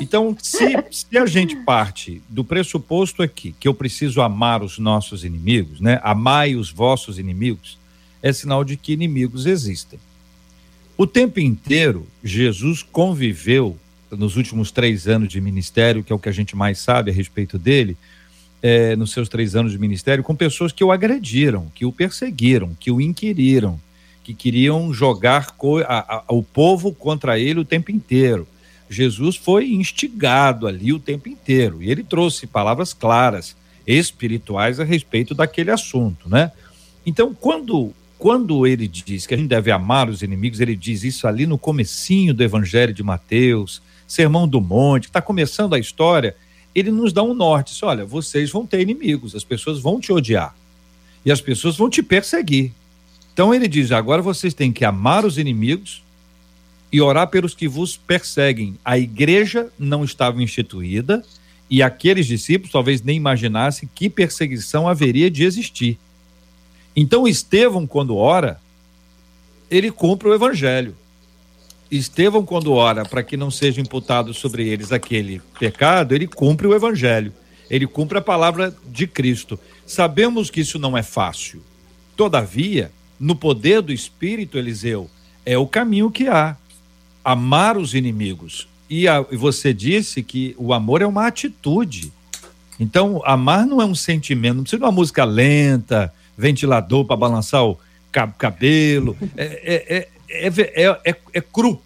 Então, 0.00 0.36
se, 0.42 0.76
se 0.90 1.16
a 1.16 1.26
gente 1.26 1.54
parte 1.56 2.20
do 2.28 2.42
pressuposto 2.42 3.22
aqui 3.22 3.54
que 3.60 3.68
eu 3.68 3.74
preciso 3.74 4.20
amar 4.20 4.64
os 4.64 4.80
nossos 4.80 5.24
inimigos, 5.24 5.80
né? 5.80 6.00
Amai 6.02 6.56
os 6.56 6.72
vossos 6.72 7.20
inimigos, 7.20 7.78
é 8.20 8.32
sinal 8.32 8.64
de 8.64 8.76
que 8.76 8.92
inimigos 8.92 9.46
existem. 9.46 10.00
O 10.96 11.06
tempo 11.06 11.38
inteiro, 11.38 12.04
Jesus 12.24 12.82
conviveu, 12.82 13.76
nos 14.10 14.36
últimos 14.36 14.72
três 14.72 15.06
anos 15.06 15.28
de 15.28 15.40
ministério, 15.40 16.02
que 16.02 16.12
é 16.12 16.16
o 16.16 16.18
que 16.18 16.28
a 16.28 16.32
gente 16.32 16.56
mais 16.56 16.80
sabe 16.80 17.12
a 17.12 17.14
respeito 17.14 17.56
dele, 17.56 17.96
é, 18.62 18.96
nos 18.96 19.12
seus 19.12 19.28
três 19.28 19.54
anos 19.54 19.72
de 19.72 19.78
ministério, 19.78 20.24
com 20.24 20.34
pessoas 20.34 20.72
que 20.72 20.82
o 20.82 20.90
agrediram, 20.90 21.66
que 21.74 21.84
o 21.84 21.92
perseguiram, 21.92 22.76
que 22.78 22.90
o 22.90 23.00
inquiriram, 23.00 23.80
que 24.24 24.34
queriam 24.34 24.92
jogar 24.92 25.54
a, 25.86 26.16
a, 26.16 26.24
o 26.28 26.42
povo 26.42 26.92
contra 26.92 27.38
ele 27.38 27.60
o 27.60 27.64
tempo 27.64 27.90
inteiro. 27.90 28.46
Jesus 28.90 29.36
foi 29.36 29.72
instigado 29.72 30.66
ali 30.66 30.92
o 30.92 30.98
tempo 30.98 31.28
inteiro 31.28 31.82
e 31.82 31.90
ele 31.90 32.02
trouxe 32.02 32.46
palavras 32.46 32.92
claras, 32.92 33.56
espirituais 33.86 34.80
a 34.80 34.84
respeito 34.84 35.34
daquele 35.34 35.70
assunto, 35.70 36.28
né? 36.28 36.52
Então, 37.06 37.34
quando 37.34 37.94
quando 38.18 38.66
ele 38.66 38.88
diz 38.88 39.26
que 39.26 39.34
a 39.34 39.36
gente 39.36 39.48
deve 39.48 39.70
amar 39.70 40.10
os 40.10 40.22
inimigos, 40.22 40.60
ele 40.60 40.74
diz 40.74 41.04
isso 41.04 41.28
ali 41.28 41.46
no 41.46 41.56
comecinho 41.56 42.34
do 42.34 42.42
Evangelho 42.42 42.92
de 42.92 43.02
Mateus, 43.02 43.80
Sermão 44.08 44.48
do 44.48 44.60
Monte, 44.60 45.04
está 45.04 45.22
começando 45.22 45.74
a 45.74 45.78
história, 45.78 46.34
ele 46.74 46.90
nos 46.90 47.12
dá 47.12 47.22
um 47.22 47.34
norte. 47.34 47.72
Diz, 47.72 47.82
olha, 47.82 48.04
vocês 48.04 48.50
vão 48.50 48.66
ter 48.66 48.80
inimigos, 48.80 49.34
as 49.34 49.44
pessoas 49.44 49.80
vão 49.80 50.00
te 50.00 50.12
odiar 50.12 50.54
e 51.24 51.32
as 51.32 51.40
pessoas 51.40 51.76
vão 51.76 51.90
te 51.90 52.02
perseguir. 52.02 52.72
Então 53.32 53.54
ele 53.54 53.68
diz: 53.68 53.92
agora 53.92 54.22
vocês 54.22 54.54
têm 54.54 54.72
que 54.72 54.84
amar 54.84 55.24
os 55.24 55.38
inimigos 55.38 56.02
e 56.90 57.00
orar 57.00 57.28
pelos 57.28 57.54
que 57.54 57.68
vos 57.68 57.96
perseguem. 57.96 58.76
A 58.84 58.98
igreja 58.98 59.70
não 59.78 60.04
estava 60.04 60.42
instituída 60.42 61.24
e 61.70 61.82
aqueles 61.82 62.26
discípulos 62.26 62.72
talvez 62.72 63.02
nem 63.02 63.16
imaginassem 63.16 63.88
que 63.94 64.08
perseguição 64.08 64.88
haveria 64.88 65.30
de 65.30 65.44
existir. 65.44 65.98
Então 66.96 67.28
Estevão, 67.28 67.86
quando 67.86 68.16
ora, 68.16 68.60
ele 69.70 69.90
cumpre 69.90 70.28
o 70.28 70.34
evangelho. 70.34 70.96
Estevão, 71.90 72.44
quando 72.44 72.72
ora 72.72 73.04
para 73.04 73.22
que 73.22 73.36
não 73.36 73.50
seja 73.50 73.80
imputado 73.80 74.34
sobre 74.34 74.68
eles 74.68 74.92
aquele 74.92 75.40
pecado, 75.58 76.14
ele 76.14 76.26
cumpre 76.26 76.66
o 76.66 76.74
evangelho. 76.74 77.32
Ele 77.70 77.86
cumpre 77.86 78.18
a 78.18 78.22
palavra 78.22 78.74
de 78.86 79.06
Cristo. 79.06 79.58
Sabemos 79.86 80.50
que 80.50 80.60
isso 80.60 80.78
não 80.78 80.96
é 80.96 81.02
fácil. 81.02 81.62
Todavia, 82.16 82.90
no 83.18 83.36
poder 83.36 83.82
do 83.82 83.92
Espírito, 83.92 84.58
Eliseu, 84.58 85.08
é 85.44 85.56
o 85.56 85.66
caminho 85.66 86.10
que 86.10 86.28
há 86.28 86.56
amar 87.24 87.76
os 87.76 87.94
inimigos. 87.94 88.68
E, 88.88 89.06
a, 89.06 89.20
você 89.20 89.72
disse 89.72 90.22
que 90.22 90.54
o 90.58 90.72
amor 90.72 91.02
é 91.02 91.06
uma 91.06 91.26
atitude. 91.26 92.12
Então, 92.80 93.20
amar 93.24 93.66
não 93.66 93.82
é 93.82 93.84
um 93.84 93.94
sentimento, 93.94 94.56
não 94.56 94.62
precisa 94.62 94.80
de 94.80 94.84
uma 94.84 94.92
música 94.92 95.24
lenta, 95.24 96.12
ventilador 96.36 97.04
para 97.04 97.16
balançar 97.16 97.64
o 97.64 97.78
cabelo. 98.38 99.16
É, 99.36 99.44
é, 99.44 99.96
é, 99.96 100.08
é, 100.28 101.40
cru. 101.40 101.80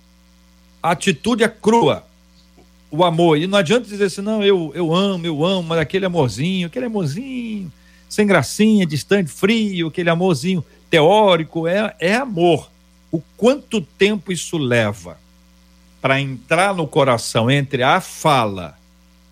A 0.83 0.91
atitude 0.91 1.45
é 1.45 1.49
crua. 1.49 2.05
O 2.91 3.05
amor. 3.05 3.39
E 3.39 3.47
não 3.47 3.59
adianta 3.59 3.89
dizer 3.89 4.05
assim, 4.05 4.21
não, 4.21 4.43
eu, 4.43 4.71
eu 4.75 4.95
amo, 4.95 5.25
eu 5.25 5.45
amo, 5.45 5.63
mas 5.63 5.79
aquele 5.79 6.05
amorzinho, 6.05 6.67
aquele 6.67 6.87
amorzinho, 6.87 7.73
sem 8.09 8.27
gracinha, 8.27 8.85
distante, 8.85 9.31
frio, 9.31 9.89
aquele 9.89 10.11
amorzinho 10.11 10.65
teórico, 10.91 11.67
é, 11.67 11.95
é 11.99 12.15
amor. 12.15 12.71
O 13.11 13.23
quanto 13.37 13.81
tempo 13.81 14.31
isso 14.31 14.59
leva? 14.59 15.17
para 16.03 16.21
entrar 16.21 16.75
no 16.75 16.85
coração 16.85 17.49
entre 17.49 17.85
a 17.85 18.01
fala 18.01 18.77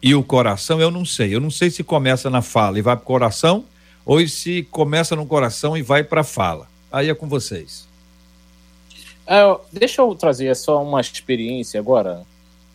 e 0.00 0.14
o 0.14 0.22
coração, 0.22 0.80
eu 0.80 0.90
não 0.90 1.04
sei. 1.04 1.34
Eu 1.34 1.40
não 1.40 1.50
sei 1.50 1.68
se 1.68 1.82
começa 1.82 2.30
na 2.30 2.40
fala 2.40 2.78
e 2.78 2.82
vai 2.82 2.94
para 2.94 3.02
o 3.02 3.06
coração 3.06 3.64
ou 4.06 4.26
se 4.28 4.62
começa 4.70 5.16
no 5.16 5.26
coração 5.26 5.76
e 5.76 5.82
vai 5.82 6.04
para 6.04 6.20
a 6.20 6.24
fala. 6.24 6.68
Aí 6.90 7.10
é 7.10 7.14
com 7.14 7.28
vocês. 7.28 7.89
É, 9.32 9.56
deixa 9.72 10.02
eu 10.02 10.12
trazer 10.16 10.56
só 10.56 10.82
uma 10.82 11.00
experiência 11.00 11.78
agora 11.78 12.26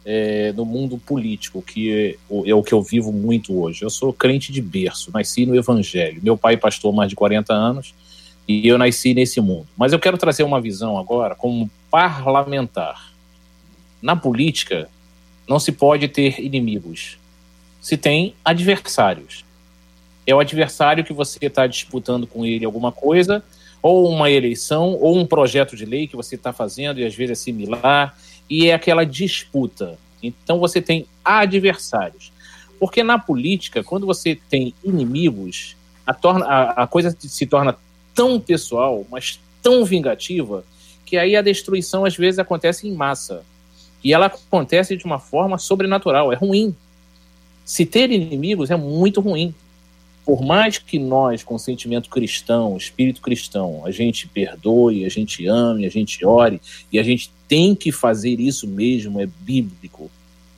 é, 0.06 0.54
no 0.54 0.64
mundo 0.64 0.98
político, 0.98 1.62
que 1.62 1.92
é, 1.92 2.50
é 2.50 2.56
o 2.56 2.64
que 2.64 2.74
eu 2.74 2.82
vivo 2.82 3.12
muito 3.12 3.60
hoje. 3.60 3.84
Eu 3.84 3.90
sou 3.90 4.14
crente 4.14 4.54
de 4.54 4.62
berço, 4.62 5.12
nasci 5.12 5.46
no 5.46 5.54
Evangelho. 5.54 6.22
Meu 6.24 6.38
pai 6.38 6.56
pastor 6.56 6.94
mais 6.94 7.10
de 7.10 7.16
40 7.16 7.54
anos 7.54 7.94
e 8.48 8.66
eu 8.66 8.78
nasci 8.78 9.14
nesse 9.14 9.42
mundo. 9.42 9.68
Mas 9.76 9.92
eu 9.92 10.00
quero 10.00 10.18
trazer 10.18 10.44
uma 10.44 10.62
visão 10.62 10.98
agora 10.98 11.36
como 11.36 11.70
parlamentar. 11.92 13.12
Na 14.02 14.16
política, 14.16 14.88
não 15.50 15.60
se 15.60 15.74
pode 15.74 16.08
ter 16.08 16.40
inimigos. 16.40 17.18
Se 17.82 17.98
tem 17.98 18.34
adversários. 18.46 19.44
É 20.26 20.34
o 20.34 20.40
adversário 20.40 21.04
que 21.04 21.12
você 21.12 21.48
está 21.48 21.68
disputando 21.68 22.26
com 22.26 22.46
ele 22.46 22.64
alguma 22.64 22.94
coisa, 22.94 23.44
ou 23.88 24.10
uma 24.10 24.32
eleição, 24.32 24.98
ou 25.00 25.16
um 25.16 25.28
projeto 25.28 25.76
de 25.76 25.86
lei 25.86 26.08
que 26.08 26.16
você 26.16 26.34
está 26.34 26.52
fazendo 26.52 27.00
e 27.00 27.06
às 27.06 27.14
vezes 27.14 27.40
é 27.40 27.44
similar, 27.44 28.18
e 28.50 28.68
é 28.68 28.74
aquela 28.74 29.06
disputa. 29.06 30.00
Então 30.24 30.58
você 30.58 30.82
tem 30.82 31.06
adversários. 31.24 32.32
Porque 32.80 33.04
na 33.04 33.20
política, 33.20 33.84
quando 33.84 34.08
você 34.08 34.40
tem 34.50 34.74
inimigos, 34.84 35.76
a, 36.04 36.16
torna, 36.16 36.48
a, 36.48 36.84
a 36.84 36.88
coisa 36.88 37.16
se 37.20 37.46
torna 37.46 37.78
tão 38.16 38.40
pessoal, 38.40 39.06
mas 39.12 39.40
tão 39.62 39.86
vingativa, 39.86 40.66
que 41.06 41.16
aí 41.16 41.36
a 41.36 41.44
destruição 41.44 42.06
às 42.06 42.18
vezes 42.18 42.40
acontece 42.40 42.88
em 42.88 42.92
massa. 42.96 43.44
E 44.04 44.16
ela 44.16 44.26
acontece 44.26 44.98
de 44.98 45.06
uma 45.06 45.20
forma 45.20 45.60
sobrenatural, 45.60 46.34
é 46.34 46.36
ruim. 46.36 46.76
Se 47.64 47.86
ter 47.86 48.10
inimigos 48.10 48.72
é 48.72 48.76
muito 48.76 49.22
ruim. 49.22 49.54
Por 50.26 50.42
mais 50.42 50.80
que 50.80 50.98
nós, 50.98 51.44
com 51.44 51.58
sentimento 51.60 52.10
cristão, 52.10 52.76
espírito 52.76 53.22
cristão, 53.22 53.84
a 53.86 53.92
gente 53.92 54.28
perdoe, 54.28 55.06
a 55.06 55.10
gente 55.10 55.46
ame, 55.46 55.86
a 55.86 55.90
gente 55.90 56.26
ore, 56.26 56.60
e 56.92 56.98
a 56.98 57.04
gente 57.04 57.30
tem 57.48 57.76
que 57.76 57.92
fazer 57.92 58.40
isso 58.40 58.68
mesmo, 58.68 59.22
é 59.22 59.28
bíblico. 59.42 60.10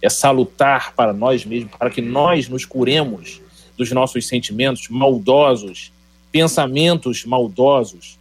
É 0.01 0.09
salutar 0.09 0.93
para 0.95 1.11
nós 1.11 1.43
mesmos, 1.43 1.74
para 1.78 1.89
que 1.89 2.01
nós 2.01 2.47
nos 2.47 2.63
curemos 2.63 3.41
dos 3.76 3.91
nossos 3.91 4.26
sentimentos 4.26 4.88
maldosos, 4.89 5.91
pensamentos 6.32 7.26
maldosos. 7.26 8.18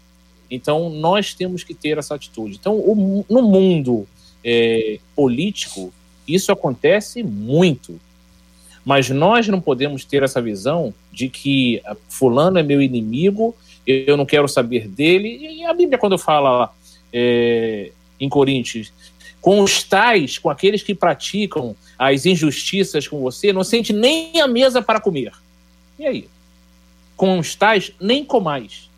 Então, 0.51 0.91
nós 0.91 1.33
temos 1.33 1.63
que 1.63 1.75
ter 1.75 1.97
essa 1.97 2.17
atitude. 2.17 2.57
Então, 2.61 2.75
o, 2.75 3.25
no 3.29 3.43
mundo 3.43 4.07
é, 4.45 4.99
político, 5.15 5.93
isso 6.27 6.51
acontece 6.51 7.23
muito. 7.23 8.01
Mas 8.87 9.11
nós 9.11 9.49
não 9.49 9.61
podemos 9.61 10.05
ter 10.05 10.23
essa 10.23 10.41
visão 10.41 10.95
de 11.11 11.29
que 11.29 11.83
ah, 11.85 11.97
fulano 12.09 12.57
é 12.57 12.63
meu 12.63 12.81
inimigo, 12.81 13.53
eu 13.85 14.17
não 14.17 14.25
quero 14.25 14.47
saber 14.47 14.87
dele. 14.87 15.37
E 15.59 15.65
a 15.65 15.75
Bíblia, 15.75 15.99
quando 15.99 16.17
fala 16.17 16.73
é, 17.13 17.91
em 18.21 18.29
Coríntios, 18.29 18.93
com 19.41 19.61
os 19.61 19.83
tais, 19.83 20.39
com 20.39 20.49
aqueles 20.49 20.85
que 20.85 20.95
praticam 20.95 21.75
as 21.99 22.27
injustiças 22.27 23.09
com 23.09 23.21
você, 23.21 23.53
não 23.53 23.65
sente 23.65 23.93
nem 23.93 24.41
a 24.41 24.47
mesa 24.47 24.81
para 24.81 25.01
comer. 25.01 25.33
E 25.99 26.07
aí? 26.07 26.29
Com 27.17 27.41
os 27.41 27.57
tais, 27.57 27.91
nem 28.01 28.25
comais. 28.25 28.89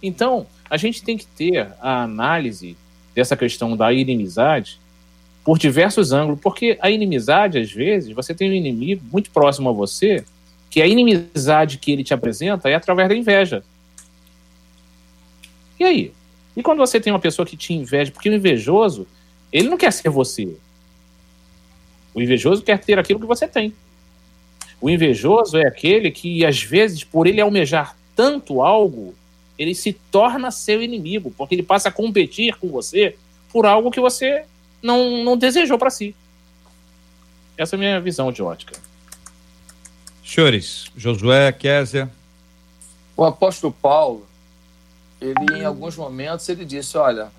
Então, 0.00 0.46
a 0.70 0.76
gente 0.76 1.02
tem 1.02 1.18
que 1.18 1.26
ter 1.26 1.66
a 1.80 2.04
análise 2.04 2.76
dessa 3.12 3.36
questão 3.36 3.76
da 3.76 3.92
inimizade 3.92 4.78
por 5.46 5.60
diversos 5.60 6.10
ângulos, 6.10 6.40
porque 6.40 6.76
a 6.80 6.90
inimizade, 6.90 7.56
às 7.56 7.70
vezes, 7.70 8.12
você 8.12 8.34
tem 8.34 8.50
um 8.50 8.52
inimigo 8.52 9.00
muito 9.12 9.30
próximo 9.30 9.70
a 9.70 9.72
você, 9.72 10.24
que 10.68 10.82
a 10.82 10.88
inimizade 10.88 11.78
que 11.78 11.92
ele 11.92 12.02
te 12.02 12.12
apresenta 12.12 12.68
é 12.68 12.74
através 12.74 13.08
da 13.08 13.14
inveja. 13.14 13.62
E 15.78 15.84
aí? 15.84 16.12
E 16.56 16.64
quando 16.64 16.78
você 16.78 16.98
tem 16.98 17.12
uma 17.12 17.20
pessoa 17.20 17.46
que 17.46 17.56
te 17.56 17.72
inveja, 17.72 18.10
porque 18.10 18.28
o 18.28 18.34
invejoso, 18.34 19.06
ele 19.52 19.68
não 19.68 19.76
quer 19.76 19.92
ser 19.92 20.08
você. 20.08 20.52
O 22.12 22.20
invejoso 22.20 22.64
quer 22.64 22.80
ter 22.80 22.98
aquilo 22.98 23.20
que 23.20 23.26
você 23.26 23.46
tem. 23.46 23.72
O 24.80 24.90
invejoso 24.90 25.58
é 25.58 25.68
aquele 25.68 26.10
que, 26.10 26.44
às 26.44 26.60
vezes, 26.60 27.04
por 27.04 27.24
ele 27.28 27.40
almejar 27.40 27.96
tanto 28.16 28.62
algo, 28.62 29.14
ele 29.56 29.76
se 29.76 29.92
torna 30.10 30.50
seu 30.50 30.82
inimigo, 30.82 31.32
porque 31.38 31.54
ele 31.54 31.62
passa 31.62 31.88
a 31.88 31.92
competir 31.92 32.56
com 32.56 32.66
você 32.66 33.14
por 33.52 33.64
algo 33.64 33.92
que 33.92 34.00
você 34.00 34.44
não, 34.86 35.24
não 35.24 35.36
desejou 35.36 35.78
para 35.78 35.90
si. 35.90 36.14
Essa 37.58 37.74
é 37.74 37.76
a 37.76 37.80
minha 37.80 38.00
visão 38.00 38.30
de 38.30 38.42
ótica. 38.42 38.78
Senhores, 40.24 40.86
Josué, 40.96 41.52
Késia. 41.52 42.10
O 43.16 43.24
apóstolo 43.24 43.72
Paulo, 43.72 44.26
ele 45.20 45.58
em 45.58 45.64
alguns 45.64 45.96
momentos 45.96 46.48
ele 46.48 46.64
disse, 46.64 46.96
olha, 46.96 47.30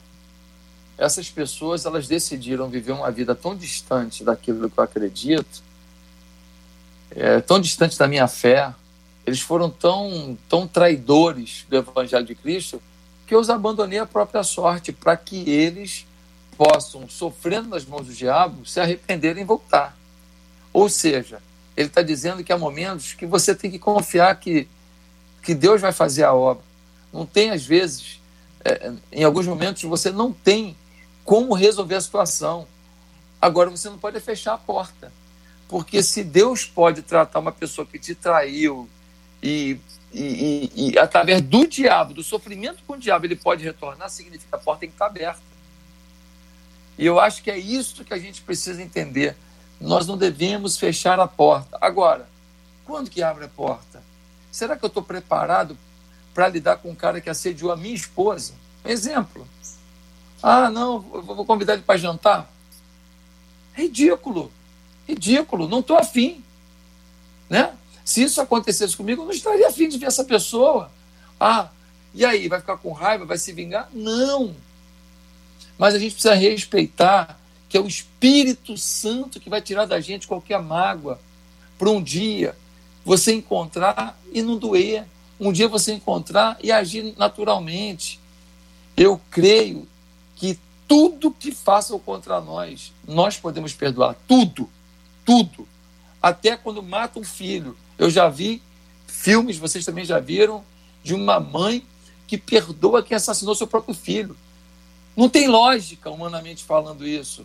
essas 0.97 1.29
pessoas 1.29 1.85
elas 1.85 2.07
decidiram 2.07 2.67
viver 2.67 2.91
uma 2.91 3.11
vida 3.11 3.35
tão 3.35 3.55
distante 3.55 4.23
daquilo 4.23 4.69
que 4.69 4.77
eu 4.77 4.83
acredito, 4.83 5.61
é, 7.11 7.39
tão 7.39 7.59
distante 7.59 7.97
da 7.97 8.07
minha 8.07 8.27
fé, 8.27 8.73
eles 9.25 9.39
foram 9.39 9.69
tão, 9.69 10.37
tão 10.49 10.67
traidores 10.67 11.65
do 11.69 11.77
Evangelho 11.77 12.25
de 12.25 12.33
Cristo 12.33 12.81
que 13.27 13.35
eu 13.35 13.39
os 13.39 13.49
abandonei 13.49 13.99
à 13.99 14.05
própria 14.05 14.41
sorte 14.41 14.91
para 14.91 15.15
que 15.15 15.49
eles 15.49 16.07
possam, 16.57 17.07
sofrendo 17.07 17.69
nas 17.69 17.85
mãos 17.85 18.07
do 18.07 18.13
diabo, 18.13 18.65
se 18.65 18.79
arrependerem 18.79 19.43
e 19.43 19.45
voltar. 19.45 19.95
Ou 20.73 20.89
seja, 20.89 21.41
ele 21.75 21.87
está 21.87 22.01
dizendo 22.01 22.43
que 22.43 22.51
há 22.51 22.57
momentos 22.57 23.13
que 23.13 23.25
você 23.25 23.53
tem 23.53 23.69
que 23.69 23.77
confiar 23.77 24.39
que, 24.39 24.67
que 25.43 25.53
Deus 25.53 25.79
vai 25.79 25.91
fazer 25.91 26.23
a 26.23 26.33
obra. 26.33 26.63
Não 27.13 27.25
tem, 27.25 27.51
às 27.51 27.65
vezes, 27.65 28.19
é, 28.65 28.91
em 29.11 29.23
alguns 29.23 29.45
momentos, 29.45 29.83
você 29.83 30.11
não 30.11 30.33
tem 30.33 30.75
como 31.23 31.53
resolver 31.53 31.95
a 31.95 32.01
situação. 32.01 32.67
Agora, 33.39 33.69
você 33.69 33.89
não 33.89 33.97
pode 33.97 34.19
fechar 34.19 34.53
a 34.55 34.57
porta. 34.57 35.11
Porque 35.67 36.01
se 36.01 36.23
Deus 36.23 36.65
pode 36.65 37.01
tratar 37.01 37.39
uma 37.39 37.51
pessoa 37.51 37.85
que 37.85 37.99
te 37.99 38.15
traiu 38.15 38.89
e, 39.43 39.77
e, 40.13 40.23
e, 40.23 40.91
e 40.91 40.97
através 40.97 41.41
do 41.41 41.67
diabo, 41.67 42.13
do 42.13 42.23
sofrimento 42.23 42.81
com 42.87 42.93
o 42.93 42.97
diabo, 42.97 43.25
ele 43.25 43.35
pode 43.35 43.63
retornar, 43.63 44.09
significa 44.09 44.49
que 44.49 44.55
a 44.55 44.63
porta 44.63 44.81
tem 44.81 44.89
que 44.89 44.95
estar 44.95 45.07
aberta. 45.07 45.41
E 46.97 47.05
eu 47.05 47.19
acho 47.19 47.43
que 47.43 47.51
é 47.51 47.57
isso 47.57 48.03
que 48.03 48.13
a 48.13 48.17
gente 48.17 48.41
precisa 48.41 48.81
entender. 48.81 49.35
Nós 49.79 50.07
não 50.07 50.17
devemos 50.17 50.77
fechar 50.77 51.19
a 51.19 51.27
porta. 51.27 51.77
Agora, 51.79 52.27
quando 52.85 53.09
que 53.09 53.21
abre 53.21 53.45
a 53.45 53.49
porta? 53.49 54.01
Será 54.51 54.75
que 54.75 54.83
eu 54.83 54.87
estou 54.87 55.03
preparado 55.03 55.77
para 56.33 56.47
lidar 56.47 56.77
com 56.77 56.89
um 56.89 56.95
cara 56.95 57.21
que 57.21 57.29
assediou 57.29 57.71
a 57.71 57.77
minha 57.77 57.93
esposa? 57.93 58.53
Exemplo. 58.83 59.47
Ah, 60.41 60.69
não, 60.69 60.99
vou 60.99 61.45
convidar 61.45 61.73
ele 61.73 61.83
para 61.83 61.99
jantar. 61.99 62.51
Ridículo. 63.73 64.51
Ridículo. 65.07 65.67
Não 65.67 65.79
estou 65.79 65.97
afim. 65.97 66.43
Né? 67.49 67.73
Se 68.03 68.23
isso 68.23 68.41
acontecesse 68.41 68.97
comigo, 68.97 69.21
eu 69.21 69.25
não 69.25 69.33
estaria 69.33 69.67
afim 69.67 69.87
de 69.87 69.97
ver 69.97 70.07
essa 70.07 70.23
pessoa. 70.23 70.91
Ah, 71.39 71.69
e 72.13 72.25
aí? 72.25 72.47
Vai 72.47 72.59
ficar 72.59 72.77
com 72.77 72.91
raiva? 72.91 73.25
Vai 73.25 73.37
se 73.37 73.51
vingar? 73.51 73.89
Não. 73.93 74.55
Mas 75.77 75.93
a 75.93 75.99
gente 75.99 76.13
precisa 76.13 76.33
respeitar 76.33 77.39
que 77.69 77.77
é 77.77 77.81
o 77.81 77.87
Espírito 77.87 78.77
Santo 78.77 79.39
que 79.39 79.49
vai 79.49 79.61
tirar 79.61 79.85
da 79.85 79.99
gente 79.99 80.27
qualquer 80.27 80.61
mágoa 80.61 81.19
para 81.77 81.89
um 81.89 82.01
dia 82.01 82.55
você 83.03 83.33
encontrar 83.33 84.19
e 84.33 84.41
não 84.41 84.57
doer. 84.57 85.05
Um 85.39 85.51
dia 85.51 85.67
você 85.67 85.93
encontrar 85.93 86.57
e 86.61 86.71
agir 86.71 87.13
naturalmente. 87.17 88.19
Eu 88.95 89.21
creio 89.29 89.87
que 90.35 90.59
tudo 90.87 91.31
que 91.31 91.51
façam 91.51 91.99
contra 91.99 92.41
nós, 92.41 92.91
nós 93.07 93.37
podemos 93.37 93.73
perdoar. 93.73 94.15
Tudo. 94.27 94.69
Tudo. 95.25 95.67
Até 96.21 96.57
quando 96.57 96.81
mata 96.81 97.19
um 97.19 97.23
filho. 97.23 97.77
Eu 97.97 98.09
já 98.09 98.27
vi 98.27 98.61
filmes, 99.05 99.57
vocês 99.57 99.85
também 99.85 100.05
já 100.05 100.19
viram, 100.19 100.63
de 101.03 101.13
uma 101.13 101.39
mãe 101.39 101.85
que 102.27 102.37
perdoa 102.37 103.03
quem 103.03 103.15
assassinou 103.15 103.55
seu 103.55 103.67
próprio 103.67 103.93
filho. 103.93 104.35
Não 105.17 105.27
tem 105.27 105.47
lógica, 105.47 106.11
humanamente 106.11 106.63
falando, 106.63 107.07
isso. 107.07 107.43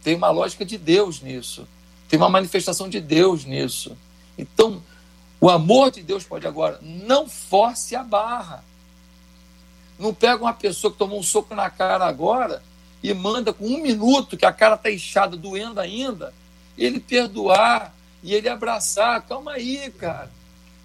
Tem 0.00 0.14
uma 0.14 0.30
lógica 0.30 0.64
de 0.64 0.78
Deus 0.78 1.20
nisso. 1.20 1.66
Tem 2.08 2.16
uma 2.16 2.28
manifestação 2.28 2.88
de 2.88 3.00
Deus 3.00 3.44
nisso. 3.44 3.98
Então, 4.38 4.80
o 5.40 5.50
amor 5.50 5.90
de 5.90 6.04
Deus 6.04 6.22
pode 6.22 6.46
agora. 6.46 6.78
Não 6.80 7.28
force 7.28 7.96
a 7.96 8.04
barra. 8.04 8.62
Não 9.98 10.14
pega 10.14 10.40
uma 10.40 10.52
pessoa 10.52 10.92
que 10.92 10.98
tomou 10.98 11.18
um 11.18 11.22
soco 11.22 11.52
na 11.52 11.68
cara 11.68 12.06
agora 12.06 12.62
e 13.02 13.12
manda 13.12 13.52
com 13.52 13.66
um 13.66 13.82
minuto, 13.82 14.36
que 14.36 14.46
a 14.46 14.52
cara 14.52 14.76
está 14.76 14.88
inchada, 14.90 15.36
doendo 15.36 15.80
ainda, 15.80 16.32
ele 16.78 17.00
perdoar 17.00 17.92
e 18.22 18.32
ele 18.34 18.48
abraçar. 18.48 19.20
Calma 19.22 19.54
aí, 19.54 19.90
cara. 19.98 20.30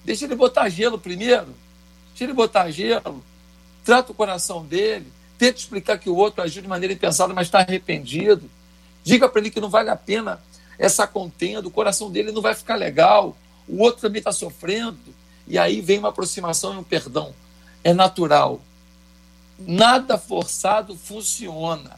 Deixa 0.04 0.26
ele 0.26 0.36
botar 0.36 0.70
gelo 0.70 0.98
primeiro. 0.98 1.56
Deixa 2.10 2.24
ele 2.24 2.34
botar 2.34 2.72
gelo. 2.72 3.24
Trata 3.84 4.12
o 4.12 4.16
coração 4.16 4.66
dele. 4.66 5.14
Tenta 5.38 5.60
explicar 5.60 5.98
que 5.98 6.10
o 6.10 6.16
outro 6.16 6.42
agiu 6.42 6.62
de 6.62 6.68
maneira 6.68 6.94
impensada, 6.94 7.34
mas 7.34 7.48
está 7.48 7.60
arrependido. 7.60 8.50
Diga 9.04 9.28
para 9.28 9.42
ele 9.42 9.52
que 9.52 9.62
não 9.62 9.70
vale 9.70 9.90
a 9.90 9.96
pena 9.96 10.42
essa 10.78 11.08
contenda, 11.08 11.68
o 11.68 11.72
coração 11.72 12.12
dele 12.12 12.32
não 12.32 12.42
vai 12.42 12.54
ficar 12.54 12.76
legal. 12.76 13.36
O 13.68 13.82
outro 13.82 14.02
também 14.02 14.20
está 14.20 14.32
sofrendo. 14.32 14.98
E 15.48 15.58
aí 15.58 15.82
vem 15.82 16.00
uma 16.00 16.10
aproximação 16.10 16.74
e 16.74 16.78
um 16.78 16.84
perdão. 16.84 17.34
É 17.84 17.94
natural. 17.94 18.60
Nada 19.60 20.18
forçado 20.18 20.96
funciona. 20.98 21.98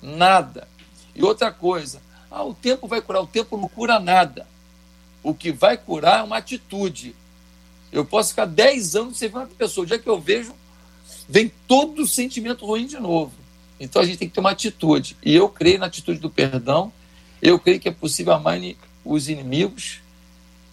Nada. 0.00 0.66
E 1.14 1.22
outra 1.22 1.52
coisa, 1.52 2.00
ah, 2.30 2.44
o 2.44 2.54
tempo 2.54 2.86
vai 2.86 3.00
curar. 3.00 3.22
O 3.22 3.26
tempo 3.26 3.56
não 3.56 3.68
cura 3.68 4.00
nada. 4.00 4.46
O 5.22 5.34
que 5.34 5.52
vai 5.52 5.76
curar 5.76 6.20
é 6.20 6.22
uma 6.22 6.38
atitude. 6.38 7.14
Eu 7.92 8.04
posso 8.04 8.30
ficar 8.30 8.46
10 8.46 8.96
anos 8.96 9.18
sem 9.18 9.28
ver 9.28 9.38
uma 9.38 9.46
pessoa. 9.46 9.84
O 9.84 9.86
dia 9.86 9.98
que 9.98 10.08
eu 10.08 10.20
vejo, 10.20 10.54
vem 11.28 11.52
todo 11.66 12.02
o 12.02 12.06
sentimento 12.06 12.66
ruim 12.66 12.86
de 12.86 12.98
novo. 12.98 13.32
Então 13.78 14.00
a 14.00 14.04
gente 14.04 14.18
tem 14.18 14.28
que 14.28 14.34
ter 14.34 14.40
uma 14.40 14.50
atitude. 14.50 15.16
E 15.22 15.34
eu 15.34 15.48
creio 15.48 15.78
na 15.78 15.86
atitude 15.86 16.18
do 16.18 16.30
perdão. 16.30 16.92
Eu 17.42 17.58
creio 17.58 17.80
que 17.80 17.88
é 17.88 17.92
possível 17.92 18.32
amar 18.32 18.58
os 19.04 19.28
inimigos. 19.28 20.00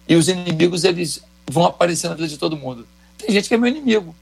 E 0.08 0.16
os 0.16 0.28
inimigos, 0.28 0.84
eles 0.84 1.22
vão 1.50 1.64
aparecer 1.64 2.08
na 2.08 2.14
vida 2.14 2.28
de 2.28 2.38
todo 2.38 2.56
mundo. 2.56 2.86
Tem 3.18 3.30
gente 3.30 3.48
que 3.48 3.54
é 3.54 3.58
meu 3.58 3.68
inimigo. 3.68 4.14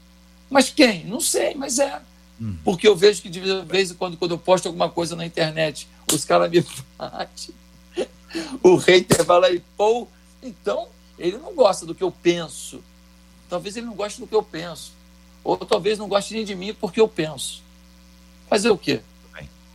Mas 0.49 0.69
quem? 0.69 1.05
Não 1.05 1.21
sei, 1.21 1.55
mas 1.55 1.79
é. 1.79 2.01
Hum. 2.39 2.55
Porque 2.63 2.87
eu 2.87 2.95
vejo 2.95 3.21
que 3.21 3.29
de 3.29 3.39
vez 3.65 3.91
em 3.91 3.93
quando, 3.93 4.17
quando 4.17 4.31
eu 4.31 4.37
posto 4.37 4.67
alguma 4.67 4.89
coisa 4.89 5.15
na 5.15 5.25
internet, 5.25 5.87
os 6.11 6.25
caras 6.25 6.49
me 6.49 6.63
batem. 6.97 7.55
O 8.63 8.77
hater 8.77 9.25
vai 9.25 9.39
lá 9.41 9.51
e 9.51 9.59
pô. 9.75 10.07
Então, 10.41 10.87
ele 11.19 11.37
não 11.37 11.53
gosta 11.53 11.85
do 11.85 11.93
que 11.93 12.01
eu 12.01 12.11
penso. 12.11 12.81
Talvez 13.49 13.75
ele 13.75 13.85
não 13.85 13.93
goste 13.93 14.21
do 14.21 14.27
que 14.27 14.33
eu 14.33 14.41
penso. 14.41 14.93
Ou 15.43 15.57
talvez 15.57 15.97
não 15.97 16.07
goste 16.07 16.33
nem 16.33 16.45
de 16.45 16.55
mim 16.55 16.73
porque 16.73 16.99
eu 16.99 17.07
penso. 17.07 17.61
Fazer 18.49 18.69
o 18.69 18.77
quê? 18.77 19.01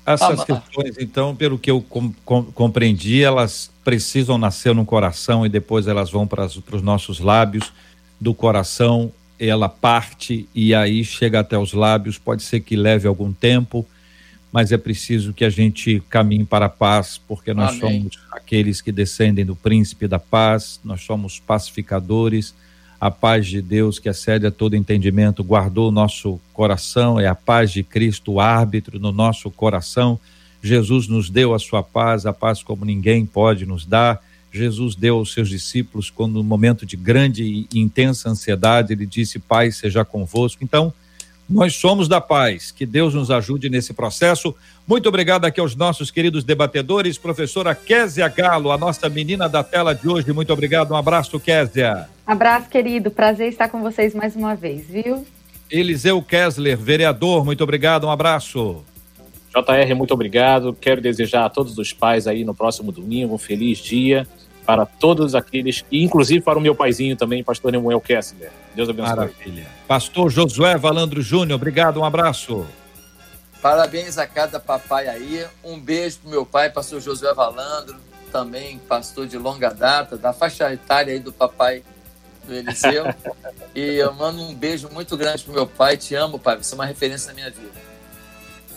Essas 0.06 0.44
questões, 0.44 0.96
então, 1.00 1.34
pelo 1.34 1.58
que 1.58 1.68
eu 1.68 1.82
com, 1.82 2.12
com, 2.24 2.44
compreendi, 2.44 3.24
elas 3.24 3.68
precisam 3.82 4.38
nascer 4.38 4.72
no 4.72 4.84
coração 4.84 5.44
e 5.44 5.48
depois 5.48 5.88
elas 5.88 6.08
vão 6.10 6.28
para 6.28 6.44
os 6.44 6.82
nossos 6.82 7.18
lábios. 7.18 7.72
Do 8.20 8.32
coração 8.32 9.12
ela 9.38 9.68
parte 9.68 10.48
e 10.54 10.74
aí 10.74 11.04
chega 11.04 11.40
até 11.40 11.58
os 11.58 11.72
lábios. 11.72 12.18
Pode 12.18 12.44
ser 12.44 12.60
que 12.60 12.76
leve 12.76 13.08
algum 13.08 13.32
tempo, 13.32 13.84
mas 14.52 14.70
é 14.70 14.78
preciso 14.78 15.34
que 15.34 15.44
a 15.44 15.50
gente 15.50 16.00
caminhe 16.08 16.44
para 16.44 16.66
a 16.66 16.70
paz, 16.70 17.20
porque 17.26 17.52
nós 17.52 17.70
Amém. 17.70 18.02
somos 18.02 18.18
aqueles 18.30 18.80
que 18.80 18.92
descendem 18.92 19.44
do 19.44 19.56
príncipe 19.56 20.06
da 20.06 20.20
paz, 20.20 20.80
nós 20.84 21.02
somos 21.02 21.40
pacificadores. 21.40 22.54
A 23.00 23.10
paz 23.10 23.46
de 23.46 23.60
Deus, 23.60 23.98
que 23.98 24.08
excede 24.08 24.46
a 24.46 24.50
todo 24.50 24.76
entendimento, 24.76 25.44
guardou 25.44 25.88
o 25.88 25.92
nosso 25.92 26.40
coração, 26.52 27.20
é 27.20 27.26
a 27.26 27.34
paz 27.34 27.70
de 27.70 27.82
Cristo, 27.82 28.32
o 28.32 28.40
árbitro 28.40 28.98
no 28.98 29.12
nosso 29.12 29.50
coração. 29.50 30.18
Jesus 30.62 31.06
nos 31.06 31.28
deu 31.28 31.54
a 31.54 31.58
sua 31.58 31.82
paz, 31.82 32.26
a 32.26 32.32
paz 32.32 32.62
como 32.62 32.84
ninguém 32.84 33.26
pode 33.26 33.66
nos 33.66 33.84
dar 33.84 34.20
Jesus 34.56 34.94
deu 34.96 35.16
aos 35.16 35.32
seus 35.32 35.48
discípulos 35.48 36.08
quando 36.08 36.34
no 36.34 36.44
momento 36.44 36.86
de 36.86 36.96
grande 36.96 37.66
e 37.70 37.78
intensa 37.78 38.30
ansiedade 38.30 38.92
ele 38.92 39.06
disse: 39.06 39.38
"Pai, 39.38 39.70
seja 39.70 40.04
convosco". 40.04 40.64
Então, 40.64 40.92
nós 41.48 41.74
somos 41.74 42.08
da 42.08 42.20
paz. 42.20 42.72
Que 42.72 42.86
Deus 42.86 43.14
nos 43.14 43.30
ajude 43.30 43.68
nesse 43.68 43.92
processo. 43.92 44.54
Muito 44.86 45.08
obrigado 45.08 45.44
aqui 45.44 45.60
aos 45.60 45.76
nossos 45.76 46.10
queridos 46.10 46.42
debatedores, 46.42 47.18
professora 47.18 47.74
Késia 47.74 48.26
Galo, 48.28 48.72
a 48.72 48.78
nossa 48.78 49.08
menina 49.08 49.48
da 49.48 49.62
tela 49.62 49.94
de 49.94 50.08
hoje. 50.08 50.32
Muito 50.32 50.52
obrigado. 50.52 50.92
Um 50.92 50.96
abraço, 50.96 51.38
Késia. 51.38 52.15
Abraço, 52.26 52.68
querido. 52.68 53.10
Prazer 53.10 53.48
estar 53.48 53.68
com 53.68 53.80
vocês 53.80 54.14
mais 54.14 54.34
uma 54.34 54.54
vez, 54.54 54.86
viu? 54.86 55.24
Eliseu 55.70 56.20
Kessler, 56.22 56.76
vereador, 56.76 57.44
muito 57.44 57.62
obrigado. 57.62 58.06
Um 58.06 58.10
abraço. 58.10 58.84
JR, 59.54 59.94
muito 59.94 60.12
obrigado. 60.12 60.74
Quero 60.74 61.00
desejar 61.00 61.44
a 61.44 61.50
todos 61.50 61.78
os 61.78 61.92
pais 61.92 62.26
aí 62.26 62.44
no 62.44 62.54
próximo 62.54 62.92
domingo 62.92 63.34
um 63.34 63.38
feliz 63.38 63.78
dia 63.78 64.26
para 64.66 64.84
todos 64.84 65.36
aqueles, 65.36 65.84
e 65.92 66.02
inclusive 66.02 66.40
para 66.40 66.58
o 66.58 66.60
meu 66.60 66.74
paizinho 66.74 67.16
também, 67.16 67.44
pastor 67.44 67.70
Nemuel 67.70 68.00
Kessler. 68.00 68.50
Deus 68.74 68.88
abençoe. 68.88 69.16
Maravilha. 69.16 69.66
Pastor 69.86 70.28
Josué 70.28 70.76
Valandro 70.76 71.22
Júnior, 71.22 71.56
obrigado, 71.56 72.00
um 72.00 72.04
abraço. 72.04 72.66
Parabéns 73.62 74.18
a 74.18 74.26
cada 74.26 74.58
papai 74.58 75.06
aí. 75.06 75.46
Um 75.64 75.78
beijo 75.78 76.18
pro 76.18 76.30
meu 76.30 76.44
pai, 76.44 76.68
pastor 76.68 77.00
Josué 77.00 77.32
Valandro, 77.32 77.96
também 78.32 78.78
pastor 78.78 79.28
de 79.28 79.38
longa 79.38 79.70
data, 79.70 80.16
da 80.16 80.32
faixa 80.32 80.72
etária 80.72 81.12
aí 81.12 81.20
do 81.20 81.32
papai 81.32 81.84
Eliseu. 82.52 83.04
e 83.74 83.80
eu 83.80 84.12
mando 84.14 84.42
um 84.42 84.54
beijo 84.54 84.88
muito 84.90 85.16
grande 85.16 85.44
pro 85.44 85.52
meu 85.52 85.66
pai. 85.66 85.96
Te 85.96 86.14
amo, 86.14 86.38
pai. 86.38 86.58
Você 86.58 86.74
é 86.74 86.76
uma 86.76 86.86
referência 86.86 87.28
na 87.28 87.34
minha 87.34 87.50
vida. 87.50 87.86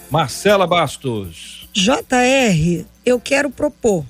Marcela 0.10 0.66
Bastos. 0.66 1.68
JR, 1.72 2.86
eu 3.06 3.20
quero 3.20 3.50
propor, 3.50 4.04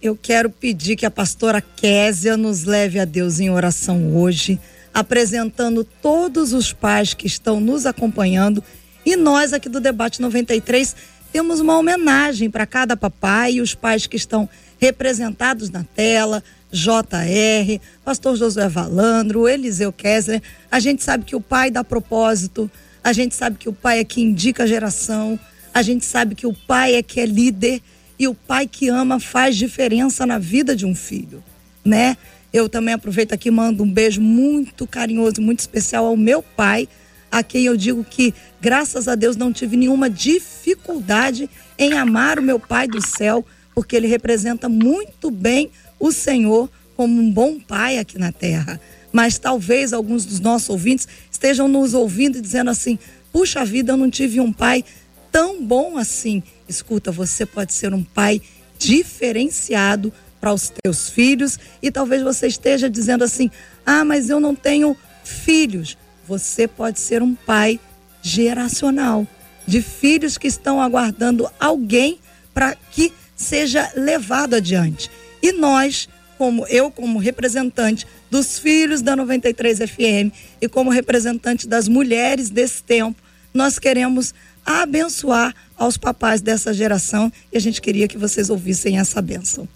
eu 0.00 0.14
quero 0.14 0.50
pedir 0.50 0.94
que 0.94 1.06
a 1.06 1.10
pastora 1.10 1.60
Késia 1.60 2.36
nos 2.36 2.64
leve 2.64 3.00
a 3.00 3.04
Deus 3.06 3.40
em 3.40 3.48
oração 3.48 4.14
hoje, 4.14 4.60
apresentando 4.92 5.84
todos 5.84 6.52
os 6.52 6.72
pais 6.72 7.14
que 7.14 7.26
estão 7.26 7.60
nos 7.60 7.86
acompanhando 7.86 8.62
e 9.08 9.16
nós 9.16 9.54
aqui 9.54 9.70
do 9.70 9.80
Debate 9.80 10.20
93 10.20 10.94
temos 11.32 11.60
uma 11.60 11.78
homenagem 11.78 12.50
para 12.50 12.66
cada 12.66 12.94
papai 12.94 13.54
e 13.54 13.60
os 13.62 13.74
pais 13.74 14.06
que 14.06 14.16
estão 14.16 14.46
representados 14.78 15.70
na 15.70 15.82
tela, 15.82 16.44
JR, 16.70 17.80
pastor 18.04 18.36
Josué 18.36 18.68
Valandro, 18.68 19.48
Eliseu 19.48 19.92
Kessler. 19.92 20.42
A 20.70 20.80
gente 20.80 21.02
sabe 21.02 21.24
que 21.24 21.36
o 21.36 21.40
pai 21.40 21.70
dá 21.70 21.82
propósito, 21.82 22.70
a 23.02 23.12
gente 23.12 23.34
sabe 23.34 23.56
que 23.56 23.68
o 23.68 23.72
pai 23.72 24.00
é 24.00 24.04
que 24.04 24.20
indica 24.20 24.64
a 24.64 24.66
geração, 24.66 25.38
a 25.72 25.82
gente 25.82 26.04
sabe 26.04 26.34
que 26.34 26.46
o 26.46 26.52
pai 26.52 26.94
é 26.94 27.02
que 27.02 27.20
é 27.20 27.26
líder 27.26 27.80
e 28.18 28.26
o 28.26 28.34
pai 28.34 28.66
que 28.66 28.88
ama 28.88 29.20
faz 29.20 29.56
diferença 29.56 30.26
na 30.26 30.38
vida 30.38 30.74
de 30.74 30.84
um 30.84 30.94
filho, 30.94 31.42
né? 31.84 32.16
Eu 32.52 32.68
também 32.68 32.94
aproveito 32.94 33.32
aqui 33.32 33.50
mando 33.50 33.82
um 33.82 33.90
beijo 33.90 34.20
muito 34.20 34.86
carinhoso, 34.86 35.40
muito 35.40 35.60
especial 35.60 36.06
ao 36.06 36.16
meu 36.16 36.42
pai, 36.42 36.88
a 37.30 37.42
quem 37.42 37.66
eu 37.66 37.76
digo 37.76 38.02
que, 38.02 38.34
graças 38.60 39.06
a 39.06 39.14
Deus, 39.14 39.36
não 39.36 39.52
tive 39.52 39.76
nenhuma 39.76 40.08
dificuldade 40.08 41.48
em 41.78 41.92
amar 41.92 42.38
o 42.38 42.42
meu 42.42 42.58
pai 42.58 42.88
do 42.88 43.00
céu, 43.06 43.44
porque 43.74 43.94
ele 43.94 44.06
representa 44.06 44.68
muito 44.68 45.30
bem 45.30 45.70
o 45.98 46.12
Senhor 46.12 46.70
como 46.96 47.20
um 47.20 47.30
bom 47.30 47.60
pai 47.60 47.98
aqui 47.98 48.18
na 48.18 48.32
terra. 48.32 48.80
Mas 49.12 49.38
talvez 49.38 49.92
alguns 49.92 50.24
dos 50.24 50.40
nossos 50.40 50.68
ouvintes 50.68 51.08
estejam 51.30 51.68
nos 51.68 51.94
ouvindo 51.94 52.38
e 52.38 52.40
dizendo 52.40 52.70
assim: 52.70 52.98
puxa 53.32 53.64
vida, 53.64 53.92
eu 53.92 53.96
não 53.96 54.10
tive 54.10 54.40
um 54.40 54.52
pai 54.52 54.84
tão 55.30 55.64
bom 55.64 55.96
assim. 55.96 56.42
Escuta, 56.68 57.10
você 57.10 57.46
pode 57.46 57.72
ser 57.72 57.94
um 57.94 58.02
pai 58.02 58.42
diferenciado 58.78 60.12
para 60.40 60.52
os 60.52 60.70
teus 60.82 61.10
filhos 61.10 61.58
e 61.82 61.90
talvez 61.90 62.22
você 62.22 62.46
esteja 62.46 62.90
dizendo 62.90 63.24
assim: 63.24 63.50
ah, 63.86 64.04
mas 64.04 64.28
eu 64.28 64.40
não 64.40 64.54
tenho 64.54 64.96
filhos. 65.24 65.96
Você 66.26 66.68
pode 66.68 67.00
ser 67.00 67.22
um 67.22 67.34
pai 67.34 67.80
geracional 68.20 69.26
de 69.66 69.80
filhos 69.80 70.36
que 70.36 70.46
estão 70.46 70.80
aguardando 70.80 71.48
alguém 71.58 72.18
para 72.52 72.74
que 72.90 73.12
seja 73.36 73.90
levado 73.94 74.54
adiante. 74.54 75.10
E 75.42 75.52
nós, 75.52 76.08
como 76.36 76.66
eu, 76.66 76.90
como 76.90 77.18
representante 77.18 78.06
dos 78.30 78.58
filhos 78.58 79.02
da 79.02 79.16
93 79.16 79.78
FM 79.78 80.32
e 80.60 80.68
como 80.68 80.90
representante 80.90 81.66
das 81.66 81.88
mulheres 81.88 82.50
desse 82.50 82.82
tempo, 82.82 83.20
nós 83.52 83.78
queremos 83.78 84.34
abençoar 84.64 85.54
aos 85.76 85.96
papais 85.96 86.40
dessa 86.42 86.74
geração 86.74 87.32
e 87.52 87.56
a 87.56 87.60
gente 87.60 87.80
queria 87.80 88.06
que 88.06 88.18
vocês 88.18 88.50
ouvissem 88.50 88.98
essa 88.98 89.22
bênção. 89.22 89.66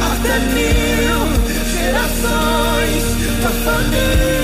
Até 0.00 0.38
mil 0.54 1.20
gerações 1.72 3.04
da 3.42 3.50
família, 3.64 4.39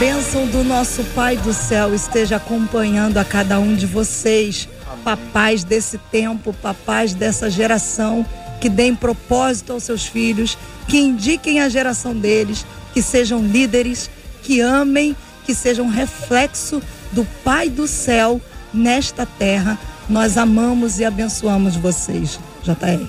bênção 0.00 0.46
do 0.46 0.64
nosso 0.64 1.04
Pai 1.14 1.36
do 1.36 1.52
céu 1.52 1.94
esteja 1.94 2.36
acompanhando 2.36 3.18
a 3.18 3.24
cada 3.24 3.58
um 3.58 3.74
de 3.74 3.84
vocês, 3.84 4.66
papais 5.04 5.62
desse 5.62 5.98
tempo, 5.98 6.54
papais 6.54 7.12
dessa 7.12 7.50
geração, 7.50 8.24
que 8.62 8.70
deem 8.70 8.94
propósito 8.94 9.74
aos 9.74 9.82
seus 9.82 10.06
filhos, 10.06 10.56
que 10.88 10.96
indiquem 10.96 11.60
a 11.60 11.68
geração 11.68 12.16
deles, 12.16 12.64
que 12.94 13.02
sejam 13.02 13.42
líderes, 13.42 14.08
que 14.42 14.62
amem, 14.62 15.14
que 15.44 15.54
sejam 15.54 15.86
reflexo 15.86 16.80
do 17.12 17.26
Pai 17.44 17.68
do 17.68 17.86
céu 17.86 18.40
nesta 18.72 19.26
terra. 19.26 19.78
Nós 20.08 20.38
amamos 20.38 20.98
e 20.98 21.04
abençoamos 21.04 21.76
vocês, 21.76 22.40
JR. 22.64 23.06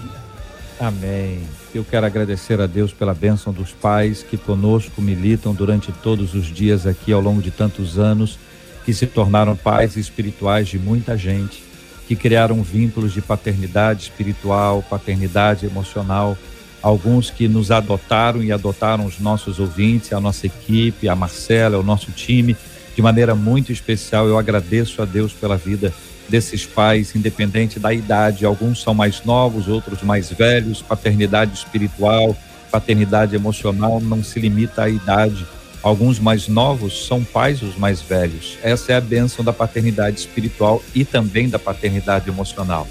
Amém. 0.78 1.61
Eu 1.74 1.86
quero 1.86 2.06
agradecer 2.06 2.60
a 2.60 2.68
Deus 2.68 2.92
pela 2.92 3.14
bênção 3.14 3.54
dos 3.54 3.72
pais 3.72 4.24
que 4.24 4.36
conosco 4.36 5.02
militam 5.02 5.54
durante 5.54 5.90
todos 5.92 6.34
os 6.34 6.48
dias 6.48 6.86
aqui 6.86 7.14
ao 7.14 7.22
longo 7.22 7.42
de 7.42 7.50
tantos 7.50 7.98
anos, 7.98 8.38
que 8.84 8.94
se 8.94 9.08
tornaram 9.08 9.56
pais 9.56 9.96
espirituais 9.96 10.68
de 10.68 10.78
muita 10.78 11.18
gente, 11.18 11.64
que 12.10 12.16
criaram 12.16 12.62
vínculos 12.62 13.14
de 13.14 13.22
paternidade 13.22 14.04
espiritual, 14.04 14.84
paternidade 14.84 15.66
emocional. 15.66 16.38
Alguns 16.82 17.30
que 17.30 17.48
nos 17.48 17.72
adotaram 17.72 18.44
e 18.44 18.52
adotaram 18.52 19.06
os 19.06 19.20
nossos 19.20 19.58
ouvintes, 19.58 20.12
a 20.12 20.20
nossa 20.20 20.48
equipe, 20.48 21.08
a 21.08 21.16
Marcela, 21.16 21.78
o 21.78 21.84
nosso 21.84 22.12
time, 22.12 22.58
de 22.94 23.02
maneira 23.02 23.34
muito 23.34 23.72
especial. 23.72 24.28
Eu 24.28 24.38
agradeço 24.38 25.02
a 25.02 25.06
Deus 25.06 25.32
pela 25.32 25.56
vida 25.56 25.94
desses 26.32 26.66
pais, 26.66 27.14
independente 27.14 27.78
da 27.78 27.94
idade. 27.94 28.46
Alguns 28.46 28.82
são 28.82 28.94
mais 28.94 29.24
novos, 29.24 29.68
outros 29.68 30.02
mais 30.02 30.32
velhos. 30.32 30.82
Paternidade 30.82 31.54
espiritual, 31.54 32.36
paternidade 32.72 33.36
emocional 33.36 34.00
não 34.00 34.24
se 34.24 34.40
limita 34.40 34.84
à 34.84 34.90
idade. 34.90 35.46
Alguns 35.84 36.20
mais 36.20 36.48
novos 36.48 37.06
são 37.06 37.24
pais 37.24 37.62
os 37.62 37.76
mais 37.76 38.02
velhos. 38.02 38.58
Essa 38.64 38.94
é 38.94 38.96
a 38.96 39.02
bênção 39.02 39.44
da 39.44 39.52
paternidade 39.52 40.20
espiritual 40.20 40.82
e 40.96 41.04
também 41.04 41.50
da 41.50 41.60
paternidade 41.60 42.30
emocional. 42.30 42.88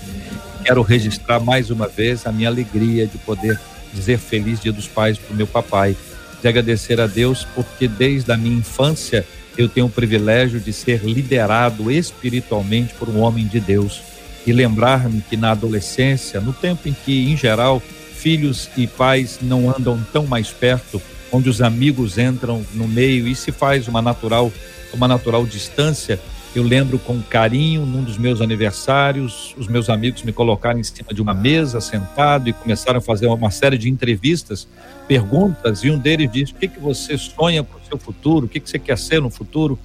Quero 0.63 0.83
registrar 0.83 1.41
mais 1.41 1.71
uma 1.71 1.89
vez 1.89 2.27
a 2.27 2.33
minha 2.33 2.49
alegria 2.49 3.07
de 3.07 3.17
poder 3.19 3.59
dizer 3.95 4.19
feliz 4.19 4.61
Dia 4.61 4.73
dos 4.73 4.87
Pais 4.87 5.17
para 5.17 5.33
o 5.33 5.37
meu 5.37 5.47
papai, 5.47 5.97
de 6.43 6.49
agradecer 6.49 7.01
a 7.01 7.07
Deus 7.07 7.47
porque 7.55 7.89
desde 7.89 8.31
a 8.33 8.37
minha 8.37 8.59
infância 8.59 9.25
eu 9.61 9.69
tenho 9.69 9.87
o 9.87 9.91
privilégio 9.91 10.61
de 10.61 10.73
ser 10.73 11.03
liderado 11.05 11.91
espiritualmente 11.91 12.95
por 12.95 13.09
um 13.09 13.21
homem 13.21 13.47
de 13.47 13.61
Deus. 13.61 14.03
E 14.47 14.53
lembrar-me 14.53 15.21
que 15.21 15.37
na 15.37 15.51
adolescência, 15.51 16.41
no 16.41 16.53
tempo 16.53 16.89
em 16.89 16.97
que, 17.05 17.31
em 17.31 17.37
geral, 17.37 17.83
filhos 18.15 18.71
e 18.77 18.87
pais 18.87 19.39
não 19.43 19.71
andam 19.71 20.01
tão 20.13 20.27
mais 20.27 20.49
perto, 20.51 21.01
onde 21.31 21.49
os 21.49 21.61
amigos 21.61 22.19
entram 22.19 22.65
no 22.75 22.89
meio 22.89 23.29
e 23.29 23.35
se 23.35 23.53
faz 23.53 23.87
uma 23.87 24.03
natural, 24.03 24.53
uma 24.93 25.07
natural 25.07 25.45
distância, 25.47 26.19
eu 26.55 26.65
lembro 26.65 26.99
com 26.99 27.23
carinho, 27.23 27.87
num 27.87 28.03
dos 28.03 28.19
meus 28.19 28.41
aniversários, 28.41 29.55
os 29.57 29.69
meus 29.69 29.89
amigos 29.89 30.25
me 30.25 30.33
colocaram 30.33 30.81
em 30.81 30.83
cima 30.83 31.15
de 31.15 31.23
uma 31.23 31.33
mesa, 31.33 31.81
sentado, 31.81 32.49
e 32.49 32.53
começaram 32.53 32.99
a 32.99 33.01
fazer 33.01 33.27
uma 33.27 33.53
série 33.53 33.79
de 33.79 33.89
entrevistas, 33.89 34.67
perguntas, 35.07 35.85
e 35.85 35.91
um 35.91 35.99
deles 35.99 36.31
disse: 36.31 36.53
O 36.53 36.57
que, 36.57 36.67
que 36.67 36.81
você 36.81 37.17
sonha 37.17 37.63
para 37.63 37.79
o 37.79 37.85
seu 37.87 37.97
futuro? 37.97 38.47
O 38.47 38.49
que, 38.49 38.59
que 38.59 38.69
você 38.69 38.81
quer 38.81 38.99
ser 38.99 39.21
no 39.21 39.31
futuro? 39.31 39.79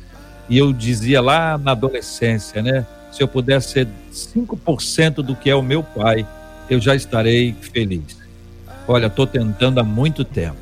E 0.50 0.58
eu 0.58 0.74
dizia 0.74 1.22
lá 1.22 1.56
na 1.58 1.72
adolescência, 1.72 2.62
né? 2.64 2.86
Se 3.12 3.22
eu 3.22 3.28
pudesse 3.28 3.70
ser 3.70 3.88
5% 4.12 5.16
do 5.16 5.36
que 5.36 5.50
é 5.50 5.56
o 5.56 5.62
meu 5.62 5.84
pai, 5.84 6.28
eu 6.68 6.82
já 6.82 6.96
estarei 6.96 7.56
feliz. 7.62 8.18
Olha, 8.88 9.06
estou 9.06 9.28
tentando 9.28 9.80
há 9.80 9.84
muito 9.84 10.26
tempo. 10.26 10.58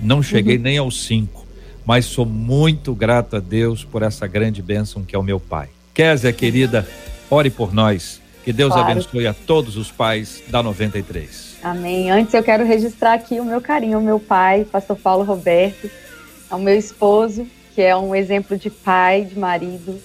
Não 0.00 0.22
cheguei 0.22 0.56
uhum. 0.56 0.62
nem 0.62 0.78
aos 0.78 1.04
5 1.04 1.43
mas 1.84 2.06
sou 2.06 2.24
muito 2.24 2.94
grato 2.94 3.36
a 3.36 3.40
Deus 3.40 3.84
por 3.84 4.02
essa 4.02 4.26
grande 4.26 4.62
bênção 4.62 5.02
que 5.02 5.14
é 5.14 5.18
o 5.18 5.22
meu 5.22 5.38
pai. 5.38 5.68
Kézia, 5.92 6.32
querida, 6.32 6.86
ore 7.30 7.50
por 7.50 7.72
nós. 7.72 8.20
Que 8.44 8.52
Deus 8.52 8.72
claro. 8.72 8.90
abençoe 8.90 9.26
a 9.26 9.32
todos 9.32 9.76
os 9.76 9.90
pais 9.90 10.42
da 10.48 10.62
93. 10.62 11.56
Amém. 11.62 12.10
Antes 12.10 12.34
eu 12.34 12.42
quero 12.42 12.64
registrar 12.64 13.14
aqui 13.14 13.40
o 13.40 13.44
meu 13.44 13.60
carinho 13.60 13.96
ao 13.96 14.02
meu 14.02 14.20
pai, 14.20 14.66
pastor 14.70 14.96
Paulo 14.98 15.24
Roberto, 15.24 15.90
ao 16.50 16.58
meu 16.58 16.76
esposo, 16.76 17.46
que 17.74 17.80
é 17.80 17.96
um 17.96 18.14
exemplo 18.14 18.58
de 18.58 18.68
pai, 18.68 19.24
de 19.24 19.38
marido, 19.38 19.98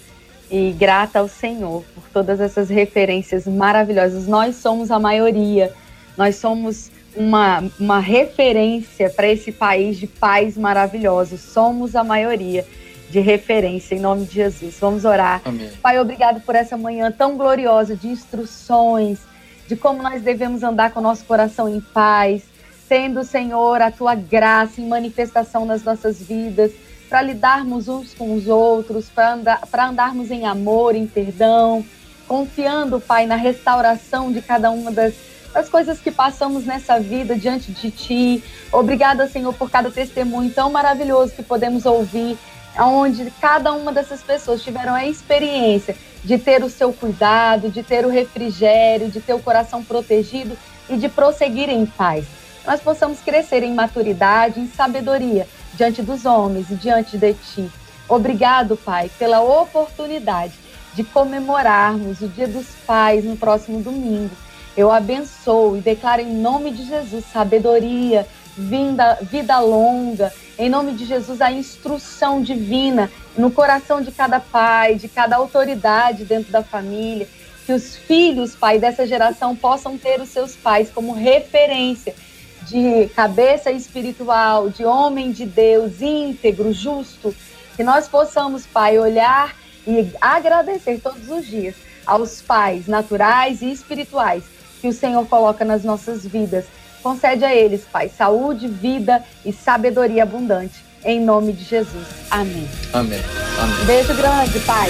e 0.49 0.71
grata 0.71 1.19
ao 1.19 1.27
Senhor 1.27 1.83
por 1.93 2.03
todas 2.13 2.39
essas 2.39 2.69
referências 2.69 3.45
maravilhosas. 3.45 4.25
Nós 4.25 4.55
somos 4.55 4.89
a 4.89 4.97
maioria, 4.97 5.73
nós 6.17 6.37
somos 6.37 6.89
uma, 7.19 7.61
uma 7.77 7.99
referência 7.99 9.09
para 9.09 9.27
esse 9.27 9.51
país 9.51 9.97
de 9.97 10.07
pais 10.07 10.57
maravilhosos. 10.57 11.41
Somos 11.41 11.93
a 11.93 12.03
maioria 12.03 12.65
de 13.09 13.19
referência, 13.19 13.93
em 13.93 13.99
nome 13.99 14.25
de 14.25 14.35
Jesus. 14.35 14.77
Vamos 14.79 15.03
orar. 15.03 15.41
Amém. 15.43 15.69
Pai, 15.81 15.99
obrigado 15.99 16.39
por 16.41 16.55
essa 16.55 16.77
manhã 16.77 17.11
tão 17.11 17.35
gloriosa 17.35 17.93
de 17.93 18.07
instruções, 18.07 19.19
de 19.67 19.75
como 19.75 20.01
nós 20.01 20.21
devemos 20.21 20.63
andar 20.63 20.91
com 20.91 21.01
o 21.01 21.03
nosso 21.03 21.25
coração 21.25 21.67
em 21.67 21.81
paz, 21.81 22.43
tendo, 22.87 23.23
Senhor, 23.25 23.81
a 23.81 23.91
tua 23.91 24.15
graça 24.15 24.79
em 24.79 24.87
manifestação 24.87 25.65
nas 25.65 25.83
nossas 25.83 26.21
vidas, 26.21 26.71
para 27.09 27.21
lidarmos 27.21 27.89
uns 27.89 28.13
com 28.13 28.33
os 28.33 28.47
outros, 28.47 29.09
para 29.09 29.33
andar, 29.33 29.61
andarmos 29.73 30.31
em 30.31 30.45
amor, 30.45 30.95
em 30.95 31.05
perdão, 31.05 31.83
confiando, 32.27 33.01
Pai, 33.01 33.25
na 33.25 33.35
restauração 33.35 34.31
de 34.31 34.41
cada 34.41 34.71
uma 34.71 34.91
das, 34.91 35.13
das 35.53 35.67
coisas 35.69 35.99
que 35.99 36.11
passamos 36.11 36.65
nessa 36.65 36.99
vida 36.99 37.35
diante 37.35 37.71
de 37.71 37.91
Ti. 37.91 38.43
Obrigada, 38.71 39.27
Senhor, 39.27 39.53
por 39.53 39.69
cada 39.69 39.89
testemunho 39.89 40.51
tão 40.51 40.71
maravilhoso 40.71 41.33
que 41.33 41.43
podemos 41.43 41.85
ouvir 41.85 42.37
onde 42.77 43.31
cada 43.41 43.73
uma 43.73 43.91
dessas 43.91 44.21
pessoas 44.21 44.61
tiveram 44.61 44.93
a 44.93 45.05
experiência 45.05 45.95
de 46.23 46.37
ter 46.37 46.63
o 46.63 46.69
seu 46.69 46.93
cuidado, 46.93 47.69
de 47.69 47.81
ter 47.81 48.05
o 48.05 48.09
refrigério, 48.09 49.09
de 49.09 49.19
ter 49.19 49.33
o 49.33 49.39
coração 49.39 49.83
protegido 49.83 50.57
e 50.89 50.97
de 50.97 51.09
prosseguir 51.09 51.69
em 51.69 51.85
paz. 51.85 52.25
Nós 52.65 52.81
possamos 52.81 53.19
crescer 53.19 53.63
em 53.63 53.73
maturidade, 53.73 54.59
em 54.59 54.67
sabedoria 54.67 55.47
diante 55.73 56.01
dos 56.01 56.25
homens 56.25 56.69
e 56.69 56.75
diante 56.75 57.17
de 57.17 57.33
Ti. 57.33 57.69
Obrigado, 58.07 58.75
Pai, 58.75 59.09
pela 59.17 59.41
oportunidade 59.41 60.53
de 60.93 61.03
comemorarmos 61.03 62.21
o 62.21 62.27
Dia 62.27 62.47
dos 62.47 62.67
Pais 62.85 63.23
no 63.23 63.37
próximo 63.37 63.81
domingo. 63.81 64.35
Eu 64.79 64.89
abençoo 64.89 65.75
e 65.75 65.81
declaro 65.81 66.21
em 66.21 66.33
nome 66.33 66.71
de 66.71 66.85
Jesus 66.85 67.25
sabedoria, 67.33 68.25
vida, 68.55 69.17
vida 69.23 69.59
longa, 69.59 70.31
em 70.57 70.69
nome 70.69 70.93
de 70.93 71.03
Jesus, 71.03 71.41
a 71.41 71.51
instrução 71.51 72.41
divina 72.41 73.11
no 73.37 73.51
coração 73.51 74.01
de 74.01 74.09
cada 74.09 74.39
pai, 74.39 74.95
de 74.95 75.09
cada 75.09 75.35
autoridade 75.35 76.23
dentro 76.23 76.49
da 76.49 76.63
família, 76.63 77.27
que 77.65 77.73
os 77.73 77.97
filhos, 77.97 78.55
pai, 78.55 78.79
dessa 78.79 79.05
geração 79.05 79.53
possam 79.53 79.97
ter 79.97 80.21
os 80.21 80.29
seus 80.29 80.55
pais 80.55 80.89
como 80.89 81.11
referência 81.11 82.15
de 82.61 83.09
cabeça 83.13 83.69
espiritual, 83.73 84.69
de 84.69 84.85
homem 84.85 85.33
de 85.33 85.45
Deus, 85.45 86.01
íntegro, 86.01 86.71
justo, 86.71 87.35
que 87.75 87.83
nós 87.83 88.07
possamos, 88.07 88.65
pai, 88.65 88.97
olhar 88.97 89.53
e 89.85 90.09
agradecer 90.21 91.01
todos 91.03 91.29
os 91.29 91.45
dias 91.45 91.75
aos 92.05 92.41
pais 92.41 92.87
naturais 92.87 93.61
e 93.61 93.69
espirituais 93.69 94.57
que 94.81 94.87
o 94.87 94.93
Senhor 94.93 95.25
coloca 95.27 95.63
nas 95.63 95.83
nossas 95.83 96.25
vidas 96.25 96.65
Concede 97.01 97.45
a 97.45 97.55
eles, 97.55 97.85
Pai, 97.89 98.09
saúde, 98.09 98.67
vida 98.67 99.23
e 99.45 99.53
sabedoria 99.53 100.23
abundante. 100.23 100.83
Em 101.03 101.21
nome 101.21 101.53
de 101.53 101.63
Jesus. 101.63 102.05
Amém. 102.29 102.67
Amém. 102.91 103.19
Amém. 103.57 103.85
Beijo 103.85 104.13
grande, 104.15 104.59
Pai. 104.59 104.89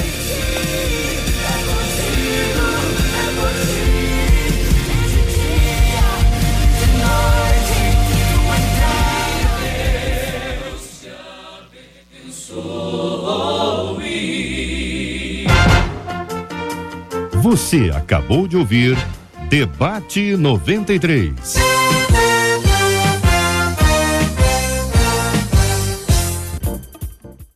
Você 17.42 17.92
acabou 17.96 18.48
de 18.48 18.58
ouvir 18.58 18.98
Debate 19.50 20.38
93. 20.38 21.79